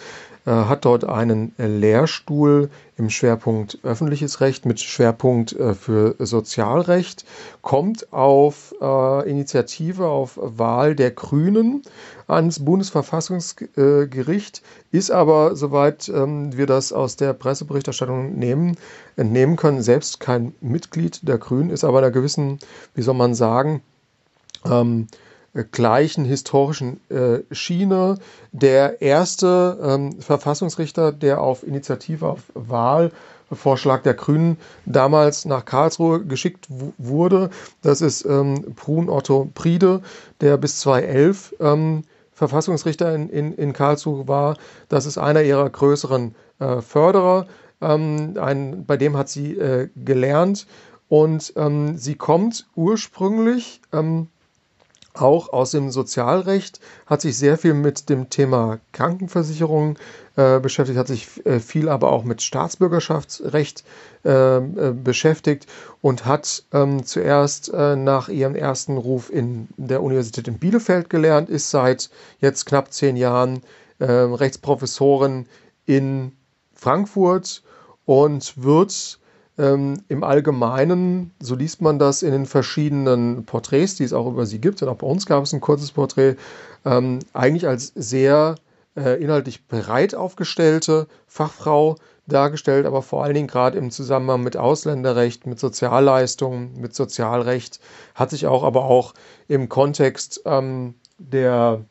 [0.47, 7.27] Äh, hat dort einen Lehrstuhl im Schwerpunkt öffentliches Recht mit Schwerpunkt äh, für Sozialrecht,
[7.61, 11.83] kommt auf äh, Initiative, auf Wahl der Grünen
[12.27, 14.63] ans Bundesverfassungsgericht,
[14.93, 18.79] ist aber, soweit ähm, wir das aus der Presseberichterstattung nehmen,
[19.17, 22.59] entnehmen können, selbst kein Mitglied der Grünen, ist aber einer gewissen,
[22.95, 23.83] wie soll man sagen,
[24.65, 25.30] ähm, äh,
[25.73, 28.19] gleichen historischen äh, Schiene.
[28.53, 36.69] Der erste ähm, Verfassungsrichter, der auf Initiative, auf Wahlvorschlag der Grünen damals nach Karlsruhe geschickt
[36.99, 37.51] wurde,
[37.83, 40.03] das ist ähm, Brun Otto Priede,
[40.41, 42.03] der bis 2011 ähm,
[42.33, 44.57] Verfassungsrichter in, in, in Karlsruhe war.
[44.89, 47.47] Das ist einer ihrer größeren äh, Förderer.
[47.83, 50.67] Ähm, ein, bei dem hat sie äh, gelernt
[51.09, 54.29] und ähm, sie kommt ursprünglich ähm,
[55.15, 59.99] auch aus dem Sozialrecht, hat sich sehr viel mit dem Thema Krankenversicherung
[60.37, 63.85] äh, beschäftigt, hat sich äh, viel aber auch mit Staatsbürgerschaftsrecht
[64.25, 65.67] äh, äh beschäftigt
[66.01, 71.51] und hat ähm, zuerst äh, nach ihrem ersten Ruf in der Universität in Bielefeld gelernt,
[71.51, 73.63] ist seit jetzt knapp zehn Jahren
[73.99, 75.47] ähm, Rechtsprofessorin
[75.87, 76.33] in
[76.75, 77.63] Frankfurt
[78.07, 79.19] und wird
[79.59, 84.47] ähm, Im Allgemeinen, so liest man das in den verschiedenen Porträts, die es auch über
[84.47, 86.37] sie gibt, und auch bei uns gab es ein kurzes Porträt,
[86.85, 88.55] ähm, eigentlich als sehr
[88.97, 91.97] äh, inhaltlich breit aufgestellte Fachfrau
[92.27, 97.81] dargestellt, aber vor allen Dingen gerade im Zusammenhang mit Ausländerrecht, mit Sozialleistungen, mit Sozialrecht,
[98.15, 99.15] hat sich auch aber auch
[99.49, 101.85] im Kontext ähm, der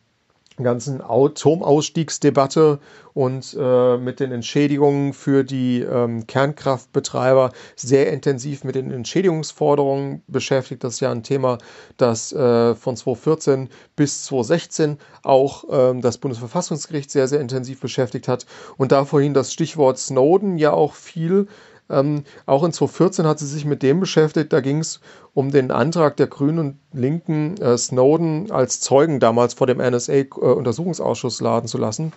[0.63, 2.79] ganzen Atomausstiegsdebatte
[3.13, 10.83] und äh, mit den Entschädigungen für die ähm, Kernkraftbetreiber sehr intensiv mit den Entschädigungsforderungen beschäftigt.
[10.83, 11.57] Das ist ja ein Thema,
[11.97, 18.45] das äh, von 2014 bis 2016 auch ähm, das Bundesverfassungsgericht sehr, sehr intensiv beschäftigt hat.
[18.77, 21.47] Und da vorhin das Stichwort Snowden ja auch viel
[21.89, 24.53] ähm, auch in 2014 hat sie sich mit dem beschäftigt.
[24.53, 24.99] Da ging es
[25.33, 31.41] um den Antrag der Grünen und Linken, äh, Snowden als Zeugen damals vor dem NSA-Untersuchungsausschuss
[31.41, 32.13] äh, laden zu lassen.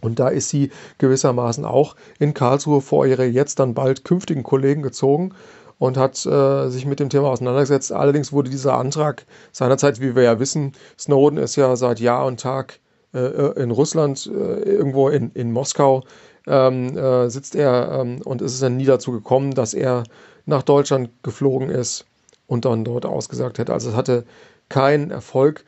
[0.00, 4.82] Und da ist sie gewissermaßen auch in Karlsruhe vor ihre jetzt dann bald künftigen Kollegen
[4.82, 5.34] gezogen
[5.78, 7.92] und hat äh, sich mit dem Thema auseinandergesetzt.
[7.92, 12.40] Allerdings wurde dieser Antrag seinerzeit, wie wir ja wissen, Snowden ist ja seit Jahr und
[12.40, 12.80] Tag
[13.14, 16.04] äh, äh in Russland, äh, irgendwo in, in Moskau
[16.50, 20.02] ähm, äh, sitzt er ähm, und ist es dann nie dazu gekommen, dass er
[20.46, 22.04] nach Deutschland geflogen ist
[22.48, 23.72] und dann dort ausgesagt hätte.
[23.72, 24.24] Also es hatte
[24.68, 25.64] keinen Erfolg.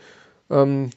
[0.50, 0.90] Ähm,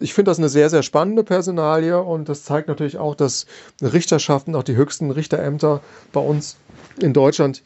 [0.00, 3.46] ich finde das eine sehr, sehr spannende Personalie und das zeigt natürlich auch, dass
[3.80, 5.80] Richterschaften, auch die höchsten Richterämter
[6.12, 6.56] bei uns
[7.00, 7.62] in Deutschland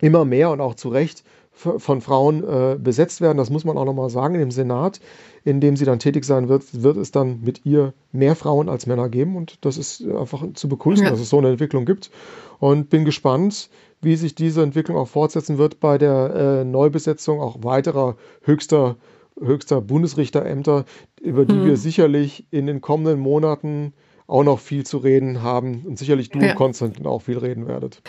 [0.00, 3.38] immer mehr und auch zu Recht von Frauen äh, besetzt werden.
[3.38, 4.34] Das muss man auch nochmal sagen.
[4.34, 5.00] Im Senat,
[5.44, 8.86] in dem sie dann tätig sein wird, wird es dann mit ihr mehr Frauen als
[8.86, 9.36] Männer geben.
[9.36, 11.10] Und das ist einfach zu begrüßen, ja.
[11.10, 12.10] dass es so eine Entwicklung gibt.
[12.58, 13.68] Und bin gespannt,
[14.00, 18.96] wie sich diese Entwicklung auch fortsetzen wird bei der äh, Neubesetzung auch weiterer höchster,
[19.40, 20.84] höchster Bundesrichterämter,
[21.20, 21.64] über die mhm.
[21.66, 23.92] wir sicherlich in den kommenden Monaten
[24.26, 26.54] auch noch viel zu reden haben und sicherlich du, ja.
[26.54, 28.02] Konstantin, auch viel reden werdet.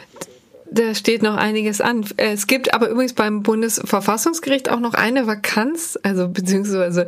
[0.74, 2.04] Da steht noch einiges an.
[2.18, 7.06] Es gibt aber übrigens beim Bundesverfassungsgericht auch noch eine Vakanz, also beziehungsweise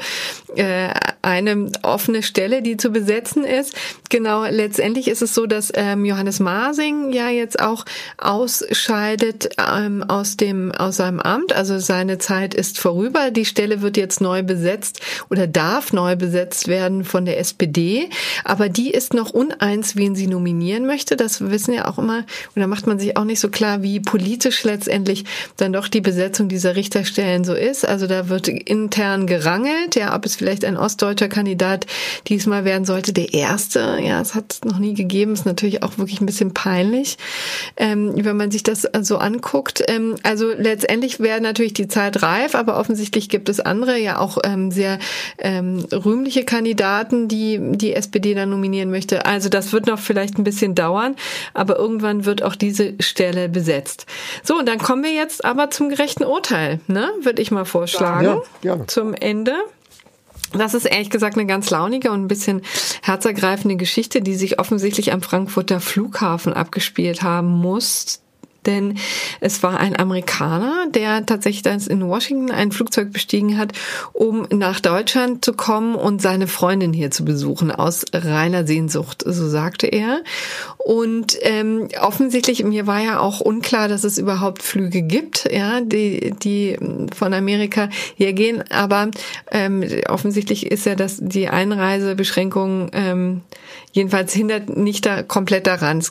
[0.56, 0.90] äh,
[1.24, 3.74] eine offene Stelle, die zu besetzen ist.
[4.12, 7.86] Genau, letztendlich ist es so, dass ähm, Johannes Masing ja jetzt auch
[8.20, 11.52] ausscheidet ähm, aus dem aus seinem Amt.
[11.52, 13.32] Also seine Zeit ist vorüber.
[13.32, 15.02] Die Stelle wird jetzt neu besetzt
[15.32, 18.12] oder darf neu besetzt werden von der SPD.
[18.44, 21.16] Aber die ist noch uneins, wen sie nominieren möchte.
[21.16, 24.00] Das wissen ja auch immer, und da macht man sich auch nicht so klar, wie
[24.02, 25.24] politisch letztendlich
[25.58, 27.88] dann doch die Besetzung dieser Richterstellen so ist.
[27.88, 31.88] Also da wird intern gerangelt, ja, ob es vielleicht ein ostdeutscher Kandidat
[32.28, 33.14] diesmal werden sollte.
[33.14, 37.18] Der erste, ja, es hat noch nie gegeben, ist natürlich auch wirklich ein bisschen peinlich,
[37.78, 39.82] ähm, wenn man sich das so anguckt.
[39.88, 44.38] Ähm, also letztendlich wäre natürlich die Zeit reif, aber offensichtlich gibt es andere, ja auch
[44.44, 45.00] ähm, sehr
[45.38, 49.26] ähm, rühmliche Kandidaten, die die SPD dann nominieren möchte.
[49.26, 51.16] Also das wird noch vielleicht ein bisschen dauern,
[51.54, 54.06] aber irgendwann wird auch diese Stelle besetzt.
[54.44, 57.10] So, und dann kommen wir jetzt aber zum gerechten Urteil, ne?
[57.22, 58.26] Würde ich mal vorschlagen.
[58.26, 58.88] Ja, gerne.
[58.88, 59.54] Zum Ende.
[60.54, 62.62] Das ist ehrlich gesagt eine ganz launige und ein bisschen
[63.02, 68.22] herzergreifende Geschichte, die sich offensichtlich am Frankfurter Flughafen abgespielt haben muss
[68.66, 68.98] denn
[69.40, 73.74] es war ein Amerikaner, der tatsächlich in Washington ein Flugzeug bestiegen hat,
[74.14, 79.48] um nach Deutschland zu kommen und seine Freundin hier zu besuchen, aus reiner Sehnsucht, so
[79.48, 80.24] sagte er.
[80.78, 86.34] Und ähm, offensichtlich, mir war ja auch unklar, dass es überhaupt Flüge gibt, ja, die,
[86.44, 86.78] die
[87.16, 89.10] von Amerika hier gehen, aber
[89.52, 93.42] ähm, offensichtlich ist ja das die Einreisebeschränkung ähm,
[93.96, 96.04] jedenfalls hindert nicht da komplett daran.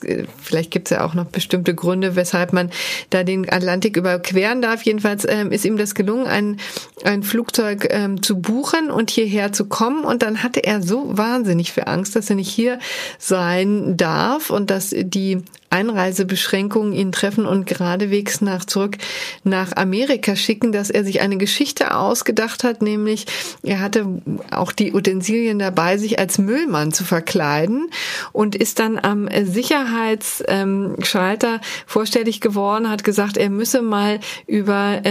[0.43, 2.71] Vielleicht gibt es ja auch noch bestimmte Gründe, weshalb man
[3.11, 4.83] da den Atlantik überqueren darf.
[4.83, 6.57] Jedenfalls ähm, ist ihm das gelungen, ein,
[7.05, 10.05] ein Flugzeug ähm, zu buchen und hierher zu kommen.
[10.05, 12.79] Und dann hatte er so wahnsinnig viel Angst, dass er nicht hier
[13.19, 15.43] sein darf und dass die
[15.75, 18.97] Einreisebeschränkungen ihn treffen und geradewegs nach zurück
[19.43, 23.27] nach Amerika schicken, dass er sich eine Geschichte ausgedacht hat, nämlich
[23.63, 24.07] er hatte
[24.53, 27.91] auch die Utensilien dabei, sich als Müllmann zu verkleiden
[28.33, 35.03] und ist dann am Sicherheitsschalter vorstellig geworden, hat gesagt, er müsse mal über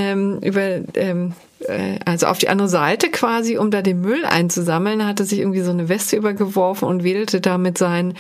[0.42, 1.34] über ähm, äh,
[2.06, 5.72] also auf die andere Seite quasi, um da den Müll einzusammeln, hatte sich irgendwie so
[5.72, 8.16] eine Weste übergeworfen und wedelte da mit seinen,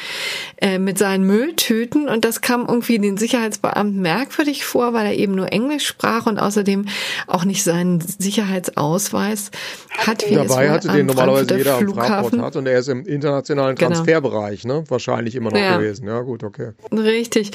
[0.57, 2.07] äh, mit seinen Mülltüten.
[2.09, 6.39] Und das kam irgendwie den Sicherheitsbeamten merkwürdig vor, weil er eben nur Englisch sprach und
[6.39, 6.85] außerdem
[7.27, 9.51] auch nicht seinen Sicherheitsausweis
[9.97, 10.29] hat.
[10.29, 13.91] Wie Dabei hatte den normalerweise jeder am Fraport hat und er ist im internationalen genau.
[13.91, 14.81] Transferbereich, genau.
[14.81, 14.89] ne?
[14.89, 15.77] Wahrscheinlich immer noch ja.
[15.77, 16.07] gewesen.
[16.07, 16.71] Ja, gut, okay.
[16.91, 17.51] Richtig.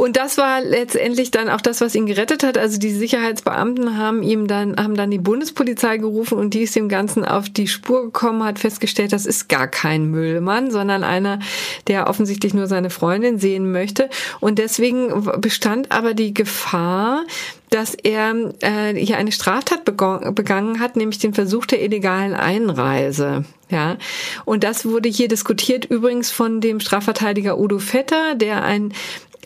[0.00, 2.56] Und das war letztendlich dann auch das, was ihn gerettet hat.
[2.56, 6.88] Also die Sicherheitsbeamten haben ihm dann, haben dann die Bundespolizei gerufen und die ist dem
[6.88, 11.40] Ganzen auf die Spur gekommen, hat festgestellt, das ist gar kein Müllmann, sondern einer,
[11.86, 14.08] der offensichtlich nur seine Freundin sehen möchte.
[14.40, 17.26] Und deswegen bestand aber die Gefahr,
[17.68, 23.44] dass er äh, hier eine Straftat begangen hat, nämlich den Versuch der illegalen Einreise.
[23.70, 23.98] Ja,
[24.44, 28.92] und das wurde hier diskutiert übrigens von dem Strafverteidiger Udo Vetter, der ein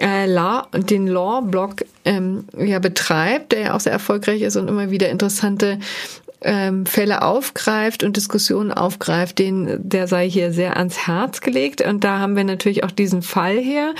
[0.00, 4.90] äh, Law, den Law-Blog ähm, ja betreibt, der ja auch sehr erfolgreich ist und immer
[4.90, 5.78] wieder interessante
[6.44, 11.80] ähm, Fälle aufgreift und Diskussionen aufgreift, den, der sei hier sehr ans Herz gelegt.
[11.80, 13.94] Und da haben wir natürlich auch diesen Fall her.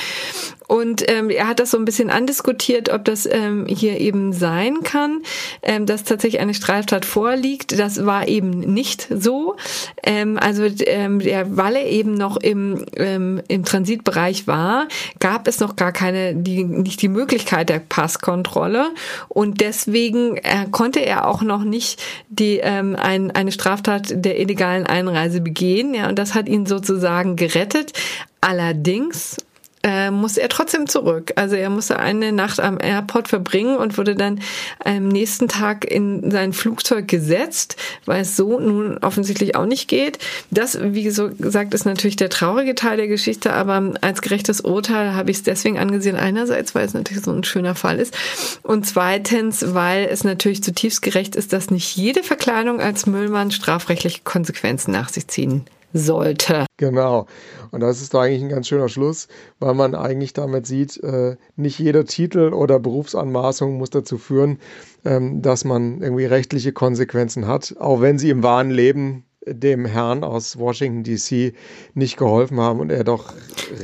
[0.67, 4.83] Und ähm, er hat das so ein bisschen andiskutiert, ob das ähm, hier eben sein
[4.83, 5.23] kann,
[5.63, 7.79] ähm, dass tatsächlich eine Straftat vorliegt.
[7.79, 9.57] Das war eben nicht so.
[10.03, 14.89] Ähm, also ähm, der, weil er eben noch im, ähm, im Transitbereich war,
[15.21, 18.91] gab es noch gar keine, die, nicht die Möglichkeit der Passkontrolle.
[19.29, 24.87] Und deswegen äh, konnte er auch noch nicht die ähm, ein, eine Straftat der illegalen
[24.87, 25.95] Einreise begehen.
[25.95, 27.93] Ja, und das hat ihn sozusagen gerettet.
[28.41, 29.37] Allerdings
[29.85, 31.33] äh, muss er trotzdem zurück.
[31.37, 34.41] Also er musste eine Nacht am Airport verbringen und wurde dann
[34.83, 40.19] am nächsten Tag in sein Flugzeug gesetzt, weil es so nun offensichtlich auch nicht geht.
[40.51, 45.31] Das, wie gesagt, ist natürlich der traurige Teil der Geschichte, aber als gerechtes Urteil habe
[45.31, 46.17] ich es deswegen angesehen.
[46.17, 48.17] Einerseits, weil es natürlich so ein schöner Fall ist
[48.63, 54.21] und zweitens, weil es natürlich zutiefst gerecht ist, dass nicht jede Verkleidung als Müllmann strafrechtliche
[54.25, 56.67] Konsequenzen nach sich ziehen sollte.
[56.77, 57.27] Genau.
[57.71, 59.29] Und das ist eigentlich ein ganz schöner Schluss,
[59.61, 64.59] weil man eigentlich damit sieht, äh, nicht jeder Titel oder Berufsanmaßung muss dazu führen,
[65.05, 70.25] ähm, dass man irgendwie rechtliche Konsequenzen hat, auch wenn sie im wahren Leben dem Herrn
[70.25, 71.55] aus Washington DC
[71.95, 73.33] nicht geholfen haben und er doch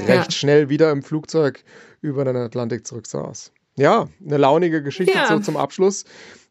[0.07, 0.31] recht ja.
[0.31, 1.63] schnell wieder im Flugzeug
[2.01, 3.53] über den Atlantik zurücksaß.
[3.77, 5.29] Ja, eine launige Geschichte ja.
[5.29, 6.05] so zum Abschluss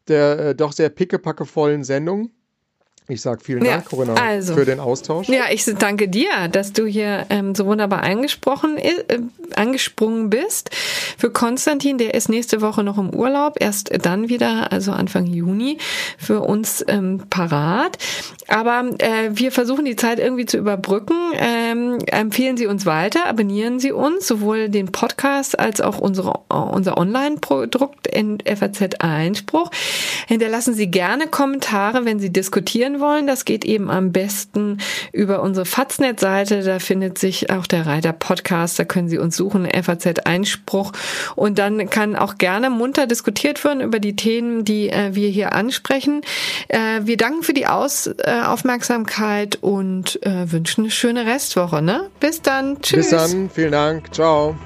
[0.08, 2.30] der äh, doch sehr pickepackevollen Sendung.
[3.10, 5.28] Ich sage vielen Dank, ja, Corinna, also, für den Austausch.
[5.28, 9.18] Ja, ich danke dir, dass du hier ähm, so wunderbar eingesprochen, äh,
[9.54, 10.70] angesprungen bist.
[11.18, 15.78] Für Konstantin, der ist nächste Woche noch im Urlaub, erst dann wieder, also Anfang Juni,
[16.18, 17.98] für uns ähm, parat.
[18.48, 21.16] Aber äh, wir versuchen die Zeit irgendwie zu überbrücken.
[21.38, 26.96] Ähm, empfehlen Sie uns weiter, abonnieren Sie uns, sowohl den Podcast als auch unsere, unser
[26.96, 29.70] Online-Produkt in FAZ Einspruch.
[30.26, 34.78] Hinterlassen Sie gerne Kommentare, wenn Sie diskutieren wollen, das geht eben am besten
[35.12, 36.62] über unsere Faznet-Seite.
[36.62, 38.78] Da findet sich auch der Reiter Podcast.
[38.78, 40.92] Da können Sie uns suchen, FAZ Einspruch.
[41.36, 45.52] Und dann kann auch gerne munter diskutiert werden über die Themen, die äh, wir hier
[45.52, 46.22] ansprechen.
[46.68, 51.82] Äh, wir danken für die Aus, äh, Aufmerksamkeit und äh, wünschen eine schöne Restwoche.
[51.82, 52.10] Ne?
[52.20, 52.80] Bis dann.
[52.80, 53.10] Tschüss.
[53.10, 53.50] Bis dann.
[53.50, 54.12] Vielen Dank.
[54.14, 54.56] Ciao.